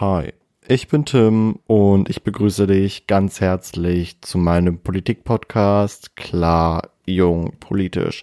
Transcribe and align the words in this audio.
Hi, 0.00 0.32
ich 0.68 0.86
bin 0.86 1.04
Tim 1.06 1.58
und 1.66 2.08
ich 2.08 2.22
begrüße 2.22 2.68
dich 2.68 3.08
ganz 3.08 3.40
herzlich 3.40 4.20
zu 4.20 4.38
meinem 4.38 4.78
Politik-Podcast 4.78 6.14
Klar, 6.14 6.90
Jung, 7.04 7.54
Politisch. 7.58 8.22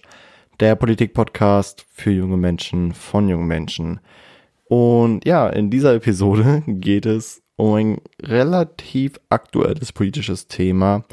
Der 0.58 0.74
Politik-Podcast 0.74 1.84
für 1.92 2.12
junge 2.12 2.38
Menschen 2.38 2.94
von 2.94 3.28
jungen 3.28 3.46
Menschen. 3.46 4.00
Und 4.64 5.26
ja, 5.26 5.50
in 5.50 5.68
dieser 5.68 5.92
Episode 5.92 6.62
geht 6.66 7.04
es 7.04 7.42
um 7.56 7.74
ein 7.74 8.00
relativ 8.22 9.20
aktuelles 9.28 9.92
politisches 9.92 10.48
Thema 10.48 11.04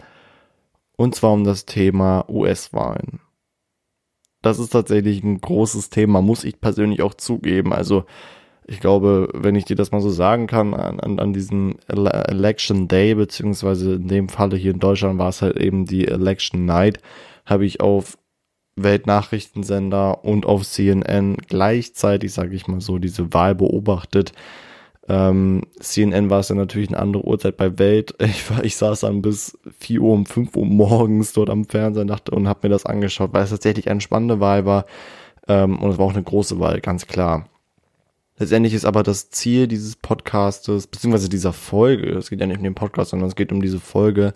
und 0.95 1.14
zwar 1.14 1.34
um 1.34 1.43
das 1.43 1.66
Thema 1.66 2.23
US-Wahlen. 2.30 3.20
Das 4.42 4.59
ist 4.59 4.70
tatsächlich 4.70 5.25
ein 5.25 5.42
großes 5.42 5.89
Thema, 5.89 6.21
muss 6.21 6.45
ich 6.45 6.61
persönlich 6.61 7.01
auch 7.01 7.15
zugeben. 7.15 7.73
Also 7.73 8.06
ich 8.65 8.79
glaube, 8.79 9.29
wenn 9.33 9.55
ich 9.55 9.65
dir 9.65 9.75
das 9.75 9.91
mal 9.91 10.01
so 10.01 10.09
sagen 10.09 10.47
kann, 10.47 10.73
an, 10.73 10.99
an, 10.99 11.19
an 11.19 11.33
diesem 11.33 11.75
Election 11.87 12.87
Day, 12.87 13.15
beziehungsweise 13.15 13.95
in 13.95 14.07
dem 14.07 14.29
Falle 14.29 14.55
hier 14.55 14.71
in 14.71 14.79
Deutschland 14.79 15.19
war 15.19 15.29
es 15.29 15.41
halt 15.41 15.57
eben 15.57 15.86
die 15.86 16.07
Election 16.07 16.65
Night, 16.65 16.99
habe 17.45 17.65
ich 17.65 17.81
auf 17.81 18.17
Weltnachrichtensender 18.75 20.23
und 20.23 20.45
auf 20.45 20.63
CNN 20.63 21.37
gleichzeitig, 21.47 22.33
sage 22.33 22.55
ich 22.55 22.67
mal 22.67 22.81
so, 22.81 22.97
diese 22.97 23.33
Wahl 23.33 23.55
beobachtet. 23.55 24.33
Ähm, 25.09 25.64
CNN 25.79 26.29
war 26.29 26.39
es 26.39 26.50
ja 26.50 26.55
natürlich 26.55 26.89
eine 26.89 27.00
andere 27.00 27.25
Uhrzeit 27.25 27.57
bei 27.57 27.77
Welt. 27.77 28.15
Ich, 28.23 28.50
war, 28.50 28.64
ich 28.64 28.77
saß 28.77 29.01
dann 29.01 29.21
bis 29.21 29.57
4 29.79 30.01
Uhr 30.01 30.14
um 30.14 30.25
5 30.25 30.55
Uhr 30.55 30.65
morgens 30.65 31.33
dort 31.33 31.50
am 31.50 31.65
Fernseher 31.65 32.05
dachte, 32.05 32.31
und 32.31 32.47
habe 32.47 32.61
mir 32.64 32.69
das 32.69 32.86
angeschaut, 32.86 33.33
weil 33.33 33.44
es 33.44 33.50
tatsächlich 33.50 33.89
eine 33.89 34.02
spannende 34.02 34.39
Wahl 34.39 34.66
war. 34.66 34.86
Ähm, 35.47 35.77
und 35.80 35.91
es 35.91 35.97
war 35.97 36.05
auch 36.05 36.14
eine 36.14 36.23
große 36.23 36.59
Wahl, 36.59 36.80
ganz 36.80 37.05
klar. 37.05 37.50
Letztendlich 38.39 38.73
ist 38.73 38.86
aber 38.86 39.03
das 39.03 39.30
Ziel 39.30 39.67
dieses 39.67 39.95
Podcastes, 39.95 40.88
beziehungsweise 40.88 41.30
dieser 41.30 41.53
Folge, 41.53 42.09
es 42.09 42.30
geht 42.30 42.39
ja 42.39 42.48
nicht 42.48 42.58
um 42.58 42.64
den 42.64 42.76
Podcast, 42.76 43.12
sondern 43.12 43.30
es 43.30 43.36
geht 43.36 43.52
um 43.52 43.62
diese 43.62 43.80
Folge, 43.80 44.34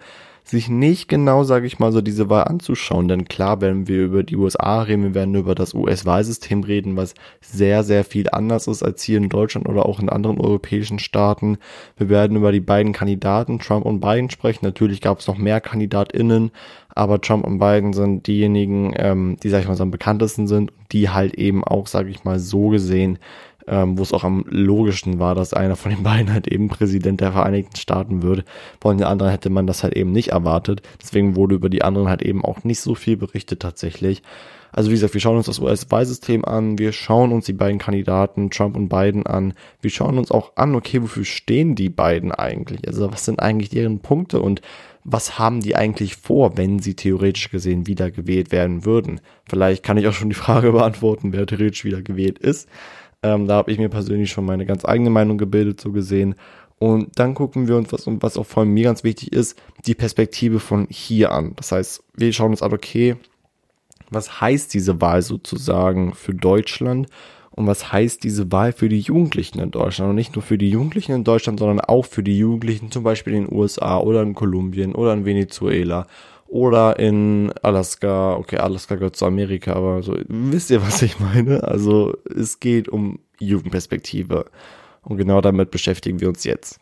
sich 0.49 0.69
nicht 0.69 1.09
genau, 1.09 1.43
sage 1.43 1.67
ich 1.67 1.79
mal, 1.79 1.91
so 1.91 1.99
diese 1.99 2.29
Wahl 2.29 2.45
anzuschauen. 2.45 3.07
Denn 3.07 3.25
klar, 3.25 3.59
wenn 3.59 3.87
wir 3.87 4.05
über 4.05 4.23
die 4.23 4.37
USA 4.37 4.81
reden, 4.81 5.03
wir 5.03 5.15
werden 5.15 5.35
über 5.35 5.55
das 5.55 5.73
US-Wahlsystem 5.73 6.63
reden, 6.63 6.95
was 6.95 7.15
sehr, 7.41 7.83
sehr 7.83 8.03
viel 8.03 8.29
anders 8.31 8.67
ist 8.67 8.83
als 8.83 9.03
hier 9.03 9.17
in 9.17 9.29
Deutschland 9.29 9.67
oder 9.67 9.85
auch 9.85 9.99
in 9.99 10.09
anderen 10.09 10.39
europäischen 10.39 10.99
Staaten. 10.99 11.57
Wir 11.97 12.07
werden 12.07 12.37
über 12.37 12.51
die 12.51 12.61
beiden 12.61 12.93
Kandidaten, 12.93 13.59
Trump 13.59 13.85
und 13.85 13.99
Biden, 13.99 14.29
sprechen. 14.29 14.63
Natürlich 14.63 15.01
gab 15.01 15.19
es 15.19 15.27
noch 15.27 15.37
mehr 15.37 15.59
KandidatInnen, 15.59 16.51
aber 16.95 17.19
Trump 17.19 17.45
und 17.45 17.59
Biden 17.59 17.93
sind 17.93 18.25
diejenigen, 18.27 18.93
ähm, 18.95 19.37
die, 19.43 19.49
sag 19.49 19.61
ich 19.61 19.67
mal, 19.67 19.75
so 19.75 19.83
am 19.83 19.91
bekanntesten 19.91 20.47
sind, 20.47 20.71
die 20.91 21.09
halt 21.09 21.33
eben 21.35 21.63
auch, 21.63 21.87
sage 21.87 22.09
ich 22.09 22.23
mal, 22.23 22.39
so 22.39 22.69
gesehen 22.69 23.19
ähm, 23.67 23.97
wo 23.97 24.03
es 24.03 24.13
auch 24.13 24.23
am 24.23 24.45
logischsten 24.47 25.19
war, 25.19 25.35
dass 25.35 25.53
einer 25.53 25.75
von 25.75 25.91
den 25.91 26.03
beiden 26.03 26.33
halt 26.33 26.47
eben 26.47 26.67
Präsident 26.67 27.21
der 27.21 27.33
Vereinigten 27.33 27.75
Staaten 27.75 28.21
wird. 28.23 28.45
Von 28.81 28.97
den 28.97 29.07
anderen 29.07 29.31
hätte 29.31 29.49
man 29.49 29.67
das 29.67 29.83
halt 29.83 29.95
eben 29.95 30.11
nicht 30.11 30.29
erwartet. 30.29 30.81
Deswegen 31.01 31.35
wurde 31.35 31.55
über 31.55 31.69
die 31.69 31.83
anderen 31.83 32.09
halt 32.09 32.21
eben 32.21 32.43
auch 32.43 32.63
nicht 32.63 32.79
so 32.79 32.95
viel 32.95 33.17
berichtet 33.17 33.61
tatsächlich. 33.61 34.23
Also 34.71 34.89
wie 34.89 34.93
gesagt, 34.93 35.13
wir 35.13 35.21
schauen 35.21 35.37
uns 35.37 35.45
das 35.45 35.59
US-Wahlsystem 35.59 36.45
an, 36.45 36.77
wir 36.77 36.91
schauen 36.91 37.31
uns 37.31 37.45
die 37.45 37.53
beiden 37.53 37.79
Kandidaten, 37.79 38.51
Trump 38.51 38.75
und 38.75 38.89
Biden 38.89 39.25
an, 39.25 39.53
wir 39.81 39.89
schauen 39.89 40.17
uns 40.17 40.29
auch 40.29 40.51
an, 40.55 40.75
okay, 40.75 41.01
wofür 41.01 41.25
stehen 41.25 41.75
die 41.75 41.89
beiden 41.89 42.31
eigentlich? 42.31 42.87
Also 42.87 43.11
was 43.11 43.25
sind 43.25 43.39
eigentlich 43.39 43.69
deren 43.69 43.99
Punkte 43.99 44.41
und 44.41 44.61
was 45.03 45.39
haben 45.39 45.61
die 45.61 45.75
eigentlich 45.77 46.17
vor, 46.17 46.57
wenn 46.57 46.79
sie 46.79 46.93
theoretisch 46.93 47.49
gesehen 47.49 47.87
wieder 47.87 48.11
gewählt 48.11 48.51
werden 48.51 48.83
würden? 48.85 49.21
Vielleicht 49.49 49.81
kann 49.81 49.95
ich 49.97 50.05
auch 50.05 50.13
schon 50.13 50.29
die 50.29 50.35
Frage 50.35 50.71
beantworten, 50.73 51.31
wer 51.31 51.45
theoretisch 51.45 51.85
wieder 51.85 52.01
gewählt 52.01 52.37
ist. 52.39 52.67
Ähm, 53.23 53.47
da 53.47 53.55
habe 53.55 53.71
ich 53.71 53.77
mir 53.77 53.89
persönlich 53.89 54.31
schon 54.31 54.45
meine 54.45 54.65
ganz 54.65 54.85
eigene 54.85 55.09
Meinung 55.09 55.37
gebildet, 55.37 55.81
so 55.81 55.91
gesehen. 55.91 56.35
Und 56.79 57.17
dann 57.17 57.33
gucken 57.33 57.67
wir 57.67 57.75
uns, 57.75 57.91
was, 57.91 58.05
was 58.05 58.37
auch 58.37 58.45
vor 58.45 58.61
allem 58.61 58.73
mir 58.73 58.83
ganz 58.83 59.03
wichtig 59.03 59.33
ist, 59.33 59.59
die 59.85 59.95
Perspektive 59.95 60.59
von 60.59 60.87
hier 60.89 61.31
an. 61.31 61.53
Das 61.55 61.71
heißt, 61.71 62.03
wir 62.15 62.31
schauen 62.33 62.51
uns 62.51 62.61
an, 62.61 62.73
okay, 62.73 63.15
was 64.09 64.39
heißt 64.39 64.73
diese 64.73 65.01
Wahl 65.01 65.21
sozusagen 65.21 66.13
für 66.13 66.33
Deutschland 66.33 67.07
und 67.51 67.65
was 67.65 67.91
heißt 67.91 68.23
diese 68.23 68.51
Wahl 68.51 68.71
für 68.71 68.89
die 68.89 68.99
Jugendlichen 68.99 69.59
in 69.59 69.71
Deutschland 69.71 70.11
und 70.11 70.15
nicht 70.15 70.35
nur 70.35 70.43
für 70.43 70.59
die 70.59 70.69
Jugendlichen 70.69 71.13
in 71.13 71.23
Deutschland, 71.23 71.59
sondern 71.59 71.79
auch 71.81 72.05
für 72.05 72.21
die 72.21 72.37
Jugendlichen 72.37 72.91
zum 72.91 73.03
Beispiel 73.03 73.33
in 73.33 73.45
den 73.45 73.55
USA 73.55 73.97
oder 73.97 74.21
in 74.21 74.35
Kolumbien 74.35 74.93
oder 74.93 75.13
in 75.13 75.25
Venezuela 75.25 76.05
oder 76.47 76.99
in 76.99 77.51
Alaska. 77.61 78.35
Okay, 78.35 78.57
Alaska 78.57 78.95
gehört 78.95 79.15
zu 79.15 79.25
Amerika, 79.25 79.73
aber 79.73 80.03
so, 80.03 80.15
wisst 80.27 80.69
ihr, 80.71 80.81
was 80.81 81.01
ich 81.01 81.19
meine? 81.19 81.63
Also 81.63 82.15
es 82.35 82.59
geht 82.59 82.89
um 82.89 83.19
Jugendperspektive. 83.39 84.45
Und 85.01 85.17
genau 85.17 85.41
damit 85.41 85.71
beschäftigen 85.71 86.19
wir 86.19 86.27
uns 86.27 86.43
jetzt. 86.43 86.79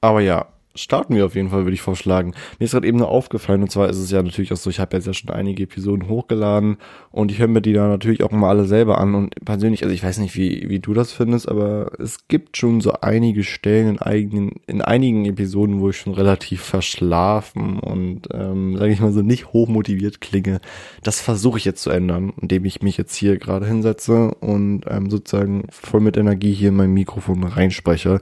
Aber 0.00 0.20
ja, 0.20 0.46
starten 0.74 1.16
wir 1.16 1.26
auf 1.26 1.34
jeden 1.34 1.50
Fall, 1.50 1.64
würde 1.64 1.74
ich 1.74 1.82
vorschlagen. 1.82 2.32
Mir 2.58 2.64
ist 2.64 2.72
gerade 2.72 2.86
eben 2.86 2.98
nur 2.98 3.08
aufgefallen, 3.08 3.62
und 3.62 3.70
zwar 3.70 3.88
ist 3.88 3.98
es 3.98 4.10
ja 4.10 4.22
natürlich 4.22 4.52
auch 4.52 4.56
so, 4.56 4.70
ich 4.70 4.78
habe 4.78 4.96
jetzt 4.96 5.06
ja 5.06 5.12
schon 5.12 5.30
einige 5.30 5.64
Episoden 5.64 6.08
hochgeladen 6.08 6.76
und 7.10 7.32
ich 7.32 7.38
höre 7.38 7.48
mir 7.48 7.60
die 7.60 7.72
da 7.72 7.88
natürlich 7.88 8.22
auch 8.22 8.30
mal 8.30 8.50
alle 8.50 8.64
selber 8.64 8.98
an 8.98 9.14
und 9.14 9.34
persönlich, 9.44 9.82
also 9.82 9.94
ich 9.94 10.02
weiß 10.02 10.18
nicht, 10.18 10.36
wie, 10.36 10.68
wie 10.68 10.78
du 10.78 10.94
das 10.94 11.12
findest, 11.12 11.48
aber 11.48 11.92
es 11.98 12.28
gibt 12.28 12.56
schon 12.56 12.80
so 12.80 12.92
einige 13.00 13.42
Stellen 13.42 13.88
in, 13.88 13.98
eigenen, 13.98 14.52
in 14.66 14.80
einigen 14.80 15.24
Episoden, 15.24 15.80
wo 15.80 15.90
ich 15.90 15.96
schon 15.96 16.14
relativ 16.14 16.62
verschlafen 16.62 17.80
und, 17.80 18.28
ähm, 18.32 18.76
sage 18.76 18.92
ich 18.92 19.00
mal 19.00 19.12
so, 19.12 19.22
nicht 19.22 19.52
hochmotiviert 19.52 20.20
klinge. 20.20 20.60
Das 21.02 21.20
versuche 21.20 21.58
ich 21.58 21.64
jetzt 21.64 21.82
zu 21.82 21.90
ändern, 21.90 22.32
indem 22.40 22.64
ich 22.64 22.80
mich 22.82 22.96
jetzt 22.96 23.16
hier 23.16 23.38
gerade 23.38 23.66
hinsetze 23.66 24.34
und 24.40 24.82
ähm, 24.88 25.10
sozusagen 25.10 25.64
voll 25.70 26.00
mit 26.00 26.16
Energie 26.16 26.52
hier 26.52 26.68
in 26.68 26.76
mein 26.76 26.92
Mikrofon 26.92 27.42
reinspreche 27.42 28.20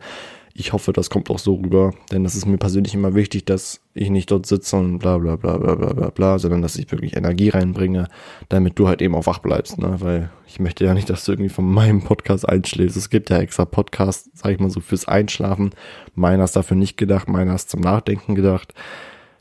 ich 0.58 0.72
hoffe, 0.72 0.92
das 0.92 1.08
kommt 1.08 1.30
auch 1.30 1.38
so 1.38 1.54
rüber, 1.54 1.94
denn 2.10 2.24
das 2.24 2.34
ist 2.34 2.44
mir 2.44 2.58
persönlich 2.58 2.92
immer 2.92 3.14
wichtig, 3.14 3.44
dass 3.44 3.80
ich 3.94 4.10
nicht 4.10 4.28
dort 4.28 4.44
sitze 4.44 4.74
und 4.76 4.98
bla 4.98 5.16
bla 5.16 5.36
bla 5.36 5.56
bla 5.56 5.76
bla 5.76 5.92
bla 5.92 6.10
bla, 6.10 6.38
sondern 6.40 6.62
dass 6.62 6.74
ich 6.74 6.90
wirklich 6.90 7.16
Energie 7.16 7.50
reinbringe, 7.50 8.08
damit 8.48 8.76
du 8.76 8.88
halt 8.88 9.00
eben 9.00 9.14
auch 9.14 9.26
wach 9.26 9.38
bleibst, 9.38 9.78
ne? 9.78 10.00
Weil 10.00 10.30
ich 10.48 10.58
möchte 10.58 10.84
ja 10.84 10.94
nicht, 10.94 11.08
dass 11.10 11.24
du 11.24 11.30
irgendwie 11.30 11.48
von 11.48 11.64
meinem 11.64 12.02
Podcast 12.02 12.48
einschläfst. 12.48 12.96
Es 12.96 13.08
gibt 13.08 13.30
ja 13.30 13.38
extra 13.38 13.66
Podcasts, 13.66 14.30
sag 14.34 14.50
ich 14.50 14.58
mal 14.58 14.68
so, 14.68 14.80
fürs 14.80 15.06
Einschlafen. 15.06 15.70
Meiner 16.16 16.42
ist 16.42 16.56
dafür 16.56 16.76
nicht 16.76 16.96
gedacht, 16.96 17.28
meiner 17.28 17.54
ist 17.54 17.70
zum 17.70 17.80
Nachdenken 17.80 18.34
gedacht. 18.34 18.74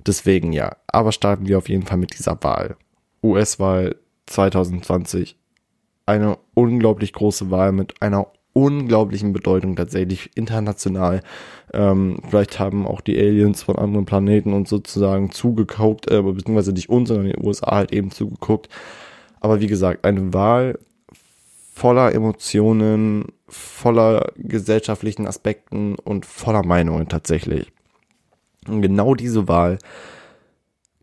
Deswegen 0.06 0.54
ja. 0.54 0.76
Aber 0.86 1.12
starten 1.12 1.48
wir 1.48 1.58
auf 1.58 1.68
jeden 1.68 1.88
Fall 1.88 1.98
mit 1.98 2.16
dieser 2.16 2.38
Wahl. 2.44 2.78
US-Wahl 3.24 3.96
2020. 4.28 5.36
Eine 6.06 6.38
unglaublich 6.54 7.12
große 7.12 7.50
Wahl 7.50 7.72
mit 7.72 8.04
einer 8.04 8.28
unglaublichen 8.58 9.34
Bedeutung 9.34 9.76
tatsächlich 9.76 10.32
international. 10.36 11.22
Ähm, 11.74 12.20
vielleicht 12.28 12.60
haben 12.60 12.88
auch 12.88 13.02
die 13.02 13.18
Aliens 13.18 13.62
von 13.62 13.76
anderen 13.76 14.06
Planeten 14.06 14.54
uns 14.54 14.70
sozusagen 14.70 15.32
zugeguckt, 15.32 16.10
äh, 16.10 16.22
beziehungsweise 16.22 16.74
nicht 16.74 16.90
uns, 16.90 17.10
sondern 17.10 17.28
die 17.28 17.46
USA 17.46 17.76
halt 17.76 17.94
eben 17.94 18.10
zugeguckt. 18.10 18.68
Aber 19.40 19.62
wie 19.62 19.68
gesagt, 19.68 20.06
eine 20.06 20.34
Wahl 20.34 20.80
voller 21.74 22.14
Emotionen, 22.14 23.26
voller 23.48 24.32
gesellschaftlichen 24.36 25.28
Aspekten 25.28 25.96
und 25.96 26.26
voller 26.26 26.66
Meinungen 26.66 27.08
tatsächlich. 27.08 27.72
Und 28.68 28.82
genau 28.82 29.14
diese 29.14 29.48
Wahl 29.48 29.78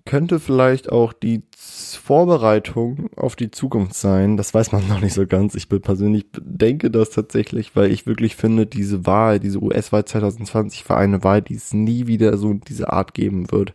könnte 0.06 0.38
vielleicht 0.38 0.92
auch 0.92 1.12
die 1.12 1.42
Vorbereitung 1.56 3.08
auf 3.16 3.36
die 3.36 3.50
Zukunft 3.50 3.94
sein. 3.94 4.36
Das 4.36 4.52
weiß 4.52 4.72
man 4.72 4.86
noch 4.88 5.00
nicht 5.00 5.14
so 5.14 5.26
ganz. 5.26 5.54
Ich 5.54 5.68
persönlich 5.68 6.26
denke 6.38 6.90
das 6.90 7.10
tatsächlich, 7.10 7.74
weil 7.74 7.90
ich 7.90 8.06
wirklich 8.06 8.36
finde, 8.36 8.66
diese 8.66 9.06
Wahl, 9.06 9.40
diese 9.40 9.62
US-Wahl 9.62 10.04
2020 10.04 10.88
war 10.88 10.98
eine 10.98 11.24
Wahl, 11.24 11.42
die 11.42 11.54
es 11.54 11.72
nie 11.72 12.06
wieder 12.06 12.36
so 12.36 12.52
diese 12.54 12.92
Art 12.92 13.14
geben 13.14 13.50
wird. 13.50 13.72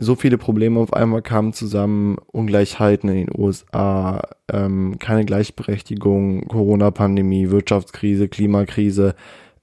So 0.00 0.14
viele 0.14 0.38
Probleme 0.38 0.78
auf 0.78 0.92
einmal 0.92 1.22
kamen 1.22 1.52
zusammen, 1.52 2.18
Ungleichheiten 2.28 3.10
in 3.10 3.26
den 3.26 3.36
USA, 3.36 4.22
ähm, 4.50 4.96
keine 5.00 5.24
Gleichberechtigung, 5.24 6.46
Corona-Pandemie, 6.46 7.50
Wirtschaftskrise, 7.50 8.28
Klimakrise, 8.28 9.16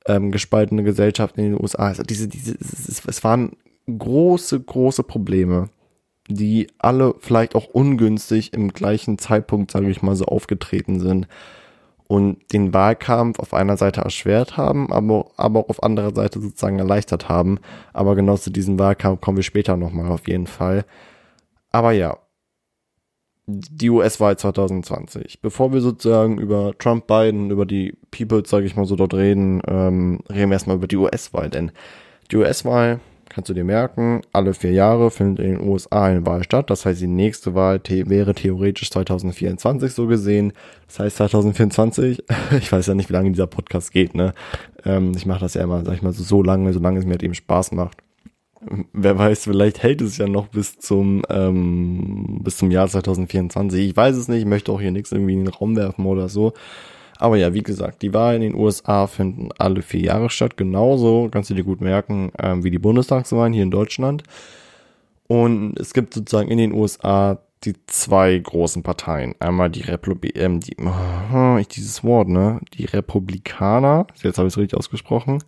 ähm, 0.06 0.32
gespaltene 0.32 0.84
Gesellschaft 0.84 1.38
in 1.38 1.46
den 1.46 1.62
USA. 1.62 1.88
Also 1.88 2.04
diese, 2.04 2.28
diese, 2.28 2.54
es, 2.60 3.02
es 3.06 3.24
waren 3.24 3.54
große, 3.88 4.60
große 4.60 5.04
Probleme, 5.04 5.70
die 6.28 6.68
alle 6.80 7.16
vielleicht 7.20 7.56
auch 7.56 7.68
ungünstig 7.68 8.54
im 8.54 8.70
gleichen 8.70 9.18
Zeitpunkt, 9.18 9.72
sage 9.72 9.90
ich 9.90 10.02
mal 10.02 10.16
so, 10.16 10.26
aufgetreten 10.26 11.00
sind 11.00 11.28
und 12.08 12.54
den 12.54 12.74
Wahlkampf 12.74 13.40
auf 13.40 13.54
einer 13.54 13.78
Seite 13.78 14.02
erschwert 14.02 14.58
haben, 14.58 14.92
aber, 14.94 15.32
aber 15.38 15.60
auch 15.62 15.70
auf 15.70 15.84
anderer 15.84 16.14
Seite 16.14 16.40
sozusagen 16.40 16.80
erleichtert 16.80 17.30
haben. 17.30 17.60
Aber 17.94 18.16
genau 18.16 18.38
zu 18.38 18.52
diesem 18.52 18.78
Wahlkampf 18.78 19.22
kommen 19.22 19.38
wir 19.38 19.44
später 19.44 19.76
nochmal 19.76 20.12
auf 20.12 20.28
jeden 20.28 20.48
Fall. 20.48 20.86
Aber 21.72 21.92
ja, 21.92 22.18
die 23.48 23.90
US-Wahl 23.90 24.38
2020. 24.38 25.42
Bevor 25.42 25.74
wir 25.74 25.82
sozusagen 25.82 26.38
über 26.40 26.74
Trump, 26.78 27.08
Biden, 27.08 27.52
über 27.52 27.66
die 27.66 27.96
People, 28.12 28.44
sage 28.46 28.66
ich 28.66 28.76
mal 28.76 28.86
so, 28.86 28.96
dort 28.96 29.14
reden, 29.14 29.62
ähm, 29.68 30.20
reden 30.30 30.50
wir 30.50 30.56
erstmal 30.56 30.78
über 30.78 30.88
die 30.88 30.98
US-Wahl, 30.98 31.50
denn 31.50 31.72
die 32.32 32.38
US-Wahl 32.38 33.00
kannst 33.36 33.50
du 33.50 33.54
dir 33.54 33.66
merken, 33.66 34.22
alle 34.32 34.54
vier 34.54 34.72
Jahre 34.72 35.12
findet 35.12 35.46
in 35.46 35.58
den 35.58 35.68
USA 35.68 36.06
eine 36.06 36.26
Wahl 36.26 36.42
statt. 36.46 36.70
Das 36.70 36.86
heißt, 36.86 37.02
die 37.02 37.08
nächste 37.08 37.54
Wahl 37.54 37.82
the 37.86 38.10
wäre 38.10 38.34
theoretisch 38.34 38.90
2024 38.90 39.92
so 39.92 40.08
gesehen. 40.08 40.54
Das 40.88 41.00
heißt 41.00 41.18
2024, 41.18 42.24
ich 42.58 42.72
weiß 42.72 42.88
ja 42.88 42.96
nicht, 42.96 43.10
wie 43.10 43.14
lange 43.14 43.32
dieser 43.32 43.48
Podcast 43.48 43.92
geht, 43.92 44.16
ne? 44.16 44.34
Ähm, 44.86 45.12
ich 45.18 45.26
mache 45.26 45.42
das 45.42 45.56
ja 45.56 45.64
immer, 45.64 45.84
sag 45.84 45.96
ich 45.96 46.02
mal, 46.02 46.14
so, 46.14 46.24
so 46.24 46.44
lange, 46.44 46.72
solange 46.72 46.98
es 46.98 47.06
mir 47.06 47.12
halt 47.12 47.24
eben 47.24 47.34
Spaß 47.34 47.74
macht. 47.74 47.98
Wer 48.94 49.20
weiß, 49.20 49.44
vielleicht 49.44 49.84
hält 49.84 50.02
es 50.02 50.18
ja 50.18 50.30
noch 50.30 50.48
bis 50.48 50.80
zum 50.80 51.22
ähm, 51.30 52.40
bis 52.42 52.56
zum 52.56 52.72
Jahr 52.72 52.88
2024. 52.88 53.90
Ich 53.90 53.98
weiß 53.98 54.16
es 54.16 54.30
nicht, 54.30 54.40
ich 54.40 54.46
möchte 54.46 54.72
auch 54.72 54.80
hier 54.80 54.92
nichts 54.92 55.12
irgendwie 55.12 55.34
in 55.34 55.44
den 55.44 55.54
Raum 55.54 55.76
werfen 55.76 56.06
oder 56.06 56.30
so. 56.30 56.54
Aber 57.18 57.38
ja, 57.38 57.54
wie 57.54 57.64
gesagt, 57.64 58.02
die 58.02 58.14
Wahlen 58.14 58.42
in 58.42 58.52
den 58.52 58.62
USA 58.62 59.08
finden 59.08 59.50
alle 59.58 59.82
vier 59.82 60.02
Jahre 60.02 60.30
statt. 60.30 60.58
Genauso, 60.58 61.30
kannst 61.32 61.50
du 61.50 61.54
dir 61.54 61.64
gut 61.64 61.82
merken, 61.82 62.32
ähm, 62.40 62.64
wie 62.64 62.72
die 62.72 62.80
Bundestagswahlen 62.80 63.54
hier 63.54 63.64
in 63.64 63.72
Deutschland. 63.72 64.24
Und 65.28 65.80
es 65.80 65.94
gibt 65.94 66.14
sozusagen 66.14 66.50
in 66.50 66.58
den 66.58 66.74
USA 66.74 67.40
die 67.64 67.76
zwei 67.88 68.38
großen 68.38 68.84
Parteien. 68.84 69.34
Einmal 69.40 69.70
die 69.70 69.82
Republik, 69.82 70.38
ähm, 70.38 70.60
die, 70.60 70.76
oh, 70.80 71.58
ich 71.58 71.68
dieses 71.68 72.04
Wort, 72.04 72.28
ne? 72.28 72.60
Die 72.74 72.86
Republikaner, 72.86 74.06
jetzt 74.22 74.38
habe 74.38 74.48
ich 74.48 74.54
es 74.54 74.58
richtig 74.58 74.78
ausgesprochen, 74.78 75.40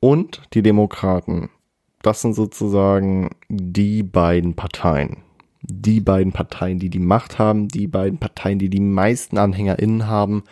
und 0.00 0.40
die 0.54 0.62
Demokraten. 0.62 1.50
Das 2.02 2.22
sind 2.22 2.34
sozusagen 2.34 3.30
die 3.50 4.02
beiden 4.02 4.54
Parteien. 4.54 5.18
Die 5.60 6.00
beiden 6.00 6.32
Parteien, 6.32 6.78
die 6.78 6.88
die 6.88 6.98
Macht 6.98 7.38
haben, 7.38 7.68
die 7.68 7.86
beiden 7.86 8.18
Parteien, 8.18 8.58
die 8.58 8.70
die 8.70 8.80
meisten 8.80 9.36
AnhängerInnen 9.36 10.06
haben 10.06 10.44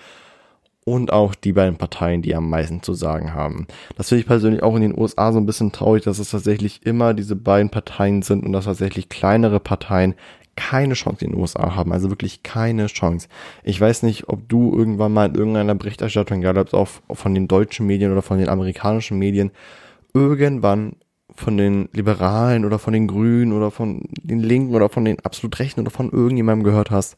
und 0.94 1.12
auch 1.12 1.35
die 1.35 1.52
beiden 1.52 1.76
Parteien, 1.76 2.23
die 2.23 2.35
am 2.35 2.49
meisten 2.49 2.82
zu 2.82 2.94
sagen 2.94 3.35
haben. 3.35 3.67
Das 3.96 4.08
finde 4.08 4.20
ich 4.20 4.26
persönlich 4.26 4.62
auch 4.62 4.75
in 4.75 4.82
den 4.82 4.99
USA 4.99 5.32
so 5.32 5.38
ein 5.38 5.46
bisschen 5.46 5.73
traurig, 5.73 6.05
dass 6.05 6.19
es 6.19 6.31
tatsächlich 6.31 6.85
immer 6.85 7.14
diese 7.14 7.37
beiden 7.37 7.70
Parteien 7.70 8.23
sind 8.23 8.44
und 8.44 8.52
dass 8.52 8.64
tatsächlich 8.64 9.08
kleinere 9.08 9.61
Parteien 9.61 10.14
keine 10.56 10.94
Chance 10.94 11.25
in 11.25 11.31
den 11.31 11.40
USA 11.40 11.76
haben, 11.76 11.93
also 11.93 12.11
wirklich 12.11 12.43
keine 12.43 12.87
Chance. 12.87 13.29
Ich 13.62 13.81
weiß 13.81 14.02
nicht, 14.02 14.29
ob 14.29 14.49
du 14.49 14.76
irgendwann 14.76 15.12
mal 15.12 15.29
in 15.29 15.37
irgendeiner 15.37 15.76
Berichterstattung, 15.76 16.40
egal 16.40 16.58
ob 16.58 16.67
es 16.67 16.75
auch 16.75 16.88
von 17.12 17.32
den 17.32 17.46
deutschen 17.46 17.87
Medien 17.87 18.11
oder 18.11 18.23
von 18.23 18.38
den 18.38 18.49
amerikanischen 18.49 19.19
Medien, 19.20 19.52
irgendwann 20.14 20.96
von 21.32 21.56
den 21.56 21.88
Liberalen 21.93 22.64
oder 22.64 22.81
von 22.81 22.93
den 22.93 23.06
Grünen 23.06 23.52
oder 23.52 23.70
von 23.70 24.08
den 24.20 24.40
Linken 24.40 24.75
oder 24.75 24.88
von 24.88 25.05
den 25.05 25.20
absolut 25.20 25.56
Rechten 25.61 25.81
oder 25.81 25.90
von 25.90 26.11
irgendjemandem 26.11 26.64
gehört 26.64 26.90
hast. 26.90 27.17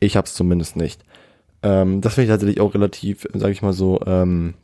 Ich 0.00 0.16
habe 0.16 0.26
es 0.26 0.32
zumindest 0.32 0.76
nicht. 0.76 1.04
Ähm, 1.62 2.00
das 2.00 2.14
finde 2.14 2.24
ich 2.26 2.30
tatsächlich 2.30 2.60
auch 2.60 2.74
relativ, 2.74 3.26
sage 3.34 3.52
ich 3.52 3.62
mal 3.62 3.72
so, 3.72 4.00
ähm, 4.06 4.54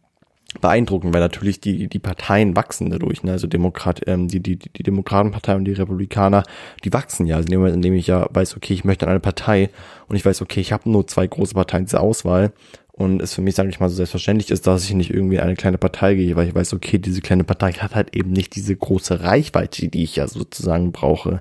beeindruckend, 0.61 1.12
weil 1.12 1.20
natürlich 1.20 1.61
die 1.61 1.88
die 1.88 1.99
Parteien 1.99 2.55
wachsen 2.56 2.91
dadurch, 2.91 3.25
ne? 3.25 3.32
also 3.32 3.46
Demokrat, 3.46 4.02
ähm, 4.06 4.29
die 4.29 4.41
die 4.41 4.56
die 4.56 4.82
Demokratenpartei 4.82 5.56
und 5.56 5.64
die 5.64 5.73
Republikaner, 5.73 6.44
die 6.85 6.93
wachsen 6.93 7.26
ja, 7.26 7.37
also 7.37 7.46
in 7.46 7.50
dem 7.50 7.61
Moment, 7.61 7.76
in 7.76 7.82
dem 7.82 7.94
ich 7.94 8.06
ja 8.06 8.29
weiß, 8.31 8.56
okay, 8.56 8.75
ich 8.75 8.85
möchte 8.85 9.08
eine 9.08 9.20
Partei 9.20 9.70
und 10.08 10.17
ich 10.17 10.25
weiß, 10.25 10.43
okay, 10.43 10.61
ich 10.61 10.73
habe 10.73 10.88
nur 10.88 11.06
zwei 11.08 11.26
große 11.26 11.55
Parteien 11.55 11.88
zur 11.88 12.00
Auswahl 12.00 12.52
und 12.96 13.20
es 13.20 13.35
für 13.35 13.43
mich, 13.43 13.56
sage 13.56 13.69
ich 13.70 13.81
mal, 13.81 13.88
so 13.88 13.96
selbstverständlich 13.96 14.52
ist, 14.52 14.69
dass 14.69 14.85
ich 14.85 14.94
nicht 14.94 15.11
irgendwie 15.12 15.41
eine 15.41 15.56
kleine 15.56 15.79
Partei 15.79 16.14
gehe, 16.14 16.37
weil 16.37 16.46
ich 16.46 16.55
weiß, 16.55 16.75
okay, 16.75 16.99
diese 16.99 17.23
kleine 17.23 17.43
Partei 17.43 17.73
hat 17.73 17.96
halt 17.96 18.14
eben 18.14 18.31
nicht 18.31 18.55
diese 18.55 18.76
große 18.76 19.20
Reichweite, 19.20 19.88
die 19.88 20.05
ich 20.05 20.14
ja 20.14 20.29
sozusagen 20.29 20.93
brauche. 20.93 21.41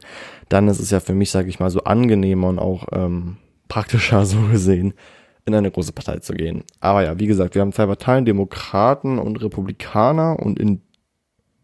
Dann 0.50 0.68
ist 0.68 0.80
es 0.80 0.90
ja 0.90 1.00
für 1.00 1.14
mich, 1.14 1.30
sage 1.30 1.50
ich 1.50 1.60
mal, 1.60 1.70
so 1.70 1.84
angenehmer 1.84 2.48
und 2.48 2.58
auch 2.58 2.88
ähm, 2.92 3.38
praktischer 3.68 4.26
so 4.26 4.40
gesehen, 4.52 4.96
in 5.46 5.56
eine 5.56 5.72
große 5.72 5.92
Partei 5.92 6.20
zu 6.20 6.34
gehen. 6.34 6.64
Aber 6.80 7.04
ja, 7.04 7.20
wie 7.20 7.28
gesagt, 7.28 7.56
wir 7.56 7.62
haben 7.62 7.74
zwei 7.74 7.86
Parteien, 7.86 8.26
Demokraten 8.26 9.20
und 9.20 9.42
Republikaner 9.42 10.40
und 10.40 10.60
in 10.60 10.82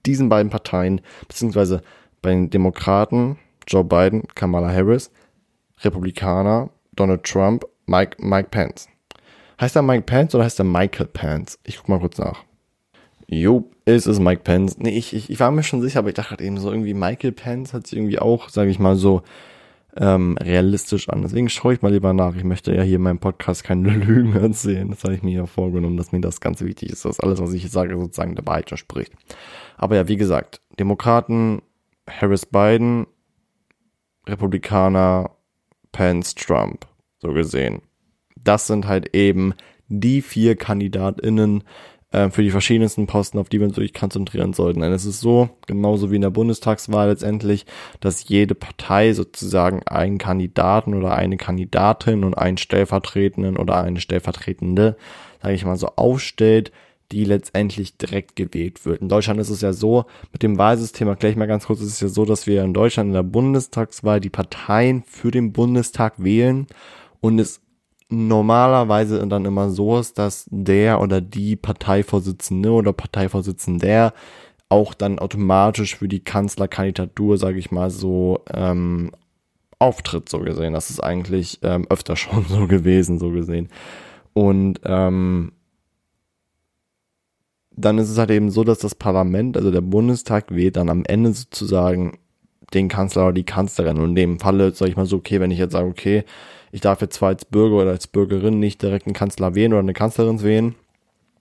diesen 0.05 0.29
beiden 0.29 0.49
Parteien, 0.49 1.01
beziehungsweise 1.27 1.81
bei 2.21 2.31
den 2.31 2.49
Demokraten 2.49 3.37
Joe 3.67 3.83
Biden, 3.83 4.23
Kamala 4.35 4.71
Harris, 4.71 5.11
Republikaner 5.81 6.69
Donald 6.95 7.23
Trump, 7.23 7.65
Mike, 7.85 8.17
Mike 8.19 8.49
Pence. 8.49 8.89
Heißt 9.59 9.75
er 9.75 9.81
Mike 9.81 10.03
Pence 10.03 10.35
oder 10.35 10.43
heißt 10.43 10.59
er 10.59 10.65
Michael 10.65 11.07
Pence? 11.07 11.59
Ich 11.63 11.77
guck 11.77 11.89
mal 11.89 11.99
kurz 11.99 12.17
nach. 12.17 12.43
Jo, 13.27 13.69
ist 13.85 14.07
es 14.07 14.19
Mike 14.19 14.41
Pence. 14.43 14.77
Nee, 14.79 14.97
ich, 14.97 15.13
ich, 15.13 15.29
ich 15.29 15.39
war 15.39 15.51
mir 15.51 15.63
schon 15.63 15.81
sicher, 15.81 15.99
aber 15.99 16.09
ich 16.09 16.15
dachte 16.15 16.43
eben 16.43 16.57
so 16.57 16.71
irgendwie 16.71 16.93
Michael 16.93 17.31
Pence 17.31 17.73
hat 17.73 17.87
sich 17.87 17.97
irgendwie 17.97 18.19
auch, 18.19 18.49
sage 18.49 18.71
ich 18.71 18.79
mal 18.79 18.95
so, 18.95 19.21
ähm, 19.97 20.37
realistisch 20.39 21.09
an. 21.09 21.21
Deswegen 21.21 21.49
schaue 21.49 21.73
ich 21.73 21.81
mal 21.81 21.91
lieber 21.91 22.13
nach. 22.13 22.35
Ich 22.35 22.43
möchte 22.43 22.73
ja 22.73 22.83
hier 22.83 22.97
in 22.97 23.01
meinem 23.01 23.19
Podcast 23.19 23.63
keine 23.63 23.89
Lügen 23.95 24.35
erzählen. 24.35 24.89
Das 24.89 25.03
habe 25.03 25.15
ich 25.15 25.23
mir 25.23 25.35
ja 25.35 25.45
vorgenommen, 25.45 25.97
dass 25.97 26.11
mir 26.11 26.21
das 26.21 26.41
ganz 26.41 26.61
wichtig 26.61 26.91
ist, 26.91 27.05
dass 27.05 27.19
alles, 27.19 27.39
was 27.39 27.53
ich 27.53 27.69
sage, 27.69 27.97
sozusagen 27.97 28.35
der 28.35 28.45
Wahrheit 28.45 28.71
entspricht. 28.71 29.13
Aber 29.77 29.95
ja, 29.95 30.07
wie 30.07 30.17
gesagt, 30.17 30.61
Demokraten, 30.79 31.61
Harris 32.09 32.45
Biden, 32.45 33.07
Republikaner, 34.27 35.31
Pence, 35.91 36.35
Trump, 36.35 36.85
so 37.19 37.33
gesehen. 37.33 37.81
Das 38.35 38.67
sind 38.67 38.87
halt 38.87 39.15
eben 39.15 39.53
die 39.87 40.21
vier 40.21 40.55
KandidatInnen, 40.55 41.63
äh, 42.11 42.29
für 42.29 42.43
die 42.43 42.51
verschiedensten 42.51 43.07
Posten, 43.07 43.37
auf 43.37 43.49
die 43.49 43.59
wir 43.59 43.67
uns 43.67 43.77
wirklich 43.77 43.93
konzentrieren 43.93 44.53
sollten. 44.53 44.81
Denn 44.81 44.91
es 44.91 45.05
ist 45.05 45.19
so, 45.19 45.49
genauso 45.67 46.11
wie 46.11 46.15
in 46.15 46.21
der 46.21 46.29
Bundestagswahl 46.29 47.09
letztendlich, 47.09 47.65
dass 47.99 48.27
jede 48.27 48.55
Partei 48.55 49.13
sozusagen 49.13 49.83
einen 49.83 50.17
Kandidaten 50.17 50.95
oder 50.95 51.13
eine 51.13 51.37
Kandidatin 51.37 52.23
und 52.23 52.35
einen 52.35 52.57
Stellvertretenden 52.57 53.57
oder 53.57 53.81
eine 53.83 53.99
Stellvertretende, 53.99 54.97
sage 55.41 55.53
ich 55.53 55.65
mal 55.65 55.77
so, 55.77 55.87
aufstellt, 55.95 56.71
die 57.11 57.25
letztendlich 57.25 57.97
direkt 57.97 58.35
gewählt 58.35 58.85
wird. 58.85 59.01
In 59.01 59.09
Deutschland 59.09 59.39
ist 59.39 59.49
es 59.49 59.61
ja 59.61 59.73
so, 59.73 60.05
mit 60.31 60.43
dem 60.43 60.57
Wahlsystem, 60.57 61.07
erkläre 61.07 61.31
ich 61.31 61.37
mal 61.37 61.47
ganz 61.47 61.65
kurz, 61.65 61.81
ist 61.81 61.93
es 61.93 61.99
ja 61.99 62.07
so, 62.07 62.23
dass 62.25 62.45
wir 62.45 62.63
in 62.63 62.73
Deutschland 62.73 63.07
in 63.07 63.13
der 63.13 63.23
Bundestagswahl 63.23 64.19
die 64.19 64.29
Parteien 64.29 65.03
für 65.07 65.31
den 65.31 65.51
Bundestag 65.51 66.23
wählen 66.23 66.67
und 67.19 67.39
es 67.39 67.61
normalerweise 68.09 69.25
dann 69.27 69.45
immer 69.45 69.69
so 69.69 69.99
ist, 69.99 70.17
dass 70.17 70.45
der 70.49 70.99
oder 70.99 71.21
die 71.21 71.55
Parteivorsitzende 71.55 72.71
oder 72.71 72.91
Parteivorsitzender 72.91 74.13
auch 74.67 74.93
dann 74.93 75.19
automatisch 75.19 75.95
für 75.95 76.07
die 76.07 76.23
Kanzlerkandidatur, 76.23 77.37
sage 77.37 77.59
ich 77.59 77.71
mal 77.71 77.89
so, 77.89 78.43
ähm, 78.53 79.11
auftritt, 79.79 80.29
so 80.29 80.39
gesehen. 80.39 80.73
Das 80.73 80.89
ist 80.89 80.99
eigentlich 80.99 81.59
ähm, 81.63 81.87
öfter 81.89 82.15
schon 82.17 82.45
so 82.45 82.67
gewesen, 82.67 83.19
so 83.19 83.31
gesehen. 83.31 83.69
Und 84.33 84.79
ähm, 84.83 85.53
dann 87.71 87.97
ist 87.97 88.09
es 88.09 88.17
halt 88.17 88.31
eben 88.31 88.51
so, 88.51 88.63
dass 88.63 88.79
das 88.79 88.93
Parlament, 88.93 89.55
also 89.55 89.71
der 89.71 89.81
Bundestag, 89.81 90.53
wählt 90.53 90.75
dann 90.75 90.89
am 90.89 91.05
Ende 91.05 91.33
sozusagen 91.33 92.19
den 92.73 92.89
Kanzler 92.89 93.23
oder 93.23 93.33
die 93.33 93.45
Kanzlerin. 93.45 93.97
Und 93.97 94.09
in 94.09 94.15
dem 94.15 94.39
Falle 94.39 94.71
sage 94.73 94.91
ich 94.91 94.97
mal 94.97 95.05
so, 95.05 95.17
okay, 95.17 95.39
wenn 95.39 95.51
ich 95.51 95.59
jetzt 95.59 95.71
sage, 95.71 95.87
okay, 95.87 96.25
ich 96.71 96.81
darf 96.81 97.01
jetzt 97.01 97.15
zwar 97.15 97.29
als 97.29 97.45
Bürger 97.45 97.77
oder 97.77 97.91
als 97.91 98.07
Bürgerin 98.07 98.59
nicht 98.59 98.81
direkt 98.81 99.07
einen 99.07 99.15
Kanzler 99.15 99.55
wählen 99.55 99.73
oder 99.73 99.81
eine 99.81 99.93
Kanzlerin 99.93 100.41
wählen. 100.43 100.75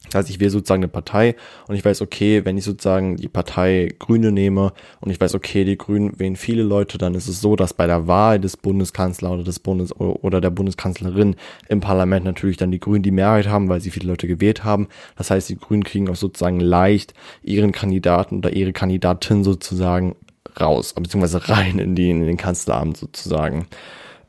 Das 0.06 0.14
heißt, 0.14 0.30
ich 0.30 0.40
wähle 0.40 0.50
sozusagen 0.50 0.82
eine 0.82 0.88
Partei 0.88 1.34
und 1.66 1.74
ich 1.74 1.84
weiß, 1.84 2.02
okay, 2.02 2.44
wenn 2.44 2.56
ich 2.56 2.64
sozusagen 2.64 3.16
die 3.16 3.28
Partei 3.28 3.94
Grüne 3.98 4.32
nehme 4.32 4.72
und 5.00 5.10
ich 5.10 5.20
weiß, 5.20 5.34
okay, 5.34 5.64
die 5.64 5.76
Grünen 5.76 6.18
wählen 6.18 6.36
viele 6.36 6.62
Leute, 6.62 6.98
dann 6.98 7.14
ist 7.14 7.28
es 7.28 7.40
so, 7.40 7.56
dass 7.56 7.74
bei 7.74 7.86
der 7.86 8.06
Wahl 8.06 8.40
des 8.40 8.56
Bundeskanzlers 8.56 9.30
oder 9.30 9.44
des 9.44 9.58
Bundes 9.58 9.94
oder 9.96 10.40
der 10.40 10.50
Bundeskanzlerin 10.50 11.36
im 11.68 11.80
Parlament 11.80 12.24
natürlich 12.24 12.56
dann 12.56 12.70
die 12.70 12.80
Grünen 12.80 13.02
die 13.02 13.10
Mehrheit 13.10 13.48
haben, 13.48 13.68
weil 13.68 13.80
sie 13.80 13.90
viele 13.90 14.08
Leute 14.08 14.26
gewählt 14.26 14.64
haben. 14.64 14.88
Das 15.16 15.30
heißt, 15.30 15.48
die 15.50 15.58
Grünen 15.58 15.84
kriegen 15.84 16.08
auch 16.08 16.16
sozusagen 16.16 16.60
leicht 16.60 17.12
ihren 17.42 17.72
Kandidaten 17.72 18.38
oder 18.38 18.52
ihre 18.52 18.72
Kandidatin 18.72 19.44
sozusagen 19.44 20.16
raus, 20.58 20.94
beziehungsweise 20.94 21.48
rein 21.48 21.78
in, 21.78 21.94
die, 21.94 22.10
in 22.10 22.24
den 22.24 22.36
Kanzleramt 22.36 22.96
sozusagen. 22.96 23.66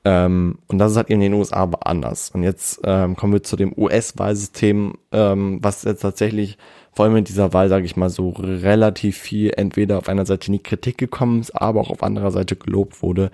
Ähm, 0.06 0.60
und 0.68 0.78
das 0.78 0.92
ist 0.92 0.98
halt 0.98 1.10
in 1.10 1.20
den 1.20 1.34
USA 1.34 1.58
aber 1.58 1.86
anders. 1.88 2.32
Und 2.32 2.44
jetzt 2.44 2.82
ähm, 2.84 3.16
kommen 3.16 3.34
wir 3.34 3.44
zu 3.44 3.56
dem 3.56 3.74
US-Wahlsystem, 3.78 4.94
ähm, 5.12 5.60
was 5.62 5.84
jetzt 5.84 6.02
tatsächlich 6.02 6.58
vor 6.94 7.06
allem 7.06 7.18
in 7.18 7.24
dieser 7.24 7.54
Wahl, 7.54 7.70
sage 7.70 7.86
ich 7.86 7.96
mal, 7.96 8.10
so 8.10 8.30
relativ 8.30 9.18
viel 9.18 9.54
entweder 9.56 9.98
auf 9.98 10.10
einer 10.10 10.26
Seite 10.26 10.48
in 10.48 10.54
die 10.54 10.64
Kritik 10.64 10.98
gekommen 10.98 11.42
ist, 11.42 11.52
aber 11.52 11.82
auch 11.82 11.90
auf 11.90 12.04
anderer 12.04 12.32
Seite 12.32 12.56
gelobt 12.56 13.02
wurde. 13.02 13.32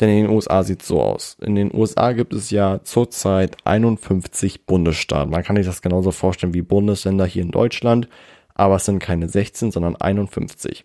Denn 0.00 0.08
in 0.08 0.24
den 0.24 0.30
USA 0.34 0.64
sieht 0.64 0.82
es 0.82 0.88
so 0.88 1.00
aus. 1.00 1.36
In 1.40 1.54
den 1.54 1.72
USA 1.72 2.12
gibt 2.12 2.32
es 2.32 2.50
ja 2.50 2.80
zurzeit 2.82 3.56
51 3.64 4.66
Bundesstaaten. 4.66 5.30
Man 5.30 5.44
kann 5.44 5.56
sich 5.56 5.66
das 5.66 5.82
genauso 5.82 6.10
vorstellen 6.10 6.54
wie 6.54 6.62
Bundesländer 6.62 7.26
hier 7.26 7.42
in 7.42 7.52
Deutschland, 7.52 8.08
aber 8.54 8.76
es 8.76 8.84
sind 8.84 8.98
keine 8.98 9.28
16, 9.28 9.70
sondern 9.70 9.94
51. 9.94 10.84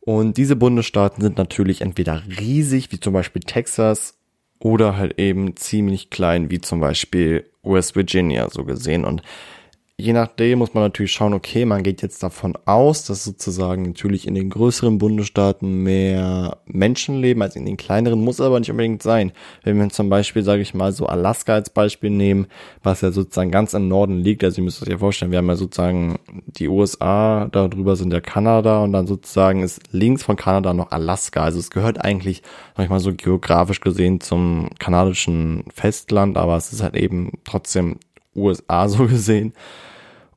Und 0.00 0.36
diese 0.36 0.56
Bundesstaaten 0.56 1.22
sind 1.22 1.38
natürlich 1.38 1.80
entweder 1.80 2.22
riesig, 2.40 2.90
wie 2.90 2.98
zum 2.98 3.12
Beispiel 3.12 3.42
Texas, 3.42 4.18
oder 4.62 4.96
halt 4.96 5.18
eben 5.18 5.56
ziemlich 5.56 6.10
klein, 6.10 6.50
wie 6.50 6.60
zum 6.60 6.80
Beispiel 6.80 7.44
West 7.62 7.96
Virginia, 7.96 8.48
so 8.48 8.64
gesehen. 8.64 9.04
Und 9.04 9.22
je 10.02 10.12
nachdem 10.12 10.58
muss 10.58 10.74
man 10.74 10.82
natürlich 10.82 11.12
schauen, 11.12 11.32
okay, 11.32 11.64
man 11.64 11.84
geht 11.84 12.02
jetzt 12.02 12.22
davon 12.22 12.58
aus, 12.64 13.04
dass 13.04 13.24
sozusagen 13.24 13.82
natürlich 13.82 14.26
in 14.26 14.34
den 14.34 14.50
größeren 14.50 14.98
Bundesstaaten 14.98 15.84
mehr 15.84 16.58
Menschen 16.66 17.20
leben 17.20 17.40
als 17.40 17.54
in 17.54 17.64
den 17.64 17.76
kleineren, 17.76 18.20
muss 18.20 18.40
aber 18.40 18.58
nicht 18.58 18.70
unbedingt 18.70 19.02
sein. 19.02 19.30
Wenn 19.62 19.78
wir 19.78 19.88
zum 19.90 20.08
Beispiel, 20.08 20.42
sage 20.42 20.62
ich 20.62 20.74
mal, 20.74 20.90
so 20.92 21.06
Alaska 21.06 21.54
als 21.54 21.70
Beispiel 21.70 22.10
nehmen, 22.10 22.48
was 22.82 23.00
ja 23.00 23.12
sozusagen 23.12 23.52
ganz 23.52 23.74
im 23.74 23.86
Norden 23.86 24.18
liegt, 24.18 24.42
also 24.42 24.60
ihr 24.60 24.64
müsst 24.64 24.82
euch 24.82 24.88
ja 24.88 24.98
vorstellen, 24.98 25.30
wir 25.30 25.38
haben 25.38 25.48
ja 25.48 25.56
sozusagen 25.56 26.18
die 26.46 26.68
USA, 26.68 27.46
darüber 27.52 27.94
sind 27.94 28.12
ja 28.12 28.20
Kanada 28.20 28.82
und 28.82 28.92
dann 28.92 29.06
sozusagen 29.06 29.62
ist 29.62 29.80
links 29.92 30.24
von 30.24 30.34
Kanada 30.34 30.74
noch 30.74 30.90
Alaska. 30.90 31.44
Also 31.44 31.60
es 31.60 31.70
gehört 31.70 32.04
eigentlich, 32.04 32.42
sag 32.76 32.84
ich 32.84 32.90
mal 32.90 32.98
so 32.98 33.14
geografisch 33.14 33.80
gesehen 33.80 34.20
zum 34.20 34.68
kanadischen 34.80 35.62
Festland, 35.72 36.36
aber 36.36 36.56
es 36.56 36.72
ist 36.72 36.82
halt 36.82 36.96
eben 36.96 37.38
trotzdem 37.44 37.98
USA 38.34 38.88
so 38.88 39.06
gesehen. 39.06 39.52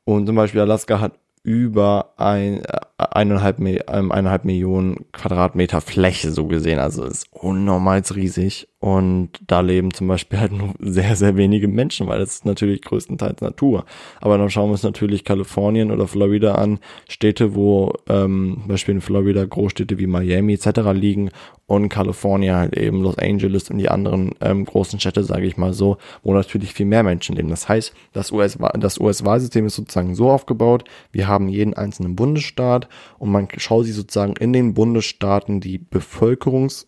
Und 0.06 0.28
zum 0.28 0.36
Beispiel 0.36 0.62
Alaska 0.62 1.00
hat 1.00 1.20
über 1.44 2.14
ein, 2.18 2.64
äh, 2.64 2.80
eineinhalb, 2.98 3.60
ähm, 3.60 4.12
eineinhalb 4.12 4.46
Millionen 4.46 5.12
Quadratmeter 5.12 5.82
Fläche 5.82 6.32
so 6.32 6.48
gesehen. 6.48 6.80
Also 6.80 7.04
ist 7.04 7.28
unnormal 7.32 8.02
riesig. 8.16 8.68
Und 8.86 9.30
da 9.48 9.62
leben 9.62 9.92
zum 9.96 10.08
Beispiel 10.08 10.40
halt 10.40 10.52
nur 10.52 10.76
sehr, 10.78 11.16
sehr 11.16 11.38
wenige 11.38 11.68
Menschen, 11.68 12.06
weil 12.06 12.22
es 12.22 12.36
ist 12.36 12.46
natürlich 12.46 12.84
größtenteils 12.84 13.42
Natur. 13.42 13.84
Aber 14.22 14.38
dann 14.38 14.52
schauen 14.52 14.68
wir 14.68 14.74
uns 14.74 14.84
natürlich 14.84 15.24
Kalifornien 15.24 15.90
oder 15.90 16.08
Florida 16.08 16.54
an, 16.54 16.78
Städte, 17.10 17.56
wo 17.56 17.94
ähm, 18.08 18.58
zum 18.60 18.68
Beispiel 18.68 18.94
in 18.94 19.02
Florida 19.02 19.44
Großstädte 19.44 19.98
wie 19.98 20.06
Miami 20.06 20.54
etc. 20.54 20.82
liegen 20.94 21.32
und 21.66 21.90
Kalifornien 21.90 22.56
halt 22.56 22.78
eben 22.78 23.02
Los 23.02 23.18
Angeles 23.18 23.72
und 23.72 23.80
die 23.80 23.90
anderen 23.90 24.36
ähm, 24.40 24.66
großen 24.66 25.00
Städte, 25.00 25.24
sage 25.24 25.48
ich 25.48 25.58
mal 25.58 25.74
so, 25.74 25.98
wo 26.22 26.36
natürlich 26.36 26.72
viel 26.72 26.86
mehr 26.86 27.02
Menschen 27.02 27.36
leben. 27.36 27.50
Das 27.50 27.68
heißt, 27.68 27.92
das 28.14 28.32
US-Wahlsystem 28.32 28.82
das 28.82 29.00
US 29.00 29.22
ist 29.22 29.76
sozusagen 29.78 30.14
so 30.14 30.30
aufgebaut, 30.30 30.84
wir 31.12 31.28
haben 31.28 31.48
jeden 31.48 31.74
einzelnen 31.74 32.16
Bundesstaat 32.16 32.88
und 33.18 33.32
man 33.32 33.48
schaut 33.58 33.86
sich 33.86 33.96
sozusagen 33.96 34.36
in 34.36 34.54
den 34.54 34.76
Bundesstaaten 34.76 35.60
die 35.60 35.80
Bevölkerungs 35.80 36.86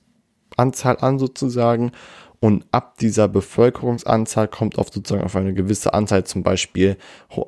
Anzahl 0.57 0.97
an 0.99 1.19
sozusagen 1.19 1.91
und 2.39 2.65
ab 2.71 2.97
dieser 2.99 3.27
Bevölkerungsanzahl 3.27 4.47
kommt 4.47 4.77
auf 4.77 4.89
sozusagen 4.93 5.23
auf 5.23 5.35
eine 5.35 5.53
gewisse 5.53 5.93
Anzahl, 5.93 6.23
zum 6.23 6.43
Beispiel 6.43 6.97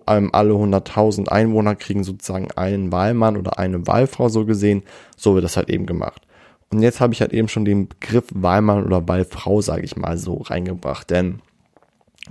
ähm, 0.08 0.30
alle 0.34 0.54
100.000 0.54 1.28
Einwohner 1.28 1.76
kriegen 1.76 2.04
sozusagen 2.04 2.52
einen 2.52 2.92
Wahlmann 2.92 3.38
oder 3.38 3.60
eine 3.60 3.86
Wahlfrau 3.86 4.30
so 4.30 4.46
gesehen. 4.46 4.84
So 5.16 5.36
wird 5.36 5.44
das 5.44 5.58
halt 5.58 5.70
eben 5.70 5.86
gemacht. 5.86 6.24
Und 6.72 6.82
jetzt 6.82 7.02
habe 7.02 7.14
ich 7.14 7.22
halt 7.22 7.34
eben 7.34 7.48
schon 7.48 7.66
den 7.66 7.88
Begriff 7.88 8.26
Wahlmann 8.34 8.84
oder 8.84 9.08
Wahlfrau, 9.08 9.62
sage 9.62 9.84
ich 9.84 9.96
mal, 9.96 10.18
so 10.18 10.38
reingebracht. 10.38 11.10
Denn 11.10 11.40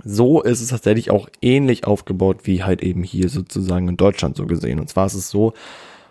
so 0.03 0.41
ist 0.41 0.61
es 0.61 0.69
tatsächlich 0.69 1.11
auch 1.11 1.29
ähnlich 1.41 1.87
aufgebaut 1.87 2.41
wie 2.43 2.63
halt 2.63 2.81
eben 2.81 3.03
hier 3.03 3.29
sozusagen 3.29 3.87
in 3.87 3.97
Deutschland 3.97 4.35
so 4.35 4.45
gesehen. 4.45 4.79
Und 4.79 4.89
zwar 4.89 5.05
ist 5.05 5.15
es 5.15 5.29
so, 5.29 5.53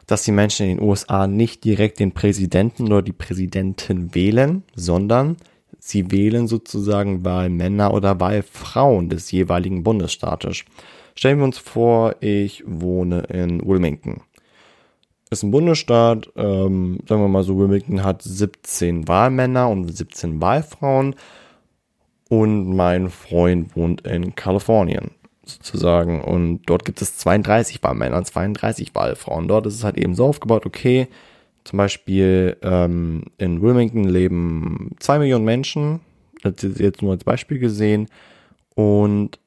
dass 0.09 0.25
die 0.25 0.33
Menschen 0.33 0.67
in 0.69 0.79
den 0.79 0.89
USA 0.89 1.29
nicht 1.29 1.63
direkt 1.65 2.01
den 2.01 2.13
Präsidenten 2.13 2.87
oder 2.87 3.03
die 3.03 3.13
Präsidentin 3.13 4.15
wählen, 4.15 4.65
sondern 4.75 5.37
sie 5.79 6.11
wählen 6.11 6.49
sozusagen 6.49 7.25
Wahlmänner 7.25 7.93
oder 7.93 8.19
Wahlfrauen 8.19 9.11
des 9.11 9.31
jeweiligen 9.31 9.85
Bundesstaates. 9.85 10.65
Stellen 11.15 11.39
wir 11.39 11.45
uns 11.45 11.59
vor, 11.59 12.17
ich 12.21 12.65
wohne 12.67 13.21
in 13.29 13.65
Wilmington. 13.65 14.23
Ist 15.31 15.43
ein 15.43 15.51
Bundesstaat, 15.51 16.31
ähm, 16.37 17.01
sagen 17.07 17.21
wir 17.21 17.29
mal 17.29 17.43
so, 17.43 17.59
Wilmington 17.59 18.03
hat 18.03 18.23
17 18.23 19.09
Wahlmänner 19.09 19.69
und 19.69 19.95
17 19.95 20.41
Wahlfrauen 20.41 21.17
und 22.31 22.75
mein 22.75 23.11
Freund 23.11 23.77
wohnt 23.77 24.07
in 24.07 24.35
Kalifornien 24.35 25.11
sozusagen. 25.49 26.23
Und 26.23 26.63
dort 26.67 26.85
gibt 26.85 27.03
es 27.03 27.17
32 27.19 27.83
Wahlmänner 27.83 28.19
und 28.19 28.27
32 28.27 28.95
Wahlfrauen. 28.95 29.49
Dort 29.49 29.67
ist 29.67 29.75
es 29.75 29.85
halt 29.85 29.97
eben 29.97 30.15
so 30.15 30.27
aufgebaut, 30.27 30.67
okay, 30.67 31.09
zum 31.65 31.77
Beispiel 31.77 32.57
ähm, 32.63 33.25
in 33.37 33.61
Wilmington 33.61 34.05
leben 34.05 34.97
zwei 35.01 35.19
Millionen 35.19 35.45
Menschen, 35.45 36.01
das 36.43 36.63
ist 36.65 36.81
jetzt 36.81 37.03
nur 37.03 37.13
als 37.13 37.25
Beispiel 37.25 37.59
gesehen, 37.59 38.09
und 38.75 39.39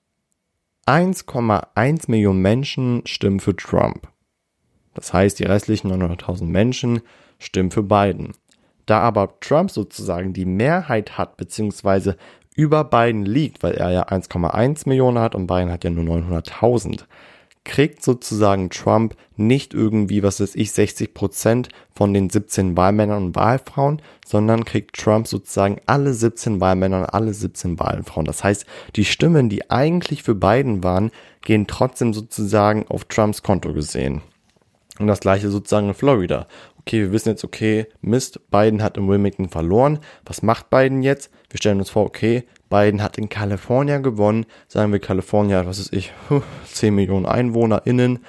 1,1 0.86 2.12
Millionen 2.12 2.41
Menschen 2.41 3.01
stimmen 3.05 3.39
für 3.39 3.55
Trump. 3.55 4.08
Das 4.93 5.13
heißt, 5.13 5.39
die 5.39 5.46
restlichen 5.46 5.91
900.000 5.91 6.46
Menschen 6.46 7.01
stimmen 7.39 7.72
für 7.72 7.84
Biden. 7.84 8.34
Da 8.86 9.00
aber 9.00 9.39
Trump 9.39 9.72
sozusagen 9.72 10.34
die 10.34 10.46
Mehrheit 10.46 11.17
hat, 11.17 11.38
beziehungsweise 11.38 12.17
über 12.55 12.84
Biden 12.84 13.25
liegt, 13.25 13.63
weil 13.63 13.74
er 13.74 13.91
ja 13.91 14.03
1,1 14.08 14.88
Millionen 14.88 15.20
hat 15.20 15.36
und 15.36 15.48
Biden 15.48 15.72
hat 15.72 15.84
ja 15.84 15.89
nur 15.89 16.03
900.000, 16.03 17.05
kriegt 17.63 18.03
sozusagen 18.03 18.70
Trump 18.70 19.15
nicht 19.38 19.74
irgendwie, 19.74 20.24
was 20.24 20.39
weiß 20.39 20.55
ich, 20.55 20.72
60 20.72 21.13
Prozent 21.13 21.70
von 21.93 22.13
den 22.13 22.29
17 22.29 22.75
Wahlmännern 22.75 23.25
und 23.25 23.36
Wahlfrauen, 23.36 24.01
sondern 24.25 24.65
kriegt 24.65 24.96
Trump 24.96 25.27
sozusagen 25.27 25.79
alle 25.86 26.13
17 26.13 26.60
Wahlmänner 26.60 27.00
und 27.00 27.05
alle 27.05 27.34
17 27.34 27.79
Wahlfrauen. 27.79 28.25
Das 28.25 28.43
heißt, 28.43 28.65
die 28.96 29.05
Stimmen, 29.05 29.50
die 29.50 29.70
eigentlich 29.70 30.24
für 30.24 30.36
Biden 30.36 30.84
waren, 30.84 31.12
gehen 31.41 31.67
trotzdem 31.67 32.13
sozusagen 32.13 32.86
auf 32.88 33.05
Trumps 33.05 33.43
Konto 33.43 33.74
gesehen. 33.74 34.22
Und 35.00 35.08
das 35.08 35.22
gleiche 35.22 35.50
sozusagen 35.50 35.88
in 35.88 35.93
Florida. 35.93 36.48
Okay, 36.82 37.02
wir 37.02 37.12
wissen 37.12 37.30
jetzt, 37.30 37.44
okay, 37.44 37.86
Mist, 38.02 38.50
Biden 38.50 38.82
hat 38.82 38.98
in 38.98 39.08
Wilmington 39.08 39.50
verloren. 39.50 40.00
Was 40.26 40.42
macht 40.42 40.72
Biden 40.72 41.04
jetzt? 41.04 41.30
Wir 41.50 41.58
stellen 41.58 41.80
uns 41.80 41.92
vor, 41.92 42.06
okay, 42.06 42.44
Biden 42.70 43.04
hat 43.04 43.20
in 43.20 43.30
Kalifornien 43.30 44.02
gewonnen. 44.02 44.48
Sagen 44.68 44.92
wir, 44.92 45.00
Kalifornien 45.00 45.60
hat, 45.60 45.68
was 45.68 45.78
ist 45.78 45.94
ich, 45.94 46.12
10 46.66 46.96
Millionen 46.96 47.28
EinwohnerInnen. 47.28 48.20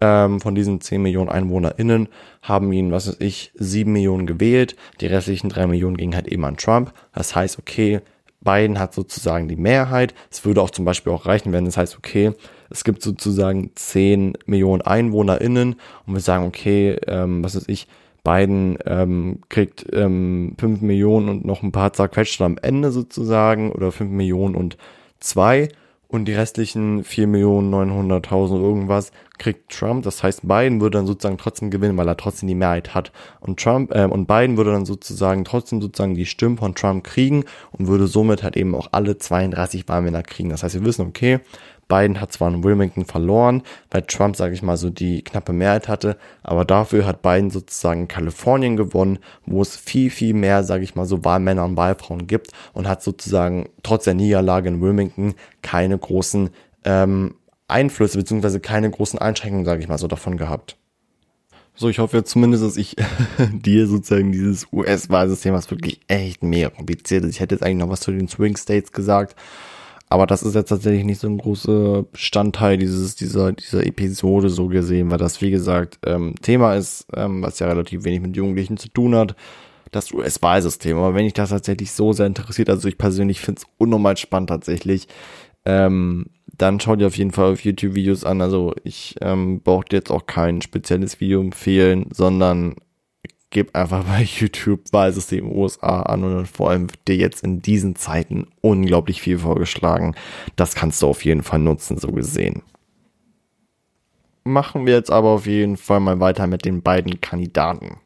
Ähm, 0.00 0.40
von 0.40 0.56
diesen 0.56 0.80
10 0.80 1.00
Millionen 1.00 1.28
EinwohnerInnen 1.28 2.08
haben 2.42 2.72
ihn, 2.72 2.90
was 2.90 3.06
weiß 3.06 3.18
ich, 3.20 3.52
7 3.54 3.92
Millionen 3.92 4.26
gewählt. 4.26 4.74
Die 5.00 5.06
restlichen 5.06 5.48
3 5.48 5.68
Millionen 5.68 5.96
gingen 5.96 6.16
halt 6.16 6.26
eben 6.26 6.44
an 6.44 6.56
Trump. 6.56 6.92
Das 7.14 7.36
heißt, 7.36 7.56
okay, 7.60 8.00
Biden 8.40 8.80
hat 8.80 8.94
sozusagen 8.94 9.46
die 9.46 9.56
Mehrheit. 9.56 10.12
Es 10.28 10.44
würde 10.44 10.60
auch 10.60 10.70
zum 10.70 10.84
Beispiel 10.84 11.12
auch 11.12 11.26
reichen, 11.26 11.52
wenn 11.52 11.66
es 11.66 11.76
heißt, 11.76 11.96
okay, 11.96 12.32
es 12.72 12.84
gibt 12.84 13.02
sozusagen 13.02 13.70
10 13.74 14.34
Millionen 14.46 14.82
EinwohnerInnen 14.82 15.76
und 16.06 16.14
wir 16.14 16.20
sagen, 16.20 16.46
okay, 16.46 16.98
ähm, 17.06 17.44
was 17.44 17.56
weiß 17.56 17.68
ich, 17.68 17.86
Biden 18.24 18.78
ähm, 18.86 19.40
kriegt 19.48 19.86
ähm, 19.92 20.54
5 20.58 20.80
Millionen 20.80 21.28
und 21.28 21.44
noch 21.44 21.62
ein 21.62 21.72
paar 21.72 21.92
zerquetscht 21.92 22.40
am 22.40 22.56
Ende 22.60 22.92
sozusagen 22.92 23.72
oder 23.72 23.90
5 23.90 24.10
Millionen 24.10 24.54
und 24.54 24.76
zwei 25.18 25.68
und 26.12 26.26
die 26.26 26.34
restlichen 26.34 27.04
4 27.04 27.26
Millionen 27.26 27.72
900.000 27.72 28.60
irgendwas 28.60 29.12
kriegt 29.38 29.72
Trump. 29.72 30.04
Das 30.04 30.22
heißt, 30.22 30.46
Biden 30.46 30.80
würde 30.82 30.98
dann 30.98 31.06
sozusagen 31.06 31.38
trotzdem 31.38 31.70
gewinnen, 31.70 31.96
weil 31.96 32.06
er 32.06 32.18
trotzdem 32.18 32.48
die 32.48 32.54
Mehrheit 32.54 32.94
hat. 32.94 33.12
Und 33.40 33.58
Trump 33.58 33.94
äh, 33.94 34.04
und 34.04 34.26
Biden 34.26 34.58
würde 34.58 34.72
dann 34.72 34.84
sozusagen 34.84 35.44
trotzdem 35.44 35.80
sozusagen 35.80 36.14
die 36.14 36.26
Stimmen 36.26 36.58
von 36.58 36.74
Trump 36.74 37.02
kriegen 37.02 37.44
und 37.72 37.88
würde 37.88 38.06
somit 38.06 38.42
halt 38.42 38.58
eben 38.58 38.74
auch 38.74 38.88
alle 38.92 39.16
32 39.16 39.88
Wahlmänner 39.88 40.22
kriegen. 40.22 40.50
Das 40.50 40.62
heißt, 40.62 40.74
wir 40.74 40.84
wissen, 40.84 41.06
okay, 41.06 41.40
Biden 41.92 42.22
hat 42.22 42.32
zwar 42.32 42.48
in 42.48 42.64
Wilmington 42.64 43.04
verloren, 43.04 43.62
weil 43.90 44.00
Trump, 44.02 44.34
sage 44.34 44.54
ich 44.54 44.62
mal, 44.62 44.78
so 44.78 44.88
die 44.88 45.22
knappe 45.22 45.52
Mehrheit 45.52 45.88
hatte, 45.88 46.16
aber 46.42 46.64
dafür 46.64 47.04
hat 47.04 47.20
Biden 47.20 47.50
sozusagen 47.50 48.08
Kalifornien 48.08 48.78
gewonnen, 48.78 49.18
wo 49.44 49.60
es 49.60 49.76
viel, 49.76 50.08
viel 50.08 50.32
mehr, 50.32 50.64
sage 50.64 50.84
ich 50.84 50.94
mal, 50.94 51.04
so 51.04 51.22
Wahlmänner 51.22 51.66
und 51.66 51.76
Wahlfrauen 51.76 52.26
gibt 52.26 52.52
und 52.72 52.88
hat 52.88 53.02
sozusagen 53.02 53.68
trotz 53.82 54.04
der 54.04 54.14
Niederlage 54.14 54.70
in 54.70 54.80
Wilmington 54.80 55.34
keine 55.60 55.98
großen 55.98 56.48
ähm, 56.86 57.34
Einflüsse 57.68 58.16
beziehungsweise 58.16 58.60
keine 58.60 58.90
großen 58.90 59.18
Einschränkungen, 59.18 59.66
sage 59.66 59.82
ich 59.82 59.88
mal, 59.88 59.98
so 59.98 60.08
davon 60.08 60.38
gehabt. 60.38 60.78
So, 61.74 61.90
ich 61.90 61.98
hoffe 61.98 62.16
jetzt 62.16 62.30
zumindest, 62.30 62.64
dass 62.64 62.78
ich 62.78 62.96
dir 63.52 63.86
sozusagen 63.86 64.32
dieses 64.32 64.66
US-Wahlsystem, 64.72 65.52
was 65.52 65.70
wirklich 65.70 66.00
echt 66.08 66.42
mega 66.42 66.70
kompliziert 66.70 67.24
ist. 67.24 67.32
Ich 67.32 67.40
hätte 67.40 67.54
jetzt 67.54 67.62
eigentlich 67.62 67.84
noch 67.84 67.90
was 67.90 68.00
zu 68.00 68.12
den 68.12 68.28
Swing 68.28 68.56
States 68.56 68.92
gesagt, 68.92 69.36
aber 70.12 70.26
das 70.26 70.42
ist 70.42 70.54
jetzt 70.54 70.68
tatsächlich 70.68 71.04
nicht 71.04 71.20
so 71.20 71.26
ein 71.26 71.38
großer 71.38 72.02
Bestandteil 72.04 72.76
dieses, 72.76 73.16
dieser, 73.16 73.52
dieser 73.52 73.86
Episode 73.86 74.50
so 74.50 74.68
gesehen, 74.68 75.10
weil 75.10 75.18
das, 75.18 75.40
wie 75.40 75.50
gesagt, 75.50 75.98
ähm, 76.04 76.34
Thema 76.42 76.74
ist, 76.74 77.06
ähm, 77.14 77.42
was 77.42 77.58
ja 77.58 77.66
relativ 77.66 78.04
wenig 78.04 78.20
mit 78.20 78.36
Jugendlichen 78.36 78.76
zu 78.76 78.88
tun 78.88 79.14
hat. 79.14 79.34
Das 79.90 80.12
US-Wahlsystem. 80.12 80.96
Aber 80.98 81.14
wenn 81.14 81.24
dich 81.24 81.32
das 81.32 81.50
tatsächlich 81.50 81.92
so 81.92 82.12
sehr 82.12 82.26
interessiert, 82.26 82.70
also 82.70 82.88
ich 82.88 82.98
persönlich 82.98 83.40
finde 83.40 83.60
es 83.60 83.66
unnormal 83.78 84.16
spannend 84.16 84.50
tatsächlich, 84.50 85.08
ähm, 85.64 86.26
dann 86.46 86.78
schau 86.78 86.96
dir 86.96 87.06
auf 87.06 87.16
jeden 87.16 87.32
Fall 87.32 87.52
auf 87.52 87.64
YouTube 87.64 87.94
Videos 87.94 88.24
an. 88.24 88.40
Also 88.42 88.74
ich 88.84 89.16
ähm, 89.20 89.60
brauche 89.62 89.86
dir 89.86 89.96
jetzt 89.96 90.10
auch 90.10 90.26
kein 90.26 90.60
spezielles 90.60 91.20
Video 91.20 91.40
empfehlen, 91.40 92.06
sondern 92.12 92.76
gib 93.52 93.76
einfach 93.76 94.04
bei 94.04 94.22
YouTube 94.22 94.80
Wahlsystem 94.92 95.50
USA 95.52 96.02
an 96.02 96.24
und 96.24 96.46
vor 96.48 96.70
allem 96.70 96.90
wird 96.90 97.06
dir 97.06 97.16
jetzt 97.16 97.44
in 97.44 97.60
diesen 97.60 97.94
Zeiten 97.94 98.48
unglaublich 98.60 99.22
viel 99.22 99.38
vorgeschlagen. 99.38 100.16
Das 100.56 100.74
kannst 100.74 101.00
du 101.02 101.06
auf 101.06 101.24
jeden 101.24 101.44
Fall 101.44 101.60
nutzen, 101.60 101.98
so 101.98 102.10
gesehen. 102.10 102.62
Machen 104.42 104.86
wir 104.86 104.94
jetzt 104.94 105.12
aber 105.12 105.28
auf 105.28 105.46
jeden 105.46 105.76
Fall 105.76 106.00
mal 106.00 106.18
weiter 106.18 106.48
mit 106.48 106.64
den 106.64 106.82
beiden 106.82 107.20
Kandidaten. 107.20 107.98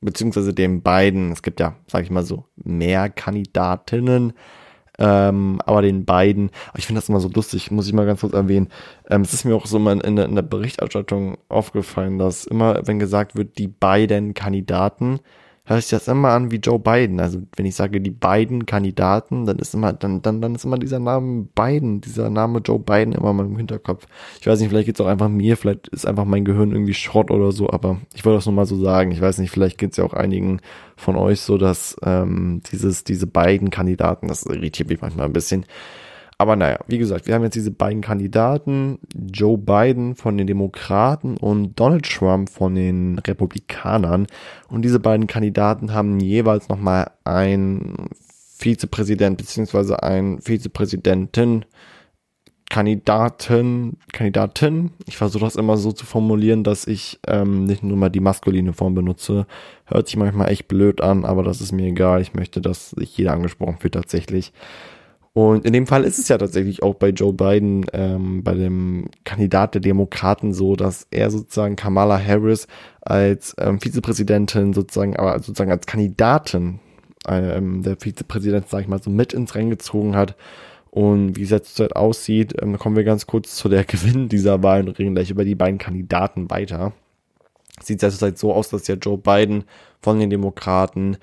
Beziehungsweise 0.00 0.54
den 0.54 0.80
beiden, 0.80 1.32
es 1.32 1.42
gibt 1.42 1.60
ja, 1.60 1.76
sag 1.86 2.04
ich 2.04 2.10
mal 2.10 2.24
so, 2.24 2.46
mehr 2.56 3.10
Kandidatinnen. 3.10 4.32
Ähm, 5.00 5.60
aber 5.64 5.80
den 5.80 6.04
beiden, 6.04 6.50
ich 6.76 6.86
finde 6.86 7.00
das 7.00 7.08
immer 7.08 7.20
so 7.20 7.30
lustig, 7.30 7.70
muss 7.70 7.86
ich 7.86 7.94
mal 7.94 8.06
ganz 8.06 8.20
kurz 8.20 8.34
erwähnen. 8.34 8.68
Ähm, 9.08 9.22
es 9.22 9.32
ist 9.32 9.44
mir 9.44 9.56
auch 9.56 9.66
so 9.66 9.78
mal 9.78 9.98
in 9.98 10.18
in 10.18 10.34
der 10.34 10.42
Berichterstattung 10.42 11.38
aufgefallen, 11.48 12.18
dass 12.18 12.44
immer, 12.44 12.86
wenn 12.86 12.98
gesagt 12.98 13.34
wird, 13.34 13.56
die 13.56 13.68
beiden 13.68 14.34
Kandidaten, 14.34 15.20
hört 15.64 15.82
sich 15.82 15.90
das 15.90 16.08
immer 16.08 16.30
an 16.30 16.50
wie 16.50 16.56
Joe 16.56 16.78
Biden. 16.78 17.20
Also 17.20 17.42
wenn 17.56 17.66
ich 17.66 17.74
sage 17.74 18.00
die 18.00 18.10
beiden 18.10 18.66
Kandidaten, 18.66 19.46
dann 19.46 19.58
ist 19.58 19.74
immer, 19.74 19.92
dann, 19.92 20.20
dann, 20.22 20.40
dann 20.40 20.54
ist 20.54 20.64
immer 20.64 20.78
dieser 20.78 20.98
Name 20.98 21.46
Biden, 21.54 22.00
dieser 22.00 22.28
Name 22.30 22.58
Joe 22.58 22.78
Biden 22.78 23.12
immer 23.12 23.32
mal 23.32 23.46
im 23.46 23.56
Hinterkopf. 23.56 24.06
Ich 24.40 24.46
weiß 24.46 24.60
nicht, 24.60 24.70
vielleicht 24.70 24.86
geht's 24.86 25.00
auch 25.00 25.06
einfach 25.06 25.28
mir, 25.28 25.56
vielleicht 25.56 25.88
ist 25.88 26.06
einfach 26.06 26.24
mein 26.24 26.44
Gehirn 26.44 26.72
irgendwie 26.72 26.94
Schrott 26.94 27.30
oder 27.30 27.52
so, 27.52 27.70
aber 27.70 27.98
ich 28.14 28.24
wollte 28.24 28.38
das 28.38 28.46
nur 28.46 28.54
mal 28.54 28.66
so 28.66 28.76
sagen. 28.80 29.12
Ich 29.12 29.20
weiß 29.20 29.38
nicht, 29.38 29.50
vielleicht 29.50 29.78
geht's 29.78 29.96
ja 29.96 30.04
auch 30.04 30.14
einigen 30.14 30.60
von 30.96 31.16
euch 31.16 31.40
so, 31.40 31.56
dass 31.56 31.96
ähm, 32.04 32.62
dieses, 32.72 33.04
diese 33.04 33.26
beiden 33.26 33.70
Kandidaten, 33.70 34.28
das 34.28 34.46
irritiert 34.46 34.88
mich 34.88 35.00
manchmal 35.00 35.26
ein 35.26 35.32
bisschen. 35.32 35.66
Aber 36.40 36.56
naja, 36.56 36.78
wie 36.86 36.96
gesagt, 36.96 37.26
wir 37.26 37.34
haben 37.34 37.42
jetzt 37.42 37.54
diese 37.54 37.70
beiden 37.70 38.00
Kandidaten, 38.00 38.98
Joe 39.14 39.58
Biden 39.58 40.14
von 40.16 40.38
den 40.38 40.46
Demokraten 40.46 41.36
und 41.36 41.78
Donald 41.78 42.10
Trump 42.10 42.48
von 42.48 42.74
den 42.74 43.18
Republikanern. 43.18 44.26
Und 44.70 44.80
diese 44.80 45.00
beiden 45.00 45.26
Kandidaten 45.26 45.92
haben 45.92 46.18
jeweils 46.18 46.70
nochmal 46.70 47.10
ein 47.24 48.08
Vizepräsident 48.56 49.36
beziehungsweise 49.36 50.02
ein 50.02 50.40
Vizepräsidentin 50.40 51.66
Kandidaten, 52.70 53.98
Kandidatin. 54.10 54.92
Ich 55.06 55.18
versuche 55.18 55.44
das 55.44 55.56
immer 55.56 55.76
so 55.76 55.92
zu 55.92 56.06
formulieren, 56.06 56.64
dass 56.64 56.86
ich 56.86 57.20
ähm, 57.26 57.64
nicht 57.64 57.82
nur 57.82 57.98
mal 57.98 58.08
die 58.08 58.20
maskuline 58.20 58.72
Form 58.72 58.94
benutze. 58.94 59.46
Hört 59.84 60.06
sich 60.06 60.16
manchmal 60.16 60.50
echt 60.50 60.68
blöd 60.68 61.02
an, 61.02 61.26
aber 61.26 61.42
das 61.42 61.60
ist 61.60 61.72
mir 61.72 61.88
egal. 61.88 62.22
Ich 62.22 62.32
möchte, 62.32 62.62
dass 62.62 62.92
sich 62.92 63.14
jeder 63.18 63.34
angesprochen 63.34 63.76
fühlt 63.78 63.92
tatsächlich. 63.92 64.54
Und 65.32 65.64
in 65.64 65.72
dem 65.72 65.86
Fall 65.86 66.04
ist 66.04 66.18
es 66.18 66.28
ja 66.28 66.38
tatsächlich 66.38 66.82
auch 66.82 66.94
bei 66.94 67.10
Joe 67.10 67.32
Biden, 67.32 67.86
ähm, 67.92 68.42
bei 68.42 68.54
dem 68.54 69.08
Kandidat 69.24 69.74
der 69.74 69.80
Demokraten 69.80 70.52
so, 70.52 70.74
dass 70.74 71.06
er 71.12 71.30
sozusagen 71.30 71.76
Kamala 71.76 72.20
Harris 72.20 72.66
als 73.00 73.54
ähm, 73.58 73.80
Vizepräsidentin 73.80 74.72
sozusagen, 74.72 75.16
aber 75.16 75.38
sozusagen 75.38 75.70
als 75.70 75.86
Kandidatin 75.86 76.80
ähm, 77.28 77.82
der 77.82 77.96
Vizepräsident, 77.96 78.68
sag 78.68 78.82
ich 78.82 78.88
mal, 78.88 79.02
so 79.02 79.10
mit 79.10 79.32
ins 79.32 79.54
Rennen 79.54 79.70
gezogen 79.70 80.16
hat. 80.16 80.36
Und 80.90 81.36
wie 81.36 81.44
es 81.44 81.50
jetzt 81.50 81.76
zurzeit 81.76 81.94
aussieht, 81.94 82.54
ähm, 82.60 82.76
kommen 82.76 82.96
wir 82.96 83.04
ganz 83.04 83.26
kurz 83.28 83.54
zu 83.54 83.68
der 83.68 83.84
Gewinn 83.86 84.28
dieser 84.28 84.62
Wahl 84.64 84.88
und 84.88 84.98
reden 84.98 85.14
gleich 85.14 85.30
über 85.30 85.44
die 85.44 85.54
beiden 85.54 85.78
Kandidaten 85.78 86.50
weiter. 86.50 86.92
Sieht 87.80 88.02
es 88.02 88.18
zurzeit 88.18 88.36
so 88.36 88.52
aus, 88.52 88.70
dass 88.70 88.88
ja 88.88 88.96
Joe 88.96 89.16
Biden 89.16 89.64
von 90.02 90.18
den 90.18 90.28
Demokraten 90.28 91.18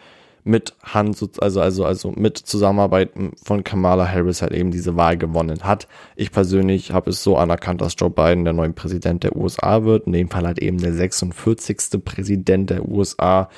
mit 0.48 0.74
Hand, 0.82 1.22
also, 1.42 1.62
also, 1.62 1.86
also 1.86 2.12
mit 2.12 2.38
Zusammenarbeit 2.38 3.12
von 3.44 3.64
Kamala 3.64 4.08
Harris 4.08 4.42
halt 4.42 4.54
eben 4.54 4.72
diese 4.72 4.96
Wahl 4.96 5.18
gewonnen 5.18 5.64
hat. 5.64 5.88
Ich 6.16 6.32
persönlich 6.32 6.92
habe 6.92 7.10
es 7.10 7.22
so 7.22 7.38
anerkannt, 7.38 7.82
dass 7.82 7.96
Joe 7.98 8.10
Biden 8.10 8.46
der 8.46 8.54
neue 8.54 8.72
Präsident 8.72 9.24
der 9.24 9.36
USA 9.36 9.84
wird. 9.84 10.08
In 10.08 10.14
dem 10.14 10.30
Fall 10.30 10.48
halt 10.48 10.60
eben 10.60 10.78
der 10.78 10.94
46. 10.94 12.04
Präsident 12.04 12.70
der 12.70 12.88
USA. 12.88 13.50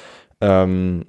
Ähm, 0.41 1.05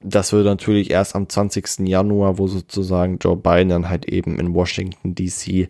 das 0.00 0.32
wird 0.32 0.44
natürlich 0.44 0.90
erst 0.90 1.16
am 1.16 1.28
20. 1.28 1.88
Januar, 1.88 2.38
wo 2.38 2.46
sozusagen 2.48 3.18
Joe 3.18 3.36
Biden 3.36 3.70
dann 3.70 3.88
halt 3.88 4.06
eben 4.06 4.38
in 4.38 4.54
Washington 4.54 5.14
DC 5.14 5.68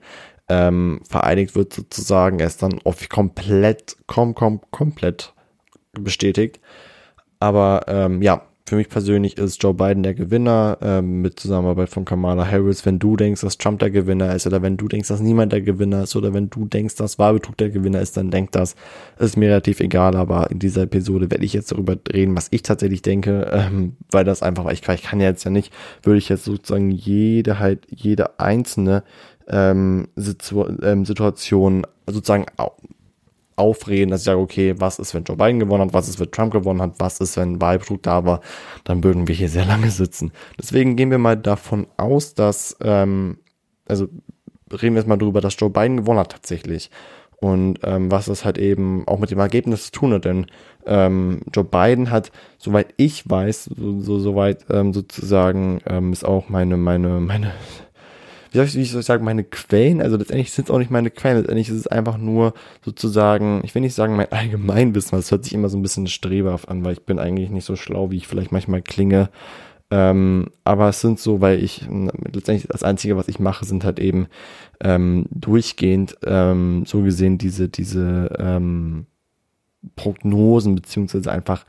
ähm, 0.48 1.00
vereinigt 1.08 1.54
wird 1.54 1.72
sozusagen. 1.72 2.40
Er 2.40 2.46
ist 2.46 2.62
dann 2.62 2.80
auf 2.84 3.08
komplett, 3.08 3.96
kom, 4.06 4.34
kom, 4.34 4.60
komplett 4.70 5.32
bestätigt. 5.92 6.60
Aber 7.38 7.84
ähm, 7.88 8.22
ja, 8.22 8.42
für 8.68 8.74
mich 8.74 8.88
persönlich 8.88 9.38
ist 9.38 9.62
Joe 9.62 9.74
Biden 9.74 10.02
der 10.02 10.14
Gewinner 10.14 10.78
ähm, 10.82 11.22
mit 11.22 11.38
Zusammenarbeit 11.38 11.88
von 11.88 12.04
Kamala 12.04 12.44
Harris. 12.50 12.84
Wenn 12.84 12.98
du 12.98 13.16
denkst, 13.16 13.42
dass 13.42 13.58
Trump 13.58 13.78
der 13.78 13.92
Gewinner 13.92 14.34
ist 14.34 14.44
oder 14.44 14.60
wenn 14.60 14.76
du 14.76 14.88
denkst, 14.88 15.08
dass 15.08 15.20
niemand 15.20 15.52
der 15.52 15.62
Gewinner 15.62 16.02
ist 16.02 16.16
oder 16.16 16.34
wenn 16.34 16.50
du 16.50 16.64
denkst, 16.64 16.96
dass 16.96 17.16
Wahlbetrug 17.16 17.56
der 17.58 17.70
Gewinner 17.70 18.00
ist, 18.00 18.16
dann 18.16 18.32
denk 18.32 18.50
das. 18.50 18.74
Ist 19.20 19.36
mir 19.36 19.50
relativ 19.50 19.78
egal, 19.78 20.16
aber 20.16 20.50
in 20.50 20.58
dieser 20.58 20.82
Episode 20.82 21.30
werde 21.30 21.44
ich 21.44 21.52
jetzt 21.52 21.70
darüber 21.70 21.96
reden, 22.12 22.36
was 22.36 22.48
ich 22.50 22.62
tatsächlich 22.62 23.02
denke, 23.02 23.48
ähm, 23.52 23.96
weil 24.10 24.24
das 24.24 24.42
einfach, 24.42 24.68
ich, 24.72 24.86
ich 24.86 25.02
kann 25.02 25.20
ja 25.20 25.28
jetzt 25.28 25.44
ja 25.44 25.52
nicht, 25.52 25.72
würde 26.02 26.18
ich 26.18 26.28
jetzt 26.28 26.44
sozusagen 26.44 26.90
jede 26.90 27.60
halt, 27.60 27.86
jede 27.88 28.40
einzelne 28.40 29.04
ähm, 29.48 30.08
Situ 30.16 30.66
ähm, 30.82 31.04
Situation 31.04 31.86
sozusagen 32.08 32.46
aufreden, 33.56 34.10
dass 34.10 34.20
ich 34.20 34.26
sage, 34.26 34.40
okay, 34.40 34.74
was 34.78 34.98
ist, 34.98 35.14
wenn 35.14 35.24
Joe 35.24 35.36
Biden 35.36 35.58
gewonnen 35.58 35.84
hat, 35.84 35.94
was 35.94 36.08
ist, 36.08 36.20
wenn 36.20 36.30
Trump 36.30 36.52
gewonnen 36.52 36.82
hat, 36.82 36.94
was 36.98 37.20
ist, 37.20 37.36
wenn 37.36 37.60
Wahlbetrug 37.60 38.02
da 38.02 38.24
war, 38.24 38.40
dann 38.84 39.02
würden 39.02 39.26
wir 39.26 39.34
hier 39.34 39.48
sehr 39.48 39.64
lange 39.64 39.90
sitzen. 39.90 40.32
Deswegen 40.58 40.96
gehen 40.96 41.10
wir 41.10 41.18
mal 41.18 41.36
davon 41.36 41.86
aus, 41.96 42.34
dass, 42.34 42.76
ähm, 42.82 43.38
also 43.88 44.08
reden 44.70 44.94
wir 44.94 45.00
jetzt 45.00 45.08
mal 45.08 45.16
drüber, 45.16 45.40
dass 45.40 45.56
Joe 45.58 45.70
Biden 45.70 45.98
gewonnen 45.98 46.20
hat 46.20 46.32
tatsächlich. 46.32 46.90
Und 47.38 47.80
ähm, 47.82 48.10
was 48.10 48.26
das 48.26 48.44
halt 48.44 48.56
eben 48.56 49.06
auch 49.06 49.18
mit 49.18 49.30
dem 49.30 49.38
Ergebnis 49.38 49.86
zu 49.86 49.92
tun 49.92 50.14
hat, 50.14 50.24
denn 50.24 50.46
ähm, 50.86 51.40
Joe 51.52 51.64
Biden 51.64 52.10
hat, 52.10 52.32
soweit 52.56 52.94
ich 52.96 53.28
weiß, 53.28 53.70
so, 53.76 54.00
so 54.00 54.18
soweit 54.18 54.64
ähm, 54.70 54.94
sozusagen 54.94 55.80
ähm, 55.86 56.12
ist 56.12 56.24
auch 56.24 56.48
meine, 56.48 56.76
meine, 56.78 57.20
meine 57.20 57.52
wie 58.50 58.58
soll 58.58 58.66
ich, 58.66 58.74
wie 58.74 58.84
soll 58.84 59.00
ich 59.00 59.06
sagen, 59.06 59.24
meine 59.24 59.44
Quellen, 59.44 60.00
also 60.00 60.16
letztendlich 60.16 60.52
sind 60.52 60.68
es 60.68 60.70
auch 60.70 60.78
nicht 60.78 60.90
meine 60.90 61.10
Quellen, 61.10 61.38
letztendlich 61.38 61.68
ist 61.68 61.76
es 61.76 61.86
einfach 61.86 62.18
nur 62.18 62.54
sozusagen, 62.84 63.60
ich 63.64 63.74
will 63.74 63.82
nicht 63.82 63.94
sagen 63.94 64.16
mein 64.16 64.30
Allgemeinwissen, 64.32 65.18
es 65.18 65.30
hört 65.30 65.44
sich 65.44 65.52
immer 65.52 65.68
so 65.68 65.78
ein 65.78 65.82
bisschen 65.82 66.06
streberhaft 66.06 66.68
an, 66.68 66.84
weil 66.84 66.94
ich 66.94 67.04
bin 67.04 67.18
eigentlich 67.18 67.50
nicht 67.50 67.64
so 67.64 67.76
schlau, 67.76 68.10
wie 68.10 68.16
ich 68.16 68.26
vielleicht 68.26 68.52
manchmal 68.52 68.82
klinge. 68.82 69.30
Ähm, 69.90 70.48
aber 70.64 70.88
es 70.88 71.00
sind 71.00 71.20
so, 71.20 71.40
weil 71.40 71.62
ich 71.62 71.82
letztendlich 72.32 72.66
das 72.68 72.82
Einzige, 72.82 73.16
was 73.16 73.28
ich 73.28 73.38
mache, 73.38 73.64
sind 73.64 73.84
halt 73.84 74.00
eben 74.00 74.26
ähm, 74.80 75.26
durchgehend 75.30 76.16
ähm, 76.24 76.84
so 76.86 77.02
gesehen 77.02 77.38
diese, 77.38 77.68
diese 77.68 78.30
ähm, 78.38 79.06
Prognosen, 79.94 80.74
beziehungsweise 80.74 81.30
einfach 81.30 81.64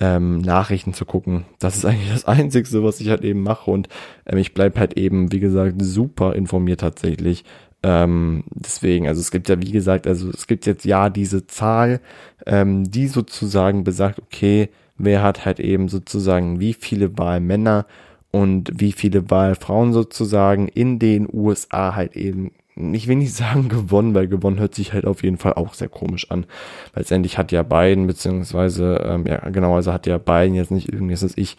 ähm, 0.00 0.38
Nachrichten 0.38 0.94
zu 0.94 1.04
gucken. 1.04 1.44
Das 1.58 1.76
ist 1.76 1.84
eigentlich 1.84 2.10
das 2.12 2.26
Einzige, 2.26 2.82
was 2.82 3.00
ich 3.00 3.08
halt 3.08 3.22
eben 3.22 3.42
mache 3.42 3.70
und 3.70 3.88
ähm, 4.26 4.38
ich 4.38 4.54
bleib 4.54 4.78
halt 4.78 4.96
eben, 4.96 5.32
wie 5.32 5.40
gesagt, 5.40 5.76
super 5.78 6.34
informiert 6.34 6.80
tatsächlich. 6.80 7.44
Ähm, 7.82 8.44
deswegen, 8.54 9.08
also 9.08 9.20
es 9.20 9.30
gibt 9.30 9.48
ja, 9.48 9.60
wie 9.60 9.70
gesagt, 9.72 10.06
also 10.06 10.30
es 10.30 10.46
gibt 10.46 10.64
jetzt 10.64 10.84
ja 10.86 11.10
diese 11.10 11.46
Zahl, 11.46 12.00
ähm, 12.46 12.90
die 12.90 13.08
sozusagen 13.08 13.84
besagt, 13.84 14.20
okay, 14.20 14.70
wer 14.96 15.22
hat 15.22 15.44
halt 15.44 15.60
eben 15.60 15.88
sozusagen 15.88 16.60
wie 16.60 16.72
viele 16.72 17.18
Wahlmänner 17.18 17.86
und 18.30 18.72
wie 18.80 18.92
viele 18.92 19.30
Wahlfrauen 19.30 19.92
sozusagen 19.92 20.68
in 20.68 20.98
den 20.98 21.28
USA 21.30 21.94
halt 21.94 22.16
eben 22.16 22.52
ich 22.76 23.08
will 23.08 23.16
nicht 23.16 23.34
sagen 23.34 23.68
gewonnen, 23.68 24.14
weil 24.14 24.28
gewonnen 24.28 24.58
hört 24.58 24.74
sich 24.74 24.92
halt 24.92 25.06
auf 25.06 25.22
jeden 25.22 25.36
Fall 25.36 25.54
auch 25.54 25.74
sehr 25.74 25.88
komisch 25.88 26.30
an. 26.30 26.46
Letztendlich 26.94 27.38
hat 27.38 27.52
ja 27.52 27.62
Biden, 27.62 28.06
beziehungsweise, 28.06 28.96
ähm, 29.06 29.26
ja, 29.26 29.48
genau, 29.50 29.74
also 29.74 29.92
hat 29.92 30.06
ja 30.06 30.18
Biden 30.18 30.54
jetzt 30.54 30.70
nicht 30.70 30.92
irgendwie, 30.92 31.14
ist 31.14 31.38
ich, 31.38 31.56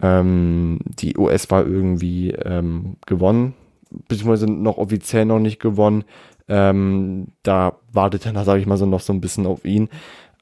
ähm, 0.00 0.78
die 0.84 1.16
US-Wahl 1.16 1.66
irgendwie 1.66 2.30
ähm, 2.30 2.96
gewonnen, 3.06 3.54
beziehungsweise 3.90 4.46
noch 4.46 4.78
offiziell 4.78 5.24
noch 5.24 5.40
nicht 5.40 5.60
gewonnen. 5.60 6.04
Ähm, 6.48 7.28
da 7.42 7.74
wartet 7.92 8.26
er, 8.26 8.44
sage 8.44 8.60
ich 8.60 8.66
mal 8.66 8.76
so, 8.76 8.86
noch 8.86 9.00
so 9.00 9.12
ein 9.12 9.20
bisschen 9.20 9.46
auf 9.46 9.64
ihn. 9.64 9.88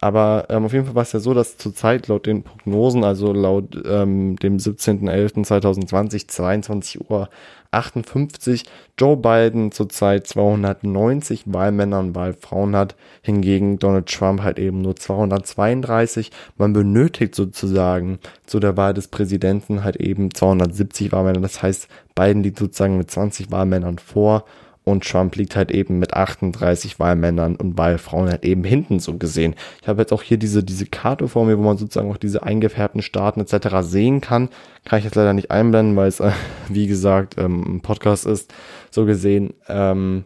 Aber 0.00 0.46
ähm, 0.50 0.66
auf 0.66 0.74
jeden 0.74 0.84
Fall 0.84 0.94
war 0.94 1.02
es 1.02 1.12
ja 1.12 1.20
so, 1.20 1.32
dass 1.32 1.56
zurzeit 1.56 2.08
laut 2.08 2.26
den 2.26 2.42
Prognosen, 2.42 3.02
also 3.02 3.32
laut 3.32 3.82
ähm, 3.86 4.36
dem 4.36 4.58
17.11.2020, 4.58 6.28
22 6.28 7.10
Uhr 7.10 7.30
58 7.76 8.64
Joe 8.98 9.16
Biden 9.16 9.72
zurzeit 9.72 10.26
290 10.26 11.44
Wahlmänner 11.46 12.00
und 12.00 12.14
Wahlfrauen 12.14 12.74
hat, 12.74 12.96
hingegen 13.22 13.78
Donald 13.78 14.06
Trump 14.06 14.42
halt 14.42 14.58
eben 14.58 14.80
nur 14.80 14.96
232. 14.96 16.30
Man 16.56 16.72
benötigt 16.72 17.34
sozusagen 17.34 18.18
zu 18.46 18.58
der 18.58 18.76
Wahl 18.76 18.94
des 18.94 19.08
Präsidenten 19.08 19.84
halt 19.84 19.96
eben 19.96 20.32
270 20.32 21.12
Wahlmänner. 21.12 21.40
Das 21.40 21.62
heißt, 21.62 21.88
Biden 22.14 22.42
liegt 22.42 22.58
sozusagen 22.58 22.96
mit 22.96 23.10
20 23.10 23.50
Wahlmännern 23.50 23.98
vor 23.98 24.44
und 24.86 25.02
Trump 25.02 25.34
liegt 25.34 25.56
halt 25.56 25.72
eben 25.72 25.98
mit 25.98 26.14
38 26.14 27.00
Wahlmännern 27.00 27.56
und 27.56 27.76
Wahlfrauen 27.76 28.30
halt 28.30 28.44
eben 28.44 28.62
hinten 28.62 29.00
so 29.00 29.18
gesehen. 29.18 29.56
Ich 29.82 29.88
habe 29.88 30.00
jetzt 30.00 30.12
auch 30.12 30.22
hier 30.22 30.36
diese, 30.36 30.62
diese 30.62 30.86
Karte 30.86 31.26
vor 31.26 31.44
mir, 31.44 31.58
wo 31.58 31.62
man 31.62 31.76
sozusagen 31.76 32.08
auch 32.08 32.16
diese 32.16 32.44
eingefärbten 32.44 33.02
Staaten 33.02 33.40
etc. 33.40 33.78
sehen 33.80 34.20
kann. 34.20 34.48
Kann 34.84 35.00
ich 35.00 35.04
jetzt 35.04 35.16
leider 35.16 35.32
nicht 35.32 35.50
einblenden, 35.50 35.96
weil 35.96 36.06
es, 36.06 36.20
äh, 36.20 36.30
wie 36.68 36.86
gesagt, 36.86 37.36
ähm, 37.36 37.78
ein 37.78 37.80
Podcast 37.80 38.26
ist, 38.26 38.54
so 38.92 39.06
gesehen. 39.06 39.54
Ähm, 39.66 40.24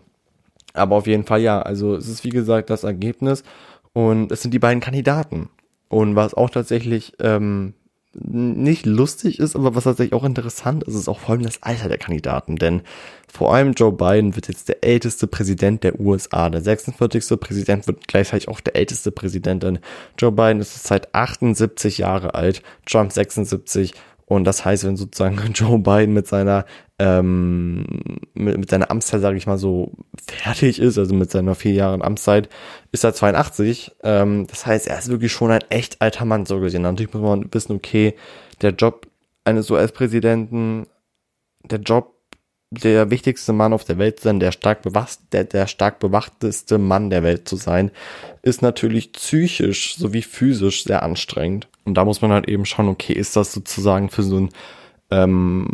aber 0.75 0.97
auf 0.97 1.07
jeden 1.07 1.25
Fall 1.25 1.41
ja, 1.41 1.63
also 1.63 1.95
es 1.95 2.07
ist 2.07 2.23
wie 2.25 2.29
gesagt 2.29 2.69
das 2.69 2.85
Ergebnis 2.85 3.45
und 3.95 4.31
es 4.31 4.43
sind 4.43 4.53
die 4.53 4.59
beiden 4.59 4.81
Kandidaten. 4.81 5.49
Und 5.89 6.17
was 6.17 6.35
auch 6.35 6.51
tatsächlich 6.51 7.15
ähm, 7.19 7.73
nicht 8.13 8.87
lustig 8.87 9.39
ist, 9.39 9.55
aber 9.55 9.75
was 9.75 9.85
tatsächlich 9.85 10.15
auch 10.15 10.25
interessant 10.25 10.83
ist, 10.85 10.95
ist 10.95 11.09
auch 11.09 11.21
vor 11.21 11.31
allem 11.31 11.43
das 11.43 11.63
Alter 11.63 11.89
der 11.89 11.99
Kandidaten. 11.99 12.57
Denn 12.57 12.83
vor 13.33 13.55
allem 13.55 13.73
Joe 13.73 13.93
Biden 13.93 14.35
wird 14.35 14.49
jetzt 14.49 14.69
der 14.69 14.83
älteste 14.83 15.29
Präsident 15.29 15.85
der 15.85 16.01
USA. 16.01 16.51
Der 16.51 16.61
46. 16.61 17.39
Präsident 17.39 17.87
wird 17.87 18.09
gleichzeitig 18.09 18.49
auch 18.49 18.61
der 18.61 18.75
älteste 18.75 19.13
Präsident, 19.13 19.63
denn 19.63 19.79
Joe 20.19 20.33
Biden 20.33 20.61
ist 20.61 20.83
seit 20.83 21.15
78 21.15 21.99
Jahre 21.99 22.35
alt, 22.35 22.63
Trump 22.85 23.13
76. 23.13 23.95
Und 24.27 24.45
das 24.45 24.65
heißt, 24.65 24.85
wenn 24.85 24.97
sozusagen 24.97 25.53
Joe 25.55 25.79
Biden 25.79 26.13
mit 26.13 26.27
seiner 26.27 26.65
ähm, 27.01 27.87
mit, 28.35 28.59
mit 28.59 28.69
seiner 28.69 28.91
Amtszeit, 28.91 29.23
sage 29.23 29.39
ich 29.39 29.47
mal 29.47 29.57
so, 29.57 29.93
fertig 30.23 30.79
ist, 30.79 30.99
also 30.99 31.15
mit 31.15 31.31
seiner 31.31 31.55
vier 31.55 31.73
Jahren 31.73 32.03
Amtszeit, 32.03 32.51
ist 32.93 33.05
er 33.05 33.15
82. 33.15 33.93
Ähm, 34.03 34.47
das 34.47 34.67
heißt, 34.67 34.87
er 34.87 34.99
ist 34.99 35.09
wirklich 35.09 35.33
schon 35.33 35.51
ein 35.51 35.65
echt 35.71 36.03
alter 36.03 36.27
Mann 36.27 36.45
so 36.45 36.61
gesehen. 36.61 36.83
Natürlich 36.83 37.15
muss 37.15 37.23
man 37.23 37.49
wissen, 37.55 37.75
okay, 37.75 38.15
der 38.61 38.73
Job 38.73 39.07
eines 39.45 39.71
US-Präsidenten, 39.71 40.87
der 41.65 41.79
Job 41.79 42.15
der 42.71 43.11
wichtigste 43.11 43.55
Mann 43.55 43.73
auf 43.73 43.85
der 43.85 43.97
Welt 43.97 44.21
zu 44.21 44.25
sein, 44.25 44.39
der 44.39 44.53
stark 44.53 44.83
bewacht, 44.83 45.19
der, 45.33 45.45
der 45.45 45.67
stark 45.67 46.01
bewachteste 46.01 46.77
Mann 46.77 47.09
der 47.09 47.23
Welt 47.23 47.49
zu 47.49 47.57
sein, 47.57 47.91
ist 48.43 48.61
natürlich 48.61 49.13
psychisch 49.13 49.97
sowie 49.97 50.23
physisch 50.23 50.85
sehr 50.85 51.03
anstrengend. 51.03 51.67
Und 51.85 51.95
da 51.95 52.05
muss 52.05 52.21
man 52.21 52.31
halt 52.31 52.47
eben 52.47 52.67
schauen, 52.67 52.89
okay, 52.89 53.15
ist 53.15 53.37
das 53.37 53.55
sozusagen 53.55 54.11
für 54.11 54.23
so 54.23 54.37
ein 54.37 54.51
ähm, 55.11 55.69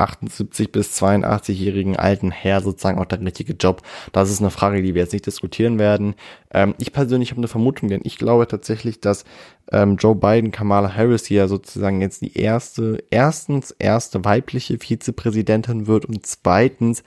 78 0.00 0.72
bis 0.72 1.00
82-jährigen 1.00 1.96
alten 1.96 2.30
Herr 2.30 2.60
sozusagen 2.60 2.98
auch 2.98 3.06
der 3.06 3.20
richtige 3.20 3.54
Job? 3.54 3.82
Das 4.12 4.30
ist 4.30 4.40
eine 4.40 4.50
Frage, 4.50 4.82
die 4.82 4.94
wir 4.94 5.02
jetzt 5.02 5.12
nicht 5.12 5.26
diskutieren 5.26 5.78
werden. 5.78 6.14
Ähm, 6.52 6.74
ich 6.78 6.92
persönlich 6.92 7.30
habe 7.30 7.40
eine 7.40 7.48
Vermutung, 7.48 7.88
denn 7.88 8.00
ich 8.04 8.18
glaube 8.18 8.46
tatsächlich, 8.46 9.00
dass 9.00 9.24
ähm, 9.72 9.96
Joe 9.96 10.14
Biden, 10.14 10.50
Kamala 10.50 10.94
Harris 10.94 11.26
hier 11.26 11.48
sozusagen 11.48 12.00
jetzt 12.00 12.22
die 12.22 12.36
erste, 12.36 13.02
erstens 13.10 13.70
erste 13.78 14.24
weibliche 14.24 14.78
Vizepräsidentin 14.78 15.86
wird 15.86 16.06
und 16.06 16.26
zweitens 16.26 17.02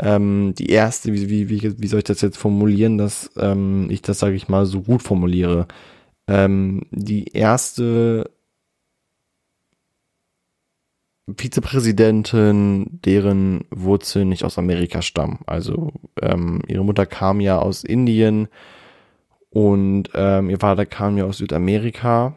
ähm, 0.00 0.54
die 0.56 0.70
erste, 0.70 1.12
wie, 1.12 1.28
wie, 1.28 1.48
wie, 1.48 1.80
wie 1.80 1.86
soll 1.86 1.98
ich 1.98 2.04
das 2.04 2.20
jetzt 2.20 2.38
formulieren, 2.38 2.98
dass 2.98 3.30
ähm, 3.36 3.88
ich 3.90 4.02
das, 4.02 4.18
sage 4.18 4.34
ich 4.34 4.48
mal, 4.48 4.66
so 4.66 4.82
gut 4.82 5.02
formuliere. 5.02 5.66
Ähm, 6.28 6.82
die 6.90 7.28
erste 7.32 8.30
Vizepräsidentin, 11.36 13.00
deren 13.04 13.64
Wurzeln 13.70 14.28
nicht 14.28 14.44
aus 14.44 14.58
Amerika 14.58 15.02
stammen. 15.02 15.40
Also 15.46 15.92
ähm, 16.20 16.62
ihre 16.66 16.84
Mutter 16.84 17.06
kam 17.06 17.40
ja 17.40 17.58
aus 17.58 17.84
Indien 17.84 18.48
und 19.50 20.10
ähm, 20.14 20.50
ihr 20.50 20.58
Vater 20.58 20.86
kam 20.86 21.18
ja 21.18 21.24
aus 21.24 21.38
Südamerika 21.38 22.34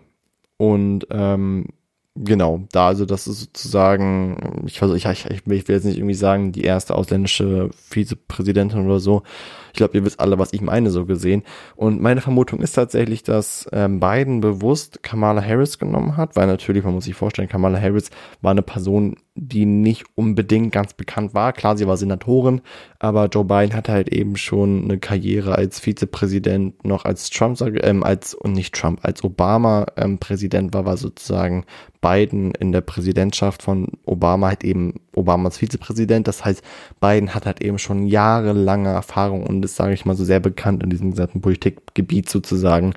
und 0.57 1.07
ähm, 1.09 1.67
genau, 2.15 2.63
da 2.71 2.87
also 2.87 3.05
das 3.05 3.27
ist 3.27 3.39
sozusagen, 3.39 4.63
ich, 4.65 4.81
ich, 4.81 5.05
ich, 5.05 5.25
ich 5.25 5.47
will 5.47 5.75
jetzt 5.75 5.85
nicht 5.85 5.97
irgendwie 5.97 6.13
sagen, 6.13 6.51
die 6.51 6.63
erste 6.63 6.95
ausländische 6.95 7.69
Vizepräsidentin 7.89 8.85
oder 8.85 8.99
so, 8.99 9.23
ich 9.71 9.77
glaube, 9.77 9.97
ihr 9.97 10.05
wisst 10.05 10.19
alle, 10.19 10.39
was 10.39 10.53
ich 10.53 10.61
meine, 10.61 10.89
so 10.91 11.05
gesehen. 11.05 11.43
Und 11.75 12.01
meine 12.01 12.21
Vermutung 12.21 12.59
ist 12.61 12.73
tatsächlich, 12.73 13.23
dass 13.23 13.67
ähm, 13.71 13.99
Biden 13.99 14.41
bewusst 14.41 15.03
Kamala 15.03 15.43
Harris 15.43 15.79
genommen 15.79 16.17
hat, 16.17 16.35
weil 16.35 16.47
natürlich, 16.47 16.83
man 16.83 16.93
muss 16.93 17.05
sich 17.05 17.15
vorstellen, 17.15 17.47
Kamala 17.47 17.79
Harris 17.79 18.09
war 18.41 18.51
eine 18.51 18.61
Person, 18.61 19.15
die 19.35 19.65
nicht 19.65 20.05
unbedingt 20.15 20.73
ganz 20.73 20.93
bekannt 20.93 21.33
war. 21.33 21.53
Klar, 21.53 21.77
sie 21.77 21.87
war 21.87 21.95
Senatorin, 21.95 22.61
aber 22.99 23.27
Joe 23.27 23.45
Biden 23.45 23.73
hatte 23.73 23.93
halt 23.93 24.09
eben 24.09 24.35
schon 24.35 24.83
eine 24.83 24.99
Karriere 24.99 25.55
als 25.55 25.79
Vizepräsident, 25.79 26.83
noch 26.85 27.05
als 27.05 27.29
Trump, 27.29 27.59
ähm, 27.61 28.03
als, 28.03 28.33
und 28.33 28.51
nicht 28.51 28.75
Trump, 28.75 28.99
als 29.03 29.23
Obama 29.23 29.85
ähm, 29.95 30.17
Präsident 30.19 30.73
war, 30.73 30.85
war 30.85 30.97
sozusagen 30.97 31.65
Biden 32.01 32.51
in 32.55 32.71
der 32.71 32.81
Präsidentschaft 32.81 33.61
von 33.61 33.87
Obama 34.05 34.49
halt 34.49 34.63
eben 34.63 34.95
Obamas 35.15 35.57
Vizepräsident. 35.57 36.27
Das 36.27 36.43
heißt, 36.43 36.63
Biden 36.99 37.33
hat 37.33 37.45
halt 37.45 37.61
eben 37.61 37.77
schon 37.77 38.07
jahrelange 38.07 38.89
Erfahrung 38.89 39.45
und 39.45 39.60
ist, 39.63 39.75
sage 39.75 39.93
ich 39.93 40.05
mal, 40.05 40.15
so 40.15 40.23
sehr 40.23 40.39
bekannt 40.39 40.83
in 40.83 40.89
diesem 40.89 41.11
gesamten 41.11 41.41
Politikgebiet 41.41 42.29
sozusagen. 42.29 42.93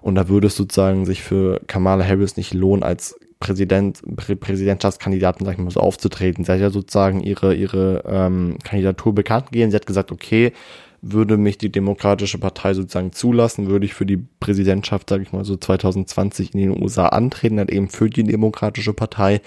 Und 0.00 0.14
da 0.14 0.28
würde 0.28 0.46
es 0.46 0.56
sozusagen 0.56 1.06
sich 1.06 1.22
für 1.22 1.60
Kamala 1.66 2.04
Harris 2.04 2.36
nicht 2.36 2.54
lohnen, 2.54 2.82
als 2.82 3.18
Präsident, 3.40 4.02
Prä 4.16 4.34
Präsidentschaftskandidaten, 4.34 5.46
sag 5.46 5.54
ich 5.54 5.58
mal 5.58 5.70
so, 5.70 5.80
aufzutreten. 5.80 6.44
Sie 6.44 6.52
hat 6.52 6.60
ja 6.60 6.70
sozusagen 6.70 7.20
ihre, 7.20 7.54
ihre 7.54 8.02
ähm, 8.06 8.56
Kandidatur 8.64 9.14
bekannt 9.14 9.46
gegeben. 9.52 9.70
Sie 9.70 9.76
hat 9.76 9.86
gesagt, 9.86 10.10
okay, 10.10 10.52
würde 11.00 11.36
mich 11.36 11.58
die 11.58 11.70
Demokratische 11.70 12.38
Partei 12.38 12.74
sozusagen 12.74 13.12
zulassen, 13.12 13.68
würde 13.68 13.86
ich 13.86 13.94
für 13.94 14.06
die 14.06 14.16
Präsidentschaft, 14.40 15.08
sage 15.08 15.22
ich 15.22 15.32
mal 15.32 15.44
so 15.44 15.56
2020 15.56 16.54
in 16.54 16.60
den 16.60 16.82
USA 16.82 17.06
antreten, 17.06 17.58
halt 17.58 17.70
eben 17.70 17.88
für 17.88 18.10
die 18.10 18.24
Demokratische 18.24 18.92
Partei. 18.92 19.40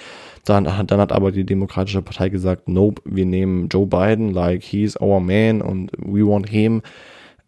Dann, 0.45 0.63
dann 0.63 0.99
hat 0.99 1.11
aber 1.11 1.31
die 1.31 1.45
Demokratische 1.45 2.01
Partei 2.01 2.29
gesagt, 2.29 2.69
nope, 2.69 3.01
wir 3.05 3.25
nehmen 3.25 3.67
Joe 3.67 3.85
Biden, 3.85 4.33
like 4.33 4.63
he's 4.63 4.99
our 4.99 5.19
man 5.19 5.61
und 5.61 5.91
we 5.97 6.25
want 6.25 6.49
him. 6.49 6.81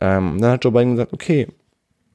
Ähm, 0.01 0.39
dann 0.39 0.51
hat 0.51 0.63
Joe 0.63 0.73
Biden 0.73 0.91
gesagt, 0.91 1.13
okay, 1.13 1.47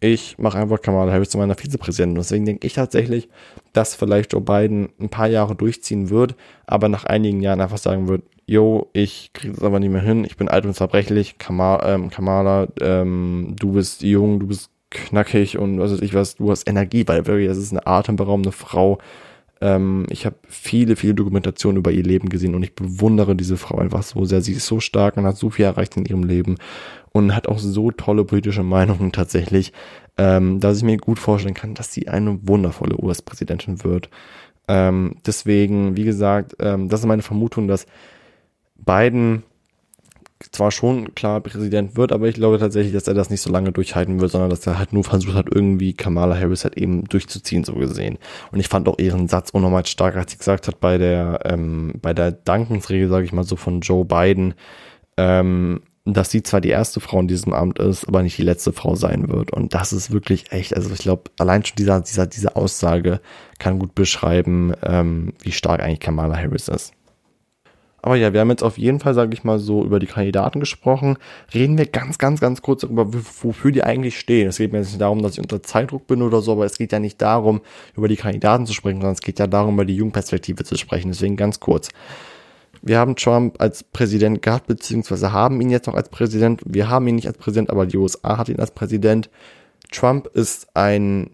ich 0.00 0.38
mache 0.38 0.58
einfach 0.58 0.80
Kamala 0.80 1.10
Harris 1.10 1.30
zu 1.30 1.38
meiner 1.38 1.56
Vizepräsidentin. 1.56 2.16
Deswegen 2.16 2.44
denke 2.44 2.66
ich 2.66 2.74
tatsächlich, 2.74 3.28
dass 3.72 3.94
vielleicht 3.94 4.32
Joe 4.32 4.42
Biden 4.42 4.90
ein 5.00 5.08
paar 5.08 5.26
Jahre 5.26 5.56
durchziehen 5.56 6.10
wird, 6.10 6.36
aber 6.66 6.88
nach 6.88 7.04
einigen 7.04 7.40
Jahren 7.40 7.60
einfach 7.60 7.78
sagen 7.78 8.08
wird, 8.08 8.22
yo, 8.48 8.88
ich 8.94 9.30
kriege 9.34 9.54
das 9.54 9.62
aber 9.62 9.78
nicht 9.78 9.90
mehr 9.92 10.00
hin, 10.00 10.24
ich 10.24 10.38
bin 10.38 10.48
alt 10.48 10.64
und 10.64 10.74
zerbrechlich, 10.74 11.36
Kamala, 11.36 11.94
ähm, 11.94 12.08
Kamala 12.08 12.68
ähm, 12.80 13.54
du 13.60 13.72
bist 13.72 14.02
jung, 14.02 14.40
du 14.40 14.46
bist 14.46 14.70
knackig 14.90 15.58
und 15.58 15.78
was 15.78 15.92
weiß 15.92 16.00
ich 16.00 16.14
was, 16.14 16.36
du 16.36 16.50
hast 16.50 16.66
Energie, 16.66 17.06
weil 17.06 17.26
wirklich, 17.26 17.46
das 17.46 17.58
ist 17.58 17.72
eine 17.72 17.86
atemberaubende 17.86 18.52
Frau. 18.52 18.98
Ähm, 19.60 20.06
ich 20.08 20.24
habe 20.24 20.36
viele, 20.48 20.96
viele 20.96 21.14
Dokumentationen 21.14 21.76
über 21.76 21.90
ihr 21.90 22.02
Leben 22.02 22.30
gesehen 22.30 22.54
und 22.54 22.62
ich 22.62 22.74
bewundere 22.74 23.36
diese 23.36 23.58
Frau 23.58 23.78
einfach 23.78 24.02
so 24.02 24.24
sehr. 24.24 24.40
Sie 24.40 24.52
ist 24.52 24.66
so 24.66 24.80
stark 24.80 25.18
und 25.18 25.26
hat 25.26 25.36
so 25.36 25.50
viel 25.50 25.66
erreicht 25.66 25.98
in 25.98 26.06
ihrem 26.06 26.24
Leben 26.24 26.56
und 27.12 27.34
hat 27.34 27.48
auch 27.48 27.58
so 27.58 27.90
tolle 27.90 28.24
politische 28.24 28.62
Meinungen 28.62 29.12
tatsächlich, 29.12 29.74
ähm, 30.16 30.58
dass 30.58 30.78
ich 30.78 30.84
mir 30.84 30.96
gut 30.96 31.18
vorstellen 31.18 31.54
kann, 31.54 31.74
dass 31.74 31.92
sie 31.92 32.08
eine 32.08 32.38
wundervolle 32.48 32.96
US-Präsidentin 32.98 33.84
wird. 33.84 34.08
Ähm, 34.68 35.16
deswegen, 35.26 35.98
wie 35.98 36.04
gesagt, 36.04 36.56
ähm, 36.60 36.88
das 36.88 37.00
ist 37.00 37.06
meine 37.06 37.22
Vermutung, 37.22 37.68
dass 37.68 37.86
Biden 38.78 39.42
zwar 40.52 40.70
schon 40.70 41.14
klar 41.14 41.40
Präsident 41.40 41.96
wird, 41.96 42.12
aber 42.12 42.28
ich 42.28 42.36
glaube 42.36 42.58
tatsächlich, 42.58 42.92
dass 42.92 43.08
er 43.08 43.14
das 43.14 43.30
nicht 43.30 43.40
so 43.40 43.50
lange 43.50 43.72
durchhalten 43.72 44.20
wird, 44.20 44.30
sondern 44.30 44.50
dass 44.50 44.66
er 44.66 44.78
halt 44.78 44.92
nur 44.92 45.04
versucht 45.04 45.34
hat, 45.34 45.46
irgendwie 45.52 45.94
Kamala 45.94 46.38
Harris 46.38 46.64
halt 46.64 46.76
eben 46.76 47.04
durchzuziehen, 47.04 47.64
so 47.64 47.74
gesehen. 47.74 48.18
Und 48.52 48.60
ich 48.60 48.68
fand 48.68 48.88
auch 48.88 48.98
ihren 48.98 49.28
Satz 49.28 49.50
unnormal 49.50 49.84
stark, 49.86 50.16
als 50.16 50.32
sie 50.32 50.38
gesagt 50.38 50.68
hat, 50.68 50.80
bei 50.80 50.98
der, 50.98 51.40
ähm, 51.44 51.94
bei 52.00 52.14
der 52.14 52.30
Dankensrede, 52.32 53.08
sage 53.08 53.24
ich 53.24 53.32
mal 53.32 53.44
so, 53.44 53.56
von 53.56 53.80
Joe 53.80 54.04
Biden, 54.04 54.54
ähm, 55.16 55.80
dass 56.04 56.30
sie 56.30 56.42
zwar 56.42 56.60
die 56.60 56.70
erste 56.70 57.00
Frau 57.00 57.20
in 57.20 57.28
diesem 57.28 57.52
Amt 57.52 57.78
ist, 57.80 58.06
aber 58.06 58.22
nicht 58.22 58.38
die 58.38 58.42
letzte 58.42 58.72
Frau 58.72 58.94
sein 58.94 59.28
wird. 59.28 59.52
Und 59.52 59.74
das 59.74 59.92
ist 59.92 60.10
wirklich 60.12 60.52
echt, 60.52 60.74
also 60.74 60.90
ich 60.92 61.00
glaube, 61.00 61.30
allein 61.38 61.64
schon 61.64 61.76
dieser, 61.76 62.00
dieser, 62.00 62.26
diese 62.26 62.56
Aussage 62.56 63.20
kann 63.58 63.78
gut 63.78 63.94
beschreiben, 63.94 64.72
ähm, 64.82 65.34
wie 65.42 65.52
stark 65.52 65.82
eigentlich 65.82 66.00
Kamala 66.00 66.36
Harris 66.36 66.68
ist. 66.68 66.94
Aber 68.00 68.14
ja, 68.14 68.32
wir 68.32 68.40
haben 68.40 68.50
jetzt 68.50 68.62
auf 68.62 68.78
jeden 68.78 69.00
Fall, 69.00 69.14
sage 69.14 69.34
ich 69.34 69.42
mal 69.42 69.58
so, 69.58 69.84
über 69.84 69.98
die 69.98 70.06
Kandidaten 70.06 70.60
gesprochen. 70.60 71.18
Reden 71.52 71.76
wir 71.78 71.86
ganz, 71.86 72.18
ganz, 72.18 72.40
ganz 72.40 72.62
kurz 72.62 72.82
darüber, 72.82 73.12
wofür 73.42 73.72
die 73.72 73.82
eigentlich 73.82 74.18
stehen. 74.18 74.48
Es 74.48 74.58
geht 74.58 74.72
mir 74.72 74.78
jetzt 74.78 74.88
nicht 74.88 75.00
darum, 75.00 75.22
dass 75.22 75.32
ich 75.32 75.40
unter 75.40 75.62
Zeitdruck 75.62 76.06
bin 76.06 76.22
oder 76.22 76.40
so, 76.40 76.52
aber 76.52 76.64
es 76.64 76.78
geht 76.78 76.92
ja 76.92 77.00
nicht 77.00 77.20
darum, 77.20 77.60
über 77.96 78.06
die 78.06 78.16
Kandidaten 78.16 78.66
zu 78.66 78.72
sprechen, 78.72 79.00
sondern 79.00 79.14
es 79.14 79.20
geht 79.20 79.40
ja 79.40 79.48
darum, 79.48 79.74
über 79.74 79.84
die 79.84 79.96
Jugendperspektive 79.96 80.62
zu 80.62 80.76
sprechen. 80.76 81.08
Deswegen 81.08 81.36
ganz 81.36 81.58
kurz. 81.58 81.88
Wir 82.82 82.98
haben 82.98 83.16
Trump 83.16 83.60
als 83.60 83.82
Präsident 83.82 84.42
gehabt, 84.42 84.68
beziehungsweise 84.68 85.32
haben 85.32 85.60
ihn 85.60 85.70
jetzt 85.70 85.88
noch 85.88 85.94
als 85.94 86.08
Präsident. 86.08 86.62
Wir 86.64 86.88
haben 86.88 87.08
ihn 87.08 87.16
nicht 87.16 87.26
als 87.26 87.38
Präsident, 87.38 87.70
aber 87.70 87.86
die 87.86 87.96
USA 87.96 88.38
hat 88.38 88.48
ihn 88.48 88.60
als 88.60 88.70
Präsident. 88.70 89.28
Trump 89.90 90.28
ist 90.28 90.68
ein 90.74 91.30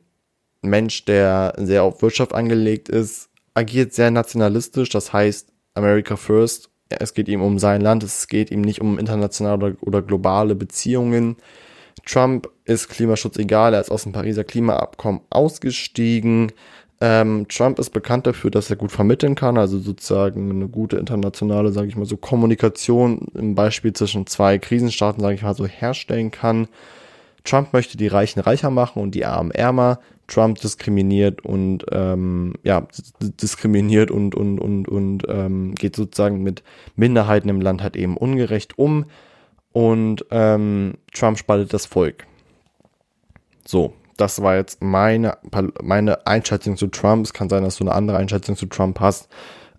Mensch, 0.63 1.05
der 1.05 1.53
sehr 1.59 1.83
auf 1.83 2.01
Wirtschaft 2.01 2.35
angelegt 2.35 2.89
ist, 2.89 3.29
agiert 3.53 3.93
sehr 3.93 4.11
nationalistisch, 4.11 4.89
das 4.89 5.13
heißt 5.13 5.54
America 5.75 6.17
First. 6.17 6.71
Es 6.89 7.15
geht 7.15 7.29
ihm 7.29 7.43
um 7.43 7.59
sein 7.59 7.81
Land, 7.81 8.03
es 8.03 8.29
geht 8.29 8.51
ihm 8.51 8.61
nicht 8.61 8.81
um 8.81 8.99
internationale 8.99 9.77
oder, 9.81 10.03
globale 10.03 10.55
Beziehungen. 10.55 11.37
Trump 12.07 12.49
ist 12.65 12.89
Klimaschutz 12.89 13.37
egal, 13.39 13.75
er 13.75 13.81
ist 13.81 13.91
aus 13.91 14.05
dem 14.05 14.13
Pariser 14.13 14.45
Klimaabkommen 14.45 15.21
ausgestiegen. 15.31 16.53
Ähm, 17.01 17.47
Trump 17.49 17.79
ist 17.79 17.91
bekannt 17.91 18.27
dafür, 18.27 18.51
dass 18.51 18.71
er 18.71 18.77
gut 18.77 18.93
vermitteln 18.93 19.35
kann, 19.35 19.59
also 19.59 19.79
sozusagen 19.79 20.51
eine 20.51 20.69
gute 20.69 20.97
internationale, 20.97 21.73
sage 21.73 21.89
ich 21.89 21.97
mal 21.97 22.07
so, 22.07 22.17
Kommunikation 22.17 23.27
im 23.35 23.55
Beispiel 23.55 23.93
zwischen 23.93 24.27
zwei 24.27 24.59
Krisenstaaten, 24.59 25.21
sage 25.21 25.35
ich 25.35 25.43
mal 25.43 25.55
so, 25.55 25.67
herstellen 25.67 26.31
kann. 26.31 26.69
Trump 27.45 27.73
möchte 27.73 27.97
die 27.97 28.07
Reichen 28.07 28.41
reicher 28.41 28.71
machen 28.71 29.03
und 29.03 29.15
die 29.15 29.27
Armen 29.27 29.51
ärmer. 29.51 29.99
Trump 30.27 30.61
diskriminiert 30.61 31.45
und 31.45 31.85
ähm, 31.91 32.55
ja 32.63 32.87
diskriminiert 33.21 34.11
und 34.11 34.35
und 34.35 34.59
und 34.59 34.89
und 34.89 35.25
ähm, 35.29 35.75
geht 35.75 35.97
sozusagen 35.97 36.43
mit 36.43 36.63
Minderheiten 36.97 37.49
im 37.49 37.61
Land 37.61 37.83
halt 37.83 37.97
eben 37.97 38.17
ungerecht 38.17 38.79
um 38.79 39.07
und 39.73 40.25
ähm, 40.31 40.95
Trump 41.13 41.37
spaltet 41.37 41.73
das 41.73 41.87
Volk. 41.87 42.27
So, 43.67 43.95
das 44.17 44.41
war 44.43 44.57
jetzt 44.57 44.83
meine, 44.83 45.39
meine 45.83 46.27
Einschätzung 46.27 46.77
zu 46.77 46.87
Trump. 46.87 47.25
Es 47.25 47.33
kann 47.33 47.49
sein, 47.49 47.65
dass 47.65 47.77
du 47.77 47.85
eine 47.85 47.95
andere 47.95 48.19
Einschätzung 48.19 48.57
zu 48.57 48.67
Trump 48.67 49.01
hast. 49.01 49.29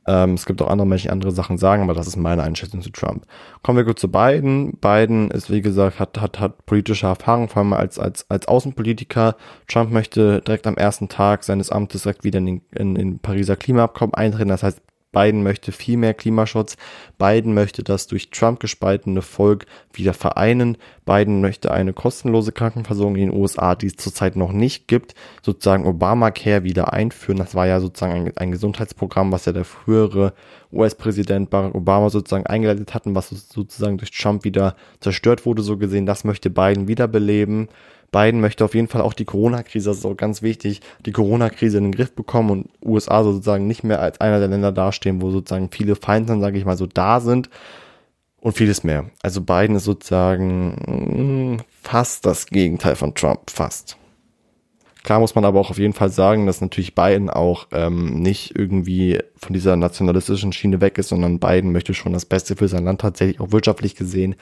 Ähm, 0.08 0.34
es 0.34 0.46
gibt 0.46 0.62
auch 0.62 0.70
andere 0.70 0.88
Menschen, 0.88 1.08
die 1.08 1.12
andere 1.12 1.32
Sachen 1.32 1.58
sagen, 1.58 1.84
aber 1.84 1.94
das 1.94 2.08
ist 2.08 2.15
meine 2.15 2.44
Einschätzung 2.44 2.82
zu 2.82 2.91
Trump. 2.91 3.26
Kommen 3.63 3.78
wir 3.78 3.86
kurz 3.86 4.02
zu 4.02 4.12
Biden. 4.12 4.78
Biden 4.78 5.32
ist, 5.32 5.50
wie 5.50 5.62
gesagt, 5.62 6.00
hat, 6.00 6.20
hat, 6.22 6.39
hat 6.39 6.65
politische 6.65 7.08
Erfahrung, 7.08 7.50
vor 7.50 7.63
allem 7.63 7.74
als, 7.74 7.98
als, 7.98 8.30
als 8.30 8.48
Außenpolitiker. 8.48 9.36
Trump 9.68 9.91
möchte 9.91 10.41
direkt 10.41 10.68
am 10.68 10.76
ersten 10.76 11.10
Tag 11.10 11.44
seines 11.44 11.72
Amtes 11.72 12.04
direkt 12.04 12.24
wieder 12.24 12.39
in 12.39 12.46
den, 12.46 12.62
in, 12.76 12.96
in 12.96 13.20
Pariser 13.20 13.56
Klimaabkommen 13.56 14.13
eintreten. 14.13 14.50
Das 14.50 14.63
heißt, 14.63 14.82
Biden 15.15 15.43
möchte 15.43 15.71
viel 15.71 15.95
mehr 15.95 16.13
Klimaschutz. 16.13 16.75
Biden 17.17 17.54
möchte 17.54 17.84
das 17.84 18.08
durch 18.08 18.32
Trump 18.32 18.60
gespaltene 18.60 19.21
Volk 19.21 19.65
wieder 19.93 20.13
vereinen. 20.13 20.78
Biden 21.06 21.39
möchte 21.39 21.71
eine 21.71 21.93
kostenlose 21.93 22.51
Krankenversorgung 22.51 23.15
in 23.15 23.30
den 23.30 23.39
USA, 23.39 23.75
die 23.75 23.88
es 23.88 23.95
zurzeit 23.95 24.36
noch 24.36 24.51
nicht 24.51 24.89
gibt, 24.89 25.15
sozusagen 25.41 25.86
Obamacare 25.86 26.63
wieder 26.63 26.91
einführen. 26.91 27.38
Das 27.38 27.56
war 27.56 27.65
ja 27.65 27.80
sozusagen 27.80 28.13
ein, 28.13 28.38
ein 28.38 28.51
Gesundheitsprogramm, 28.51 29.32
was 29.32 29.45
ja 29.45 29.54
der 29.54 29.63
frühere 29.63 30.34
US-Präsident 30.73 31.49
Barack 31.49 31.75
Obama 31.75 32.10
sozusagen 32.10 32.45
eingeleitet 32.45 32.93
hatten, 32.93 33.15
was 33.15 33.30
sozusagen 33.30 33.97
durch 33.97 34.12
Trump 34.12 34.43
wieder 34.43 34.75
zerstört 34.99 35.45
wurde, 35.45 35.62
so 35.62 35.78
gesehen. 35.78 36.06
Das 36.06 36.25
möchte 36.25 36.49
Biden 36.49 36.89
wiederbeleben. 36.89 37.69
Biden 38.15 38.39
möchte 38.39 38.63
auf 38.63 38.73
jeden 38.73 38.88
Fall 38.88 39.01
auch 39.01 39.12
die 39.12 39.25
Corona-Krise, 39.25 39.89
das 39.89 39.97
ist 39.97 40.06
auch 40.06 40.15
ganz 40.15 40.41
wichtig, 40.41 40.80
die 41.06 41.12
Corona-Krise 41.12 41.80
in 41.80 41.84
den 41.84 41.91
Griff 41.91 42.15
bekommen 42.15 42.49
und 42.49 42.69
USA 42.82 43.25
sozusagen 43.25 43.67
nicht 43.67 43.84
mehr 43.84 43.99
als 43.99 44.21
einer 44.21 44.39
der 44.39 44.47
Länder 44.47 44.71
dastehen, 44.71 45.21
wo 45.21 45.32
sozusagen 45.32 45.69
viele 45.69 45.97
Feinde, 45.97 46.39
sage 46.39 46.58
ich 46.58 46.63
mal, 46.63 46.78
so 46.78 46.86
da 46.86 47.19
sind 47.19 47.49
und 48.39 48.56
vieles 48.56 48.86
mehr. 48.86 49.08
Also 49.21 49.41
Biden 49.41 49.75
ist 49.75 49.84
sozusagen 49.84 51.58
mm, 51.58 51.62
fast 51.82 52.25
das 52.25 52.45
Gegenteil 52.45 52.95
von 52.95 53.13
Trump, 53.15 53.51
fast. 53.51 53.97
Klar 55.04 55.19
muss 55.19 55.36
man 55.36 55.43
aber 55.43 55.60
auch 55.60 55.69
auf 55.69 55.78
jeden 55.78 55.93
Fall 55.93 56.10
sagen, 56.10 56.45
dass 56.45 56.62
natürlich 56.62 56.95
Biden 56.95 57.30
auch 57.30 57.67
ähm, 57.73 58.21
nicht 58.21 58.58
irgendwie 58.58 59.19
von 59.36 59.54
dieser 59.54 59.75
nationalistischen 59.75 60.54
Schiene 60.54 60.80
weg 60.80 60.97
ist, 60.99 61.10
sondern 61.10 61.41
Biden 61.41 61.73
möchte 61.73 61.93
schon 61.93 62.13
das 62.13 62.25
Beste 62.25 62.56
für 62.56 62.69
sein 62.69 62.86
Land 62.86 63.01
tatsächlich 63.01 63.41
auch 63.41 63.51
wirtschaftlich 63.51 63.95
gesehen. 63.95 64.36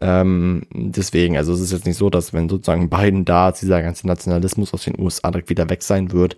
Ähm, 0.00 0.62
deswegen, 0.72 1.36
also 1.36 1.52
es 1.52 1.60
ist 1.60 1.72
jetzt 1.72 1.86
nicht 1.86 1.98
so, 1.98 2.08
dass 2.08 2.32
wenn 2.32 2.48
sozusagen 2.48 2.88
Biden 2.88 3.24
da 3.24 3.50
ist, 3.50 3.60
dieser 3.60 3.82
ganze 3.82 4.06
Nationalismus 4.06 4.72
aus 4.72 4.84
den 4.84 4.98
USA 4.98 5.30
direkt 5.30 5.50
wieder 5.50 5.68
weg 5.68 5.82
sein 5.82 6.12
wird, 6.12 6.36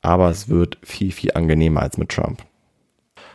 aber 0.00 0.30
es 0.30 0.48
wird 0.48 0.78
viel, 0.82 1.10
viel 1.10 1.32
angenehmer 1.34 1.82
als 1.82 1.98
mit 1.98 2.10
Trump. 2.10 2.42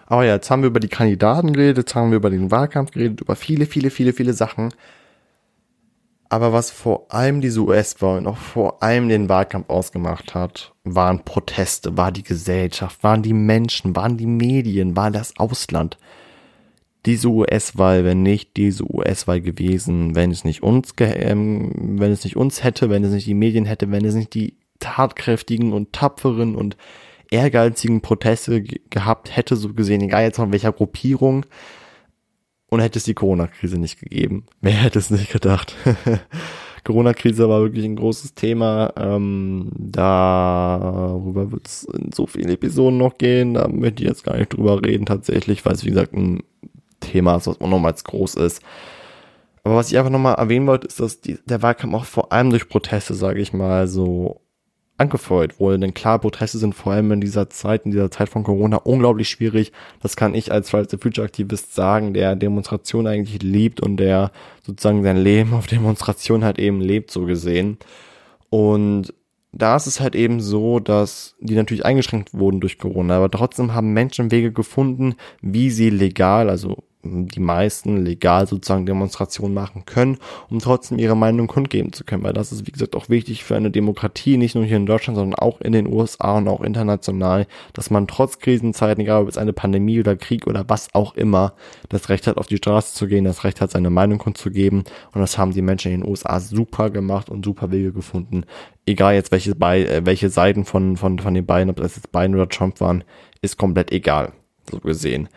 Aber 0.08 0.24
ja, 0.24 0.36
jetzt 0.36 0.50
haben 0.50 0.62
wir 0.62 0.68
über 0.68 0.80
die 0.80 0.88
Kandidaten 0.88 1.52
geredet, 1.52 1.78
jetzt 1.78 1.96
haben 1.96 2.12
wir 2.12 2.18
über 2.18 2.30
den 2.30 2.52
Wahlkampf 2.52 2.92
geredet, 2.92 3.22
über 3.22 3.36
viele, 3.36 3.66
viele, 3.66 3.90
viele, 3.90 4.14
viele 4.14 4.34
Sachen. 4.34 4.74
Aber 6.30 6.54
was 6.54 6.72
vor 6.72 7.08
allem 7.14 7.42
diese 7.42 7.62
US-Wahl 7.62 8.20
und 8.20 8.28
auch 8.28 8.38
vor 8.38 8.82
allem 8.82 9.10
den 9.10 9.30
Wahlkampf 9.30 9.70
ausgemacht 9.70 10.34
hat, 10.34 10.74
waren 10.84 11.24
Proteste, 11.24 11.98
war 11.98 12.12
die 12.12 12.24
Gesellschaft, 12.24 13.04
waren 13.04 13.24
die 13.24 13.34
Menschen, 13.34 13.96
waren 13.96 14.18
die 14.18 14.26
Medien, 14.26 14.96
war 14.96 15.12
das 15.12 15.38
Ausland 15.38 15.98
diese 17.06 17.30
US-Wahl 17.30 18.04
wäre 18.04 18.16
nicht 18.16 18.58
diese 18.58 18.84
US-Wahl 18.84 19.42
gewesen, 19.42 20.16
wenn 20.16 20.32
es 20.32 20.44
nicht 20.44 20.64
uns, 20.64 20.94
ähm, 21.00 21.72
wenn 21.76 22.12
es 22.12 22.24
nicht 22.24 22.36
uns 22.36 22.64
hätte, 22.64 22.90
wenn 22.90 23.04
es 23.04 23.12
nicht 23.12 23.28
die 23.28 23.34
Medien 23.34 23.66
hätte, 23.66 23.92
wenn 23.92 24.06
es 24.06 24.16
nicht 24.16 24.34
die 24.34 24.56
tatkräftigen 24.80 25.74
und 25.74 25.94
tapferen 25.94 26.56
und 26.56 26.78
ehrgeizigen 27.32 28.02
Proteste 28.02 28.64
gehabt 28.64 29.36
hätte, 29.36 29.56
so 29.56 29.74
gesehen, 29.74 30.02
egal 30.02 30.24
jetzt 30.24 30.38
von 30.38 30.52
welcher 30.52 30.72
Gruppierung, 30.72 31.46
und 32.70 32.82
hätte 32.82 33.00
es 33.00 33.06
die 33.06 33.14
Corona-Krise 33.14 33.78
nicht 33.78 34.00
gegeben. 34.00 34.46
Wer 34.60 34.74
hätte 34.74 35.00
es 35.00 35.10
nicht 35.10 35.32
gedacht? 35.32 35.76
Corona-Krise 36.84 37.48
war 37.48 37.62
wirklich 37.62 37.86
ein 37.86 37.96
großes 37.96 38.34
Thema. 38.36 38.94
Ähm, 38.98 39.72
darüber 39.78 41.52
wird 41.52 41.68
es 41.68 41.84
in 41.84 42.12
so 42.12 42.28
vielen 42.28 42.50
Episoden 42.50 42.98
noch 42.98 43.18
gehen. 43.18 43.54
Da 43.54 43.68
möchte 43.68 44.04
ich 44.04 44.10
jetzt 44.10 44.24
gar 44.24 44.38
nicht 44.38 44.54
drüber 44.54 44.84
reden, 44.84 45.06
tatsächlich, 45.06 45.66
weil 45.66 45.74
es, 45.74 45.86
wie 45.86 45.90
gesagt, 45.90 46.14
ein 46.14 46.42
Thema 47.06 47.36
ist, 47.36 47.48
was 47.48 47.60
nochmals 47.60 48.04
groß 48.04 48.36
ist. 48.36 48.62
Aber 49.64 49.76
was 49.76 49.92
ich 49.92 49.98
einfach 49.98 50.12
nochmal 50.12 50.36
erwähnen 50.36 50.68
wollte, 50.68 50.88
ist, 50.88 51.00
dass 51.00 51.22
die, 51.22 51.40
der 51.46 51.62
Wahlkampf 51.62 51.94
auch 51.96 52.06
vor 52.06 52.32
allem 52.32 52.52
durch 52.52 52.70
Proteste, 52.70 53.16
sage 53.16 53.42
ich 53.42 53.52
mal, 53.52 53.88
so 53.88 54.42
angefeuert 54.98 55.60
wurde. 55.60 55.80
Denn 55.80 55.94
klar, 55.94 56.20
Proteste 56.20 56.58
sind 56.58 56.76
vor 56.76 56.94
allem 56.94 57.12
in 57.12 57.22
dieser 57.22 57.50
Zeit, 57.50 57.86
in 57.86 57.92
dieser 57.92 58.12
Zeit 58.12 58.30
von 58.30 58.44
Corona 58.44 58.78
unglaublich 58.78 59.30
schwierig. 59.30 59.72
Das 60.02 60.16
kann 60.16 60.36
ich 60.36 60.52
als 60.52 60.70
Fridays 60.70 60.92
the 60.92 60.98
Future 60.98 61.26
Aktivist 61.26 61.74
sagen, 61.74 62.14
der 62.14 62.36
Demonstration 62.36 63.08
eigentlich 63.08 63.42
liebt 63.42 63.82
und 63.82 63.98
der 63.98 64.32
sozusagen 64.64 65.04
sein 65.04 65.18
Leben 65.18 65.54
auf 65.54 65.68
Demonstration 65.68 66.44
halt 66.44 66.60
eben 66.60 66.80
lebt, 66.80 67.12
so 67.12 67.26
gesehen. 67.26 67.78
Und 68.50 69.14
da 69.52 69.76
ist 69.76 69.88
es 69.88 70.00
halt 70.00 70.16
eben 70.16 70.42
so, 70.42 70.80
dass 70.80 71.36
die 71.40 71.56
natürlich 71.56 71.86
eingeschränkt 71.86 72.34
wurden 72.34 72.60
durch 72.60 72.78
Corona, 72.78 73.18
aber 73.18 73.32
trotzdem 73.32 73.74
haben 73.74 73.94
Menschen 73.94 74.32
Wege 74.32 74.52
gefunden, 74.52 75.16
wie 75.42 75.72
sie 75.72 75.90
legal, 75.90 76.50
also 76.50 76.84
die 77.06 77.40
meisten 77.40 78.04
legal 78.04 78.48
sozusagen 78.48 78.86
Demonstrationen 78.86 79.54
machen 79.54 79.86
können, 79.86 80.18
um 80.50 80.60
trotzdem 80.60 80.98
ihre 80.98 81.16
Meinung 81.16 81.48
kundgeben 81.48 81.94
zu 81.94 82.04
können, 82.04 82.24
weil 82.24 82.34
das 82.34 82.52
ist, 82.52 82.68
wie 82.68 82.72
gesagt, 82.72 82.96
auch 82.96 83.10
wichtig 83.10 83.44
für 83.44 83.56
eine 83.56 83.72
Demokratie, 83.72 84.38
nicht 84.38 84.56
nur 84.56 84.66
hier 84.66 84.78
in 84.78 84.86
Deutschland, 84.86 85.18
sondern 85.18 85.40
auch 85.40 85.62
in 85.62 85.74
den 85.74 85.88
USA 85.88 86.38
und 86.38 86.48
auch 86.48 86.62
international, 86.62 87.48
dass 87.74 87.90
man 87.90 88.08
trotz 88.08 88.40
Krisenzeiten, 88.40 89.02
egal 89.02 89.24
ob 89.24 89.30
es 89.30 89.38
eine 89.38 89.54
Pandemie 89.54 90.00
oder 90.00 90.16
Krieg 90.16 90.48
oder 90.48 90.66
was 90.68 90.94
auch 90.94 91.16
immer, 91.16 91.54
das 91.90 92.10
Recht 92.10 92.28
hat, 92.28 92.38
auf 92.38 92.48
die 92.48 92.58
Straße 92.58 92.96
zu 92.96 93.08
gehen, 93.08 93.24
das 93.24 93.44
Recht 93.44 93.62
hat, 93.62 93.72
seine 93.72 93.90
Meinung 93.90 94.18
kundzugeben. 94.18 94.84
Und 95.14 95.22
das 95.22 95.38
haben 95.38 95.52
die 95.52 95.62
Menschen 95.62 95.92
in 95.92 96.02
den 96.02 96.10
USA 96.10 96.40
super 96.40 96.90
gemacht 96.90 97.30
und 97.30 97.46
super 97.46 97.72
Wege 97.72 97.94
gefunden, 97.94 98.46
egal 98.86 99.16
jetzt 99.16 99.32
welche, 99.32 99.56
Be 99.56 99.88
äh, 99.88 100.06
welche 100.06 100.30
Seiten 100.30 100.66
von, 100.66 100.98
von, 100.98 101.20
von 101.20 101.34
den 101.34 101.46
beiden, 101.46 101.70
ob 101.70 101.78
das 101.78 101.96
jetzt 101.96 102.12
Biden 102.12 102.36
oder 102.36 102.50
Trump 102.50 102.80
waren, 102.82 103.04
ist 103.42 103.58
komplett 103.58 103.92
egal, 103.92 104.34
so 104.70 104.80
gesehen. 104.80 105.30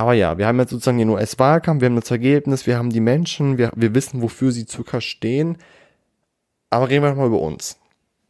Aber 0.00 0.14
ja, 0.14 0.38
wir 0.38 0.46
haben 0.46 0.58
jetzt 0.58 0.70
sozusagen 0.70 0.96
den 0.96 1.10
US-Wahlkampf, 1.10 1.82
wir 1.82 1.86
haben 1.90 2.00
das 2.00 2.10
Ergebnis, 2.10 2.66
wir 2.66 2.78
haben 2.78 2.88
die 2.88 3.00
Menschen, 3.00 3.58
wir, 3.58 3.70
wir 3.76 3.94
wissen, 3.94 4.22
wofür 4.22 4.50
sie 4.50 4.64
circa 4.66 5.02
stehen. 5.02 5.58
Aber 6.70 6.88
reden 6.88 7.04
wir 7.04 7.10
doch 7.10 7.18
mal 7.18 7.26
über 7.26 7.42
uns. 7.42 7.78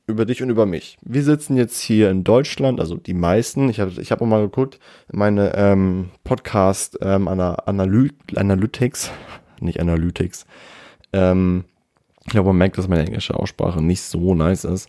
Über 0.09 0.25
dich 0.25 0.43
und 0.43 0.51
über 0.51 0.67
mich. 0.67 0.99
Wir 1.01 1.23
sitzen 1.23 1.57
jetzt 1.57 1.81
hier 1.81 2.11
in 2.11 2.25
Deutschland, 2.25 2.81
also 2.81 2.97
die 2.97 3.15
meisten. 3.15 3.69
Ich 3.69 3.79
habe 3.79 3.93
ich 4.01 4.11
hab 4.11 4.21
auch 4.21 4.27
mal 4.27 4.43
geguckt, 4.43 4.81
meine 5.13 5.55
ähm, 5.55 6.11
Podcast 6.25 6.99
ähm, 7.03 7.29
Analy 7.29 8.11
Analytics, 8.35 9.13
nicht 9.61 9.79
Analytics. 9.79 10.47
Ähm, 11.13 11.67
ich 12.27 12.33
glaube, 12.33 12.49
man 12.49 12.59
merkt, 12.59 12.79
dass 12.79 12.89
meine 12.89 13.07
englische 13.07 13.35
Aussprache 13.35 13.81
nicht 13.81 14.03
so 14.03 14.35
nice 14.35 14.65
ist. 14.65 14.89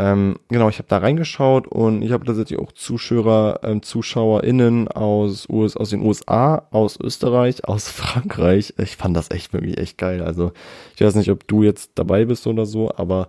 Ähm, 0.00 0.36
genau, 0.48 0.68
ich 0.68 0.78
habe 0.78 0.88
da 0.88 0.98
reingeschaut 0.98 1.66
und 1.66 2.02
ich 2.02 2.12
habe 2.12 2.24
tatsächlich 2.24 2.60
auch 2.60 2.70
Zuschauer, 2.70 3.60
ähm, 3.64 3.82
ZuschauerInnen 3.82 4.86
aus, 4.86 5.48
US, 5.48 5.76
aus 5.76 5.90
den 5.90 6.02
USA, 6.02 6.68
aus 6.70 7.00
Österreich, 7.00 7.64
aus 7.64 7.88
Frankreich. 7.90 8.74
Ich 8.78 8.96
fand 8.96 9.16
das 9.16 9.32
echt 9.32 9.52
wirklich 9.52 9.78
echt 9.78 9.98
geil. 9.98 10.22
Also 10.22 10.52
ich 10.94 11.02
weiß 11.02 11.16
nicht, 11.16 11.30
ob 11.30 11.48
du 11.48 11.64
jetzt 11.64 11.92
dabei 11.96 12.26
bist 12.26 12.46
oder 12.46 12.64
so, 12.64 12.92
aber 12.94 13.28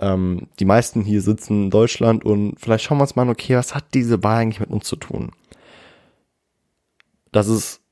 ähm, 0.00 0.48
die 0.58 0.64
meisten 0.64 1.02
hier 1.02 1.20
sitzen 1.20 1.64
in 1.64 1.70
Deutschland 1.70 2.24
und 2.24 2.58
vielleicht 2.58 2.84
schauen 2.84 2.98
wir 2.98 3.02
uns 3.02 3.16
mal 3.16 3.22
an, 3.22 3.30
okay, 3.30 3.54
was 3.56 3.74
hat 3.74 3.84
diese 3.92 4.22
Wahl 4.22 4.38
eigentlich 4.38 4.60
mit 4.60 4.70
uns 4.70 4.86
zu 4.86 4.96
tun? 4.96 5.32
Das 7.30 7.48
ist 7.48 7.82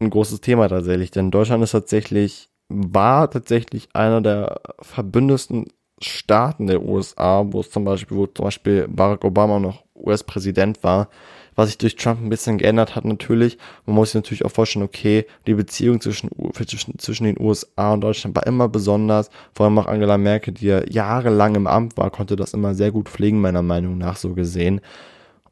ein 0.00 0.10
großes 0.10 0.40
Thema 0.40 0.68
tatsächlich, 0.68 1.10
denn 1.10 1.32
Deutschland 1.32 1.64
ist 1.64 1.72
tatsächlich, 1.72 2.48
war 2.68 3.28
tatsächlich 3.28 3.88
einer 3.92 4.20
der 4.20 4.60
verbündesten 4.80 5.66
Staaten 6.02 6.66
der 6.66 6.82
USA, 6.82 7.44
wo 7.46 7.60
es 7.60 7.70
zum 7.70 7.84
Beispiel, 7.84 8.16
wo 8.16 8.26
zum 8.26 8.44
Beispiel 8.44 8.86
Barack 8.88 9.24
Obama 9.24 9.58
noch 9.58 9.84
US-Präsident 9.94 10.82
war, 10.82 11.08
was 11.54 11.68
sich 11.68 11.78
durch 11.78 11.96
Trump 11.96 12.20
ein 12.20 12.30
bisschen 12.30 12.58
geändert 12.58 12.96
hat 12.96 13.04
natürlich. 13.04 13.58
Man 13.86 13.96
muss 13.96 14.10
sich 14.10 14.16
natürlich 14.16 14.44
auch 14.44 14.50
vorstellen, 14.50 14.84
okay, 14.84 15.26
die 15.46 15.54
Beziehung 15.54 16.00
zwischen, 16.00 16.30
zwischen, 16.52 16.98
zwischen 16.98 17.24
den 17.24 17.40
USA 17.40 17.92
und 17.92 18.00
Deutschland 18.00 18.34
war 18.34 18.46
immer 18.46 18.68
besonders. 18.68 19.30
Vor 19.54 19.66
allem 19.66 19.78
auch 19.78 19.86
Angela 19.86 20.18
Merkel, 20.18 20.54
die 20.54 20.66
ja 20.66 20.82
jahrelang 20.88 21.54
im 21.54 21.66
Amt 21.66 21.96
war, 21.96 22.10
konnte 22.10 22.36
das 22.36 22.54
immer 22.54 22.74
sehr 22.74 22.90
gut 22.90 23.08
pflegen, 23.08 23.40
meiner 23.40 23.62
Meinung 23.62 23.98
nach 23.98 24.16
so 24.16 24.34
gesehen. 24.34 24.80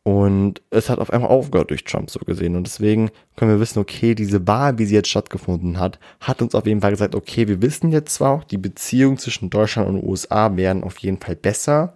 Und 0.02 0.62
es 0.70 0.88
hat 0.88 0.98
auf 0.98 1.12
einmal 1.12 1.30
aufgehört 1.30 1.70
durch 1.70 1.84
Trump 1.84 2.10
so 2.10 2.20
gesehen. 2.20 2.56
Und 2.56 2.66
deswegen 2.66 3.10
können 3.36 3.50
wir 3.50 3.60
wissen, 3.60 3.80
okay, 3.80 4.14
diese 4.14 4.46
Wahl, 4.46 4.78
wie 4.78 4.86
sie 4.86 4.94
jetzt 4.94 5.10
stattgefunden 5.10 5.78
hat, 5.78 5.98
hat 6.20 6.40
uns 6.40 6.54
auf 6.54 6.66
jeden 6.66 6.80
Fall 6.80 6.90
gesagt, 6.90 7.14
okay, 7.14 7.48
wir 7.48 7.60
wissen 7.60 7.92
jetzt 7.92 8.14
zwar 8.14 8.32
auch, 8.32 8.44
die 8.44 8.58
Beziehungen 8.58 9.18
zwischen 9.18 9.50
Deutschland 9.50 9.88
und 9.88 10.02
USA 10.02 10.56
werden 10.56 10.84
auf 10.84 10.98
jeden 10.98 11.18
Fall 11.18 11.36
besser. 11.36 11.94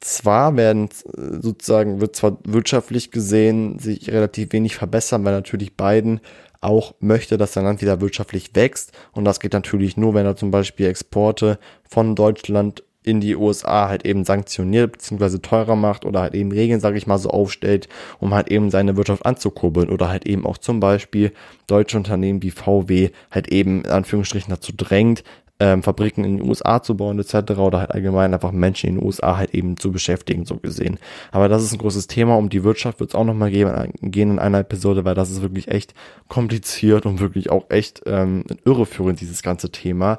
Zwar 0.00 0.56
werden 0.56 0.88
äh, 1.16 1.40
sozusagen, 1.40 2.00
wird 2.00 2.16
zwar 2.16 2.36
wirtschaftlich 2.44 3.12
gesehen 3.12 3.78
sich 3.78 4.10
relativ 4.10 4.52
wenig 4.52 4.76
verbessern, 4.76 5.24
weil 5.24 5.32
natürlich 5.32 5.76
Biden 5.76 6.20
auch 6.60 6.94
möchte, 7.00 7.38
dass 7.38 7.52
sein 7.52 7.64
Land 7.64 7.80
wieder 7.80 8.00
wirtschaftlich 8.00 8.50
wächst. 8.54 8.92
Und 9.12 9.24
das 9.24 9.40
geht 9.40 9.52
natürlich 9.52 9.96
nur, 9.96 10.14
wenn 10.14 10.26
er 10.26 10.36
zum 10.36 10.50
Beispiel 10.50 10.86
Exporte 10.86 11.58
von 11.88 12.16
Deutschland 12.16 12.82
in 13.06 13.20
die 13.20 13.36
USA 13.36 13.88
halt 13.88 14.04
eben 14.04 14.24
sanktioniert 14.24 14.92
bzw. 14.92 15.38
teurer 15.38 15.76
macht 15.76 16.04
oder 16.04 16.20
halt 16.20 16.34
eben 16.34 16.50
Regeln, 16.50 16.80
sage 16.80 16.98
ich 16.98 17.06
mal, 17.06 17.18
so 17.18 17.30
aufstellt, 17.30 17.88
um 18.18 18.34
halt 18.34 18.50
eben 18.50 18.70
seine 18.70 18.96
Wirtschaft 18.96 19.24
anzukurbeln 19.24 19.88
oder 19.88 20.08
halt 20.08 20.26
eben 20.26 20.44
auch 20.44 20.58
zum 20.58 20.80
Beispiel 20.80 21.32
deutsche 21.68 21.96
Unternehmen 21.96 22.42
wie 22.42 22.50
VW 22.50 23.10
halt 23.30 23.48
eben 23.48 23.84
in 23.84 23.90
Anführungsstrichen 23.90 24.50
dazu 24.50 24.72
drängt, 24.76 25.22
ähm, 25.60 25.84
Fabriken 25.84 26.24
in 26.24 26.38
den 26.38 26.48
USA 26.48 26.82
zu 26.82 26.96
bauen 26.96 27.18
etc. 27.20 27.52
oder 27.52 27.78
halt 27.78 27.92
allgemein 27.92 28.34
einfach 28.34 28.50
Menschen 28.50 28.88
in 28.88 28.96
den 28.96 29.04
USA 29.04 29.36
halt 29.36 29.54
eben 29.54 29.76
zu 29.76 29.92
beschäftigen, 29.92 30.44
so 30.44 30.56
gesehen. 30.56 30.98
Aber 31.30 31.48
das 31.48 31.62
ist 31.62 31.72
ein 31.72 31.78
großes 31.78 32.08
Thema, 32.08 32.36
um 32.36 32.48
die 32.48 32.64
Wirtschaft 32.64 32.98
wird 32.98 33.10
es 33.10 33.14
auch 33.14 33.24
nochmal 33.24 33.50
gehen, 33.52 34.32
in 34.32 34.38
einer 34.40 34.58
Episode, 34.58 35.04
weil 35.04 35.14
das 35.14 35.30
ist 35.30 35.42
wirklich 35.42 35.68
echt 35.68 35.94
kompliziert 36.28 37.06
und 37.06 37.20
wirklich 37.20 37.50
auch 37.50 37.70
echt 37.70 38.02
ähm, 38.06 38.42
irreführend, 38.64 39.20
dieses 39.20 39.42
ganze 39.42 39.70
Thema. 39.70 40.18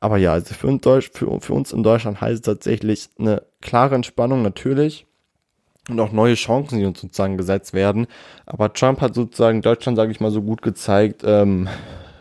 Aber 0.00 0.16
ja, 0.16 0.32
also 0.32 0.54
für 0.54 0.68
uns, 0.68 0.82
Deutsch, 0.82 1.10
für, 1.12 1.40
für 1.40 1.52
uns 1.52 1.72
in 1.72 1.82
Deutschland 1.82 2.20
heißt 2.20 2.34
es 2.34 2.42
tatsächlich 2.42 3.08
eine 3.18 3.42
klare 3.60 3.94
Entspannung 3.94 4.42
natürlich. 4.42 5.06
und 5.88 5.98
auch 6.00 6.12
neue 6.12 6.34
Chancen, 6.34 6.78
die 6.78 6.84
uns 6.84 7.00
sozusagen 7.00 7.36
gesetzt 7.36 7.72
werden. 7.72 8.06
Aber 8.46 8.72
Trump 8.72 9.00
hat 9.00 9.14
sozusagen 9.14 9.62
Deutschland, 9.62 9.96
sage 9.96 10.12
ich 10.12 10.20
mal, 10.20 10.30
so 10.30 10.42
gut 10.42 10.62
gezeigt, 10.62 11.22
ähm, 11.24 11.68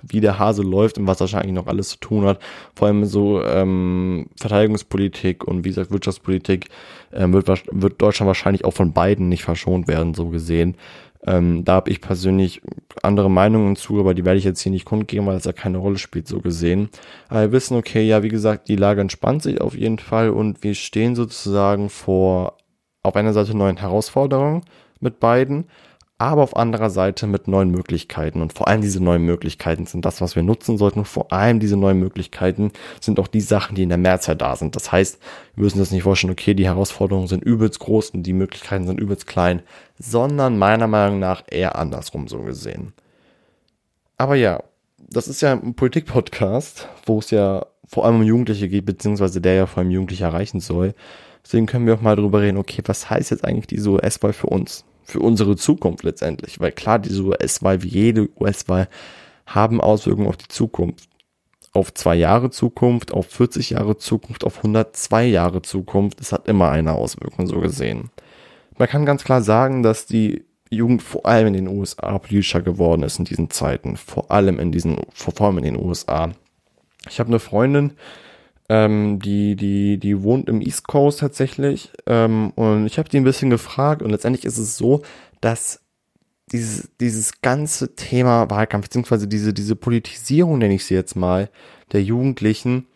wie 0.10 0.22
der 0.22 0.40
Hase 0.40 0.63
läuft 0.63 0.98
und 0.98 1.08
was 1.08 1.20
wahrscheinlich 1.20 1.54
noch 1.54 1.68
alles 1.68 1.90
zu 1.90 1.98
tun 1.98 2.26
hat. 2.26 2.40
Vor 2.76 2.88
allem 2.88 3.06
so 3.06 3.44
ähm, 3.44 4.28
Verteidigungspolitik 4.38 5.44
und 5.44 5.66
wie 5.66 5.70
gesagt 5.70 5.92
Wirtschaftspolitik 5.92 6.70
ähm, 7.12 7.34
wird, 7.34 7.48
wird 7.48 8.02
Deutschland 8.02 8.28
wahrscheinlich 8.28 8.66
auch 8.66 8.74
von 8.74 8.94
beiden 8.94 9.30
nicht 9.30 9.44
verschont 9.44 9.88
werden, 9.88 10.13
so 10.13 10.30
gesehen. 10.30 10.76
Ähm, 11.25 11.65
da 11.65 11.73
habe 11.73 11.89
ich 11.89 12.01
persönlich 12.01 12.62
andere 13.03 13.30
Meinungen 13.30 13.75
zu, 13.75 13.99
aber 13.99 14.13
die 14.13 14.25
werde 14.25 14.38
ich 14.38 14.45
jetzt 14.45 14.62
hier 14.62 14.71
nicht 14.71 14.86
kundgeben, 14.86 15.25
weil 15.25 15.36
das 15.36 15.45
ja 15.45 15.53
keine 15.53 15.77
Rolle 15.77 15.97
spielt, 15.97 16.27
so 16.27 16.39
gesehen. 16.39 16.89
Aber 17.30 17.41
wir 17.41 17.51
wissen, 17.51 17.77
okay, 17.77 18.03
ja, 18.08 18.23
wie 18.23 18.30
gesagt, 18.30 18.67
die 18.67 18.75
Lage 18.75 19.01
entspannt 19.01 19.43
sich 19.43 19.62
auf 19.62 19.75
jeden 19.75 19.99
Fall 19.99 20.30
und 20.30 20.63
wir 20.63 20.75
stehen 20.75 21.15
sozusagen 21.15 21.89
vor 21.89 22.58
auf 23.03 23.15
einer 23.15 23.34
Seite 23.34 23.56
neuen 23.56 23.77
Herausforderungen 23.77 24.63
mit 24.99 25.19
beiden, 25.19 25.65
aber 26.19 26.41
auf 26.41 26.56
anderer 26.56 26.89
Seite 26.89 27.27
mit 27.27 27.47
neuen 27.47 27.69
Möglichkeiten. 27.69 28.41
Und 28.41 28.53
vor 28.53 28.67
allem 28.67 28.82
diese 28.82 29.01
neuen 29.01 29.23
Möglichkeiten 29.23 29.86
sind 29.86 30.03
das, 30.03 30.19
was 30.19 30.36
wir 30.36 30.41
nutzen 30.41 30.77
sollten. 30.77 30.99
Und 30.99 31.08
vor 31.08 31.32
allem 31.32 31.60
diese 31.60 31.77
neuen 31.77 31.99
Möglichkeiten 31.99 32.71
sind 32.99 33.19
auch 33.19 33.27
die 33.27 33.41
Sachen, 33.41 33.75
die 33.75 33.84
in 33.84 33.89
der 33.89 33.99
Mehrzeit 33.99 34.41
da 34.41 34.56
sind. 34.56 34.75
Das 34.75 34.91
heißt, 34.91 35.19
wir 35.56 35.63
müssen 35.63 35.80
uns 35.80 35.91
nicht 35.91 36.03
vorstellen, 36.03 36.32
okay, 36.32 36.56
die 36.56 36.65
Herausforderungen 36.65 37.27
sind 37.27 37.43
übelst 37.43 37.80
groß 37.80 38.12
und 38.12 38.23
die 38.23 38.34
Möglichkeiten 38.34 38.88
sind 38.88 38.99
übelst 38.99 39.27
klein, 39.27 39.62
sondern 39.99 40.58
meiner 40.58 40.88
Meinung 40.88 41.19
nach 41.19 41.43
eher 41.49 41.77
andersrum 41.77 42.27
so 42.27 42.39
gesehen. 42.39 42.93
Aber 44.17 44.36
ja, 44.36 44.63
das 44.97 45.27
ist 45.27 45.41
ja 45.41 45.53
ein 45.53 45.75
Politik-Podcast, 45.75 46.89
wo 47.06 47.19
es 47.19 47.30
ja 47.30 47.65
vor 47.88 48.06
allem 48.06 48.15
um 48.17 48.23
Jugendliche 48.23 48.67
geht, 48.67 48.86
beziehungsweise 48.86 49.39
der 49.39 49.53
ja 49.53 49.65
vor 49.67 49.84
allem 49.84 49.91
Jugendliche 49.91 50.25
erreichen 50.25 50.60
soll. 50.60 50.95
Deswegen 51.43 51.67
können 51.67 51.86
wir 51.86 51.93
auch 51.93 52.01
mal 52.01 52.15
drüber 52.15 52.41
reden, 52.41 52.58
okay, 52.58 52.82
was 52.86 53.10
heißt 53.10 53.30
jetzt 53.30 53.45
eigentlich 53.45 53.67
diese 53.67 53.91
US-Wahl 53.91 54.34
für 54.34 54.47
uns? 54.47 54.84
Für 55.08 55.20
unsere 55.20 55.56
Zukunft 55.56 56.04
letztendlich. 56.04 56.60
Weil 56.60 56.74
klar, 56.74 57.00
diese 57.00 57.24
US-Wahl 57.24 57.82
wie 57.82 57.88
jede 57.88 58.30
US-Wahl 58.38 58.89
haben 59.46 59.80
Auswirkungen 59.80 60.28
auf 60.28 60.38
die 60.38 60.50
Zukunft. 60.50 61.08
Auf 61.72 61.93
zwei 61.93 62.15
Jahre 62.15 62.50
Zukunft, 62.50 63.13
auf 63.13 63.28
40 63.28 63.70
Jahre 63.72 63.98
Zukunft, 63.98 64.43
auf 64.43 64.58
102 64.58 65.26
Jahre 65.26 65.62
Zukunft. 65.62 66.20
Es 66.20 66.34
hat 66.34 66.48
immer 66.48 66.72
eine 66.72 66.93
Auswirkung, 66.93 67.48
so 67.48 67.60
gesehen. 67.62 68.10
Man 68.78 68.89
kann 68.89 69.06
ganz 69.06 69.24
klar 69.24 69.41
sagen, 69.41 69.82
dass 69.82 70.06
die 70.06 70.43
Jugend 70.70 71.02
vor 71.02 71.26
allem 71.26 71.48
in 71.48 71.54
den 71.54 71.67
USA 71.70 72.17
politischer 72.20 72.62
geworden 72.62 73.04
ist 73.04 73.20
in 73.20 73.26
diesen 73.26 73.50
Zeiten. 73.50 73.96
Vor 73.96 74.30
allem 74.30 74.60
in 74.60 74.74
diesen, 74.74 74.98
vor 75.13 75.39
allem 75.39 75.60
in 75.60 75.63
den 75.63 75.78
USA. 75.78 76.32
Ich 77.10 77.20
habe 77.20 77.30
eine 77.30 77.39
Freundin, 77.39 77.93
ähm, 78.69 79.19
die, 79.19 79.56
die, 79.56 79.97
die 79.97 80.21
wohnt 80.23 80.49
im 80.49 80.62
East 80.62 80.88
Coast 80.88 81.19
tatsächlich. 81.19 81.91
Ähm, 82.06 82.51
und 82.51 82.86
ich 82.86 82.97
habe 82.97 83.10
die 83.10 83.17
ein 83.17 83.23
bisschen 83.23 83.49
gefragt 83.49 84.01
und 84.01 84.10
letztendlich 84.12 84.45
ist 84.45 84.58
es 84.58 84.77
so, 84.77 85.01
dass 85.41 85.82
dieses, 86.51 86.89
dieses 86.99 87.41
ganze 87.41 87.95
Thema 87.95 88.49
Wahlkampf, 88.49 88.86
beziehungsweise 88.86 89.27
diese, 89.27 89.53
diese 89.53 89.75
Politisierung, 89.75 90.58
nenne 90.58 90.75
ich 90.75 90.86
sie 90.86 90.95
jetzt 90.95 91.15
mal, 91.15 91.49
der 91.91 92.03
Jugendlichen, 92.03 92.88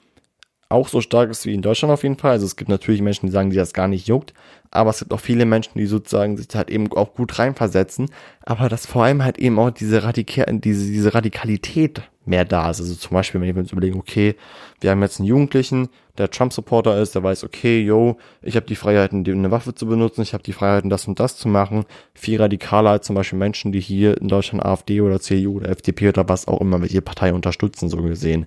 auch 0.69 0.87
so 0.87 1.01
stark 1.01 1.29
ist 1.29 1.45
wie 1.45 1.53
in 1.53 1.61
Deutschland 1.61 1.93
auf 1.93 2.03
jeden 2.03 2.17
Fall. 2.17 2.31
Also 2.31 2.45
es 2.45 2.55
gibt 2.55 2.69
natürlich 2.69 3.01
Menschen, 3.01 3.25
die 3.25 3.31
sagen, 3.31 3.49
die 3.49 3.57
das 3.57 3.73
gar 3.73 3.87
nicht 3.87 4.07
juckt, 4.07 4.33
aber 4.71 4.89
es 4.89 4.99
gibt 4.99 5.13
auch 5.13 5.19
viele 5.19 5.45
Menschen, 5.45 5.77
die 5.77 5.85
sozusagen 5.85 6.37
sich 6.37 6.47
halt 6.55 6.69
eben 6.69 6.91
auch 6.93 7.13
gut 7.13 7.37
reinversetzen, 7.37 8.09
aber 8.43 8.69
dass 8.69 8.85
vor 8.85 9.03
allem 9.03 9.23
halt 9.23 9.37
eben 9.37 9.59
auch 9.59 9.69
diese, 9.69 10.03
Radika 10.03 10.45
diese, 10.45 10.89
diese 10.89 11.13
Radikalität 11.13 12.01
mehr 12.25 12.45
da 12.45 12.69
ist. 12.69 12.79
Also 12.79 12.95
zum 12.95 13.13
Beispiel, 13.13 13.41
wenn 13.41 13.53
wir 13.53 13.61
uns 13.61 13.71
überlegen, 13.71 13.99
okay, 13.99 14.35
wir 14.79 14.91
haben 14.91 15.01
jetzt 15.01 15.19
einen 15.19 15.27
Jugendlichen, 15.27 15.89
der 16.17 16.29
Trump-Supporter 16.29 16.99
ist, 17.01 17.15
der 17.15 17.23
weiß, 17.23 17.43
okay, 17.43 17.81
yo, 17.81 18.17
ich 18.41 18.55
habe 18.55 18.65
die 18.65 18.75
Freiheiten, 18.75 19.25
eine 19.27 19.51
Waffe 19.51 19.73
zu 19.75 19.87
benutzen, 19.87 20.21
ich 20.21 20.33
habe 20.33 20.43
die 20.43 20.53
Freiheiten, 20.53 20.89
das 20.89 21.07
und 21.07 21.19
das 21.19 21.35
zu 21.37 21.47
machen. 21.47 21.85
Viel 22.13 22.39
radikaler 22.41 22.91
als 22.91 23.07
zum 23.07 23.15
Beispiel 23.15 23.39
Menschen, 23.39 23.71
die 23.71 23.79
hier 23.79 24.19
in 24.21 24.27
Deutschland 24.27 24.63
AfD 24.63 25.01
oder 25.01 25.19
CDU 25.19 25.57
oder 25.57 25.69
FDP 25.69 26.09
oder 26.09 26.29
was 26.29 26.47
auch 26.47 26.61
immer, 26.61 26.81
welche 26.81 27.01
Partei 27.01 27.33
unterstützen, 27.33 27.89
so 27.89 27.97
gesehen. 27.97 28.45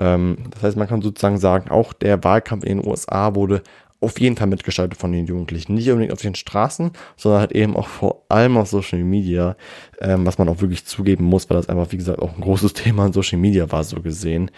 Ähm, 0.00 0.38
das 0.50 0.62
heißt, 0.62 0.76
man 0.76 0.88
kann 0.88 1.02
sozusagen 1.02 1.38
sagen, 1.38 1.70
auch 1.70 1.92
der 1.92 2.24
Wahlkampf 2.24 2.64
in 2.64 2.78
den 2.78 2.88
USA 2.88 3.34
wurde 3.34 3.62
auf 4.04 4.20
jeden 4.20 4.36
Fall 4.36 4.46
mitgestaltet 4.46 4.98
von 4.98 5.12
den 5.12 5.26
Jugendlichen. 5.26 5.74
Nicht 5.74 5.88
unbedingt 5.90 6.12
auf 6.12 6.20
den 6.20 6.34
Straßen, 6.34 6.92
sondern 7.16 7.40
halt 7.40 7.52
eben 7.52 7.76
auch 7.76 7.88
vor 7.88 8.24
allem 8.28 8.56
auf 8.56 8.68
Social 8.68 9.02
Media, 9.02 9.56
ähm, 10.00 10.26
was 10.26 10.38
man 10.38 10.48
auch 10.48 10.60
wirklich 10.60 10.84
zugeben 10.84 11.24
muss, 11.24 11.48
weil 11.50 11.56
das 11.56 11.68
einfach, 11.68 11.90
wie 11.92 11.96
gesagt, 11.96 12.20
auch 12.20 12.34
ein 12.34 12.40
großes 12.40 12.72
Thema 12.74 13.06
in 13.06 13.12
Social 13.12 13.38
Media 13.38 13.70
war, 13.72 13.84
so 13.84 14.00
gesehen. 14.00 14.50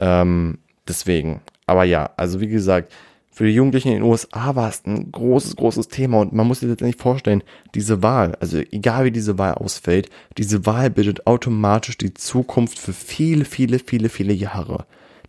Ähm, 0.00 0.58
deswegen. 0.88 1.40
Aber 1.66 1.84
ja, 1.84 2.10
also 2.16 2.40
wie 2.40 2.48
gesagt, 2.48 2.92
für 3.34 3.44
die 3.44 3.54
Jugendlichen 3.54 3.88
in 3.88 3.94
den 3.94 4.02
USA 4.02 4.54
war 4.56 4.68
es 4.68 4.84
ein 4.84 5.10
großes, 5.10 5.56
großes 5.56 5.88
Thema 5.88 6.20
und 6.20 6.34
man 6.34 6.46
muss 6.46 6.60
sich 6.60 6.68
jetzt 6.68 6.82
nicht 6.82 7.00
vorstellen, 7.00 7.42
diese 7.74 8.02
Wahl, 8.02 8.36
also 8.40 8.58
egal 8.58 9.06
wie 9.06 9.10
diese 9.10 9.38
Wahl 9.38 9.54
ausfällt, 9.54 10.10
diese 10.36 10.66
Wahl 10.66 10.90
bildet 10.90 11.26
automatisch 11.26 11.96
die 11.96 12.12
Zukunft 12.12 12.78
für 12.78 12.92
viele, 12.92 13.46
viele, 13.46 13.78
viele, 13.78 14.10
viele 14.10 14.34
Jahre 14.34 14.84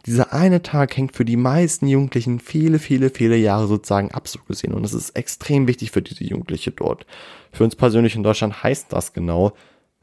dieser 0.06 0.34
eine 0.34 0.62
Tag 0.62 0.98
hängt 0.98 1.16
für 1.16 1.26
die 1.26 1.38
meisten 1.38 1.88
Jugendlichen 1.88 2.40
viele, 2.40 2.80
viele, 2.80 3.10
viele 3.10 3.38
Jahre 3.38 3.68
sozusagen 3.68 4.12
ab, 4.12 4.28
so 4.28 4.40
gesehen. 4.48 4.74
Und 4.74 4.84
es 4.84 4.94
ist 4.94 5.12
extrem 5.12 5.68
wichtig 5.68 5.92
für 5.92 6.02
diese 6.02 6.24
Jugendliche 6.24 6.72
dort. 6.72 7.06
Für 7.52 7.64
uns 7.64 7.76
persönlich 7.76 8.16
in 8.16 8.24
Deutschland 8.24 8.64
heißt 8.64 8.92
das 8.92 9.14
genau, 9.14 9.54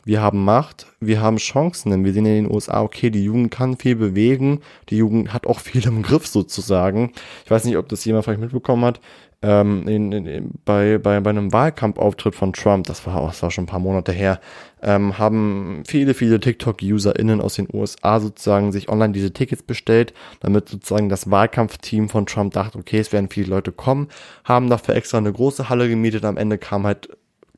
wir 0.04 0.22
haben 0.22 0.42
Macht, 0.44 0.86
wir 1.00 1.20
haben 1.20 1.36
Chancen, 1.36 1.90
denn 1.90 2.04
wir 2.04 2.14
sehen 2.14 2.24
in 2.24 2.44
den 2.44 2.50
USA, 2.50 2.82
okay, 2.82 3.10
die 3.10 3.24
Jugend 3.24 3.50
kann 3.50 3.76
viel 3.76 3.96
bewegen, 3.96 4.60
die 4.88 4.96
Jugend 4.96 5.34
hat 5.34 5.46
auch 5.46 5.60
viel 5.60 5.86
im 5.86 6.02
Griff 6.02 6.26
sozusagen. 6.26 7.12
Ich 7.44 7.50
weiß 7.50 7.64
nicht, 7.64 7.76
ob 7.76 7.88
das 7.88 8.04
jemand 8.04 8.24
vielleicht 8.24 8.40
mitbekommen 8.40 8.84
hat 8.84 9.00
ähm, 9.42 9.88
in, 9.88 10.12
in, 10.12 10.50
bei, 10.64 10.98
bei, 10.98 11.20
bei 11.20 11.30
einem 11.30 11.52
Wahlkampfauftritt 11.52 12.34
von 12.34 12.52
Trump, 12.52 12.86
das 12.86 13.06
war, 13.06 13.26
das 13.26 13.42
war 13.42 13.50
schon 13.50 13.64
ein 13.64 13.68
paar 13.68 13.80
Monate 13.80 14.12
her, 14.12 14.40
ähm, 14.82 15.18
haben 15.18 15.82
viele, 15.86 16.14
viele 16.14 16.40
TikTok-UserInnen 16.40 17.40
aus 17.40 17.54
den 17.54 17.68
USA 17.72 18.20
sozusagen 18.20 18.72
sich 18.72 18.88
online 18.88 19.12
diese 19.12 19.32
Tickets 19.32 19.62
bestellt, 19.62 20.12
damit 20.40 20.68
sozusagen 20.68 21.08
das 21.08 21.30
Wahlkampfteam 21.30 22.08
von 22.08 22.26
Trump 22.26 22.52
dachte, 22.52 22.78
okay, 22.78 22.98
es 22.98 23.12
werden 23.12 23.30
viele 23.30 23.48
Leute 23.48 23.72
kommen, 23.72 24.08
haben 24.44 24.68
dafür 24.68 24.94
extra 24.94 25.18
eine 25.18 25.32
große 25.32 25.68
Halle 25.68 25.88
gemietet, 25.88 26.24
am 26.24 26.36
Ende 26.36 26.58
kam 26.58 26.84
halt 26.84 27.08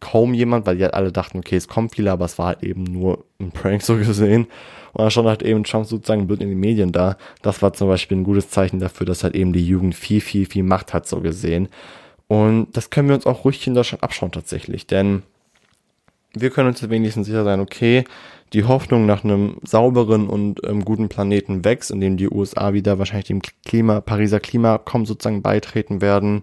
kaum 0.02 0.34
jemand, 0.34 0.66
weil 0.66 0.76
die 0.76 0.82
halt 0.82 0.94
alle 0.94 1.12
dachten, 1.12 1.38
okay, 1.38 1.56
es 1.56 1.68
kommen 1.68 1.88
viele, 1.88 2.10
aber 2.10 2.24
es 2.24 2.38
war 2.38 2.48
halt 2.48 2.62
eben 2.62 2.82
nur 2.82 3.24
ein 3.40 3.52
Prank 3.52 3.82
so 3.82 3.96
gesehen. 3.96 4.48
Und 4.92 5.02
dann 5.02 5.10
stand 5.10 5.28
halt 5.28 5.42
eben 5.42 5.64
Trump 5.64 5.86
sozusagen 5.86 6.26
blöd 6.26 6.42
in 6.42 6.48
den 6.48 6.60
Medien 6.60 6.92
da. 6.92 7.16
Das 7.40 7.62
war 7.62 7.72
zum 7.72 7.88
Beispiel 7.88 8.18
ein 8.18 8.24
gutes 8.24 8.50
Zeichen 8.50 8.80
dafür, 8.80 9.06
dass 9.06 9.24
halt 9.24 9.34
eben 9.34 9.52
die 9.52 9.66
Jugend 9.66 9.94
viel, 9.94 10.20
viel, 10.20 10.44
viel 10.44 10.64
Macht 10.64 10.92
hat, 10.92 11.06
so 11.06 11.20
gesehen. 11.20 11.68
Und 12.28 12.76
das 12.76 12.90
können 12.90 13.08
wir 13.08 13.14
uns 13.14 13.26
auch 13.26 13.44
ruhig 13.44 13.66
in 13.66 13.74
Deutschland 13.74 14.02
abschauen 14.02 14.32
tatsächlich, 14.32 14.86
denn 14.86 15.22
wir 16.34 16.50
können 16.50 16.68
uns 16.68 16.88
wenigstens 16.88 17.26
sicher 17.26 17.44
sein, 17.44 17.60
okay, 17.60 18.04
die 18.54 18.64
Hoffnung 18.64 19.06
nach 19.06 19.22
einem 19.22 19.56
sauberen 19.62 20.28
und 20.28 20.60
ähm, 20.66 20.84
guten 20.84 21.08
Planeten 21.08 21.64
wächst, 21.64 21.90
in 21.90 22.00
dem 22.00 22.16
die 22.16 22.30
USA 22.30 22.72
wieder 22.72 22.98
wahrscheinlich 22.98 23.26
dem 23.26 23.42
Klima, 23.64 24.00
Pariser 24.00 24.40
Klimaabkommen 24.40 25.06
sozusagen 25.06 25.42
beitreten 25.42 26.00
werden 26.00 26.42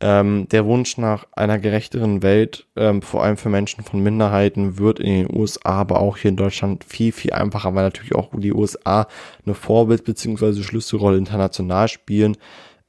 ähm, 0.00 0.46
der 0.50 0.66
Wunsch 0.66 0.98
nach 0.98 1.26
einer 1.32 1.58
gerechteren 1.58 2.22
Welt, 2.22 2.66
ähm, 2.76 3.02
vor 3.02 3.22
allem 3.22 3.36
für 3.36 3.48
Menschen 3.48 3.82
von 3.82 4.02
Minderheiten, 4.02 4.78
wird 4.78 5.00
in 5.00 5.26
den 5.26 5.36
USA, 5.36 5.70
aber 5.70 6.00
auch 6.00 6.18
hier 6.18 6.30
in 6.30 6.36
Deutschland 6.36 6.84
viel, 6.84 7.12
viel 7.12 7.32
einfacher, 7.32 7.74
weil 7.74 7.84
natürlich 7.84 8.14
auch 8.14 8.30
die 8.34 8.52
USA 8.52 9.06
eine 9.44 9.54
Vorbild- 9.54 10.04
bzw. 10.04 10.62
Schlüsselrolle 10.62 11.18
international 11.18 11.88
spielen. 11.88 12.36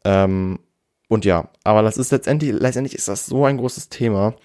Ähm, 0.04 0.60
und 1.08 1.24
ja, 1.24 1.50
aber 1.64 1.82
das 1.84 1.98
ist 1.98 2.12
letztendlich, 2.12 2.52
letztendlich 2.54 2.96
ist 2.96 3.08
das 3.08 3.26
so 3.26 3.46
ein 3.46 3.58
großes 3.58 3.90
Thema, 3.90 4.36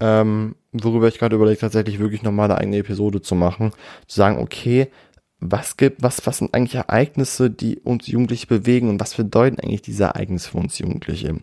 ähm, 0.00 0.56
worüber 0.72 1.08
ich 1.08 1.18
gerade 1.18 1.36
überlege, 1.36 1.60
tatsächlich 1.60 2.00
wirklich 2.00 2.22
nochmal 2.22 2.50
eine 2.50 2.58
eigene 2.58 2.78
Episode 2.78 3.22
zu 3.22 3.34
machen, 3.36 3.72
zu 4.08 4.16
sagen, 4.16 4.38
okay, 4.38 4.88
was 5.38 5.76
gibt, 5.76 6.02
was, 6.02 6.26
was 6.26 6.38
sind 6.38 6.54
eigentlich 6.54 6.74
Ereignisse, 6.74 7.50
die 7.50 7.78
uns 7.78 8.06
Jugendliche 8.08 8.46
bewegen 8.46 8.88
und 8.88 9.00
was 9.00 9.14
bedeuten 9.14 9.60
eigentlich 9.60 9.82
diese 9.82 10.04
Ereignisse 10.04 10.50
für 10.50 10.58
uns 10.58 10.78
Jugendliche? 10.78 11.36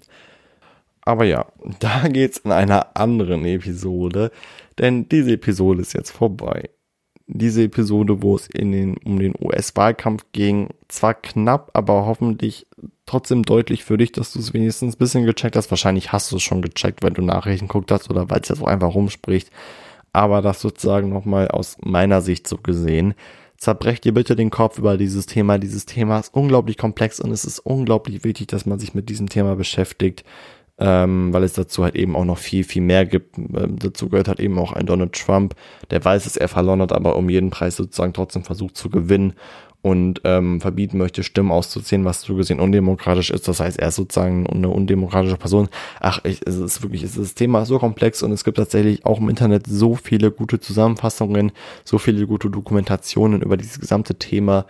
Aber 1.08 1.24
ja, 1.24 1.46
da 1.80 2.08
geht's 2.10 2.40
in 2.40 2.52
einer 2.52 2.98
anderen 2.98 3.46
Episode, 3.46 4.32
denn 4.78 5.08
diese 5.08 5.32
Episode 5.32 5.82
ist 5.82 5.94
jetzt 5.94 6.12
vorbei. 6.12 6.70
Diese 7.30 7.64
Episode, 7.64 8.22
wo 8.22 8.36
es 8.36 8.48
in 8.48 8.72
den, 8.72 8.98
um 9.06 9.20
den 9.20 9.34
US-Wahlkampf 9.40 10.26
ging, 10.32 10.70
zwar 10.88 11.14
knapp, 11.14 11.72
aber 11.74 12.06
hoffentlich 12.06 12.68
trotzdem 13.06 13.44
deutlich 13.44 13.84
für 13.84 13.98
dich, 13.98 14.14
dass 14.14 14.32
du 14.34 14.40
es 14.40 14.54
wenigstens 14.54 14.96
ein 14.96 14.98
bisschen 14.98 15.26
gecheckt 15.26 15.56
hast. 15.56 15.72
Wahrscheinlich 15.72 16.12
hast 16.12 16.32
du 16.32 16.38
es 16.38 16.44
schon 16.44 16.62
gecheckt, 16.62 17.04
wenn 17.04 17.14
du 17.14 17.22
Nachrichten 17.22 17.68
guckt 17.68 17.92
hast 17.92 18.10
oder 18.10 18.30
weil 18.30 18.42
es 18.42 18.50
jetzt 18.50 18.60
so 18.60 18.66
einfach 18.66 18.94
rumspricht. 18.94 19.50
Aber 20.14 20.42
das 20.42 20.62
sozusagen 20.62 21.10
nochmal 21.10 21.50
aus 21.50 21.78
meiner 21.82 22.22
Sicht 22.22 22.48
so 22.48 22.58
gesehen. 22.58 23.14
Zerbrecht 23.58 24.06
dir 24.06 24.14
bitte 24.14 24.36
den 24.36 24.50
Kopf 24.50 24.78
über 24.78 24.98
dieses 24.98 25.26
Thema. 25.26 25.58
Dieses 25.58 25.86
Thema 25.86 26.20
ist 26.20 26.34
unglaublich 26.34 26.78
komplex 26.78 27.20
und 27.20 27.32
es 27.32 27.44
ist 27.44 27.60
unglaublich 27.60 28.24
wichtig, 28.24 28.48
dass 28.48 28.66
man 28.66 28.80
sich 28.80 28.94
mit 28.94 29.10
diesem 29.10 29.28
Thema 29.28 29.56
beschäftigt 29.56 30.24
ähm, 30.80 31.34
weil 31.34 31.44
es 31.44 31.54
dazu 31.54 31.84
halt 31.84 31.96
eben 31.96 32.16
auch 32.16 32.26
noch 32.26 32.38
viel, 32.38 32.64
viel 32.64 32.82
mehr 32.82 33.06
gibt. 33.06 33.38
Ähm, 33.38 33.78
dazu 33.80 34.10
gehört 34.10 34.28
halt 34.28 34.40
eben 34.40 34.58
auch 34.60 34.74
ein 34.74 34.86
Donald 34.86 35.14
Trump, 35.14 35.56
der 35.90 36.04
weiß, 36.04 36.26
dass 36.26 36.38
er 36.38 36.48
verloren 36.48 36.82
hat, 36.82 36.94
aber 36.94 37.16
um 37.16 37.30
jeden 37.30 37.50
Preis 37.50 37.76
sozusagen 37.78 38.14
trotzdem 38.14 38.44
versucht 38.44 38.78
zu 38.78 38.90
gewinnen. 38.90 39.34
und 39.84 40.22
ähm, 40.26 40.60
verbieten 40.60 40.98
möchte, 40.98 41.24
Stimmen 41.24 41.52
auszuzählen, 41.52 42.04
was 42.04 42.22
so 42.22 42.36
gesehen 42.36 42.60
undemokratisch 42.60 43.30
ist. 43.30 43.48
Das 43.48 43.60
heißt, 43.60 43.80
er 43.80 43.90
ist 43.90 43.96
sozusagen 43.96 44.48
eine 44.48 44.70
undemokratische 44.70 45.38
Person. 45.38 45.70
Ach, 46.02 46.20
ich, 46.26 46.42
es 46.46 46.58
ist 46.58 46.82
wirklich, 46.82 47.04
es 47.04 47.12
ist, 47.12 47.20
das 47.20 47.36
Thema 47.36 47.64
so 47.66 47.80
komplex 47.80 48.24
und 48.24 48.32
es 48.32 48.44
gibt 48.44 48.58
tatsächlich 48.58 49.06
auch 49.06 49.20
im 49.20 49.30
Internet 49.30 49.66
so 49.68 49.96
viele 49.96 50.32
gute 50.32 50.60
Zusammenfassungen, 50.60 51.52
so 51.86 52.00
viele 52.00 52.28
gute 52.28 52.50
Dokumentationen 52.50 53.42
über 53.42 53.56
dieses 53.56 53.80
gesamte 53.80 54.16
Thema 54.16 54.66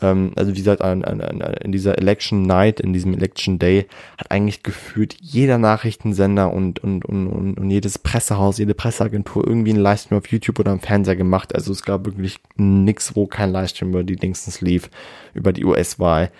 ähm, 0.00 0.32
also 0.36 0.52
wie 0.52 0.58
gesagt, 0.58 0.82
an, 0.82 1.04
an, 1.04 1.20
an, 1.20 1.40
in 1.40 1.72
dieser 1.72 1.98
Election 1.98 2.42
Night, 2.42 2.80
in 2.80 2.92
diesem 2.92 3.14
Election 3.14 3.58
Day, 3.58 3.86
hat 4.16 4.30
eigentlich 4.30 4.62
gefühlt 4.62 5.16
jeder 5.20 5.58
Nachrichtensender 5.58 6.52
und, 6.52 6.82
und, 6.82 7.04
und, 7.04 7.28
und, 7.28 7.54
und 7.54 7.70
jedes 7.70 7.98
Pressehaus, 7.98 8.58
jede 8.58 8.74
Presseagentur 8.74 9.46
irgendwie 9.46 9.70
einen 9.70 9.82
Livestream 9.82 10.18
auf 10.18 10.28
YouTube 10.28 10.58
oder 10.60 10.72
am 10.72 10.80
Fernseher 10.80 11.16
gemacht. 11.16 11.54
Also 11.54 11.72
es 11.72 11.82
gab 11.82 12.06
wirklich 12.06 12.38
nix, 12.56 13.16
wo 13.16 13.26
kein 13.26 13.50
Livestream 13.50 13.90
über 13.90 14.04
die 14.04 14.16
Dingsens 14.16 14.60
lief, 14.60 14.90
über 15.34 15.52
die 15.52 15.64
US-Wahl. 15.64 16.30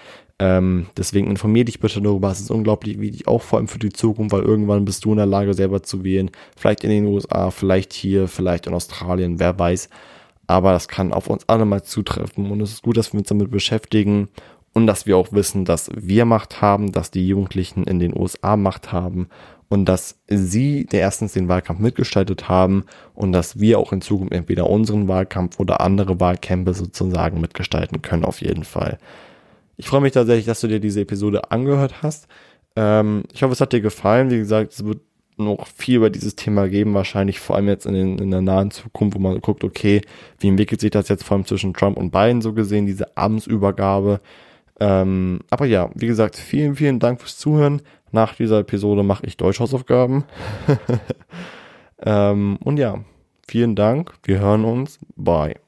Ähm, 0.40 0.86
deswegen 0.96 1.28
informier 1.28 1.64
dich 1.64 1.80
bitte 1.80 2.00
darüber. 2.00 2.30
Es 2.30 2.38
ist 2.38 2.52
unglaublich 2.52 3.00
wichtig, 3.00 3.26
auch 3.26 3.42
vor 3.42 3.58
allem 3.58 3.66
für 3.66 3.80
die 3.80 3.88
Zukunft, 3.88 4.32
weil 4.32 4.42
irgendwann 4.42 4.84
bist 4.84 5.04
du 5.04 5.10
in 5.10 5.16
der 5.16 5.26
Lage, 5.26 5.52
selber 5.52 5.82
zu 5.82 6.04
wählen. 6.04 6.30
Vielleicht 6.56 6.84
in 6.84 6.90
den 6.90 7.06
USA, 7.06 7.50
vielleicht 7.50 7.92
hier, 7.92 8.28
vielleicht 8.28 8.68
in 8.68 8.74
Australien, 8.74 9.40
wer 9.40 9.58
weiß 9.58 9.88
aber 10.48 10.72
das 10.72 10.88
kann 10.88 11.12
auf 11.12 11.28
uns 11.28 11.48
alle 11.48 11.64
mal 11.64 11.84
zutreffen 11.84 12.50
und 12.50 12.60
es 12.60 12.72
ist 12.72 12.82
gut, 12.82 12.96
dass 12.96 13.12
wir 13.12 13.20
uns 13.20 13.28
damit 13.28 13.50
beschäftigen 13.50 14.28
und 14.72 14.86
dass 14.86 15.06
wir 15.06 15.16
auch 15.16 15.32
wissen, 15.32 15.64
dass 15.64 15.90
wir 15.94 16.24
Macht 16.24 16.60
haben, 16.60 16.90
dass 16.90 17.10
die 17.12 17.28
Jugendlichen 17.28 17.84
in 17.84 18.00
den 18.00 18.18
USA 18.18 18.56
Macht 18.56 18.90
haben 18.90 19.28
und 19.68 19.84
dass 19.84 20.18
sie 20.26 20.86
der 20.86 21.00
erstens 21.00 21.34
den 21.34 21.48
Wahlkampf 21.48 21.80
mitgestaltet 21.80 22.48
haben 22.48 22.84
und 23.14 23.32
dass 23.32 23.60
wir 23.60 23.78
auch 23.78 23.92
in 23.92 24.00
Zukunft 24.00 24.32
entweder 24.32 24.68
unseren 24.68 25.06
Wahlkampf 25.06 25.60
oder 25.60 25.80
andere 25.80 26.18
Wahlkämpfe 26.18 26.74
sozusagen 26.74 27.40
mitgestalten 27.40 28.00
können 28.00 28.24
auf 28.24 28.40
jeden 28.40 28.64
Fall. 28.64 28.98
Ich 29.76 29.86
freue 29.86 30.00
mich 30.00 30.12
tatsächlich, 30.12 30.46
dass 30.46 30.60
du 30.60 30.68
dir 30.68 30.80
diese 30.80 31.02
Episode 31.02 31.50
angehört 31.50 32.02
hast. 32.02 32.26
Ähm, 32.74 33.24
ich 33.32 33.42
hoffe, 33.42 33.52
es 33.52 33.60
hat 33.60 33.72
dir 33.72 33.80
gefallen. 33.80 34.30
Wie 34.30 34.38
gesagt, 34.38 34.72
es 34.72 34.84
wird 34.84 35.00
noch 35.38 35.66
viel 35.66 35.96
über 35.96 36.10
dieses 36.10 36.36
Thema 36.36 36.68
geben, 36.68 36.94
wahrscheinlich 36.94 37.40
vor 37.40 37.56
allem 37.56 37.68
jetzt 37.68 37.86
in, 37.86 37.94
den, 37.94 38.18
in 38.18 38.30
der 38.30 38.40
nahen 38.40 38.70
Zukunft, 38.70 39.16
wo 39.16 39.20
man 39.20 39.40
guckt, 39.40 39.64
okay, 39.64 40.02
wie 40.38 40.48
entwickelt 40.48 40.80
sich 40.80 40.90
das 40.90 41.08
jetzt 41.08 41.24
vor 41.24 41.36
allem 41.36 41.46
zwischen 41.46 41.74
Trump 41.74 41.96
und 41.96 42.10
Biden 42.10 42.42
so 42.42 42.52
gesehen, 42.52 42.86
diese 42.86 43.16
Abendsübergabe. 43.16 44.20
Ähm, 44.80 45.40
aber 45.50 45.66
ja, 45.66 45.90
wie 45.94 46.06
gesagt, 46.06 46.36
vielen, 46.36 46.76
vielen 46.76 46.98
Dank 46.98 47.20
fürs 47.20 47.36
Zuhören. 47.36 47.82
Nach 48.12 48.34
dieser 48.34 48.60
Episode 48.60 49.02
mache 49.02 49.26
ich 49.26 49.36
Deutschhausaufgaben. 49.36 50.24
ähm, 52.02 52.58
und 52.62 52.78
ja, 52.78 53.04
vielen 53.46 53.74
Dank. 53.74 54.14
Wir 54.24 54.40
hören 54.40 54.64
uns. 54.64 54.98
Bye. 55.16 55.67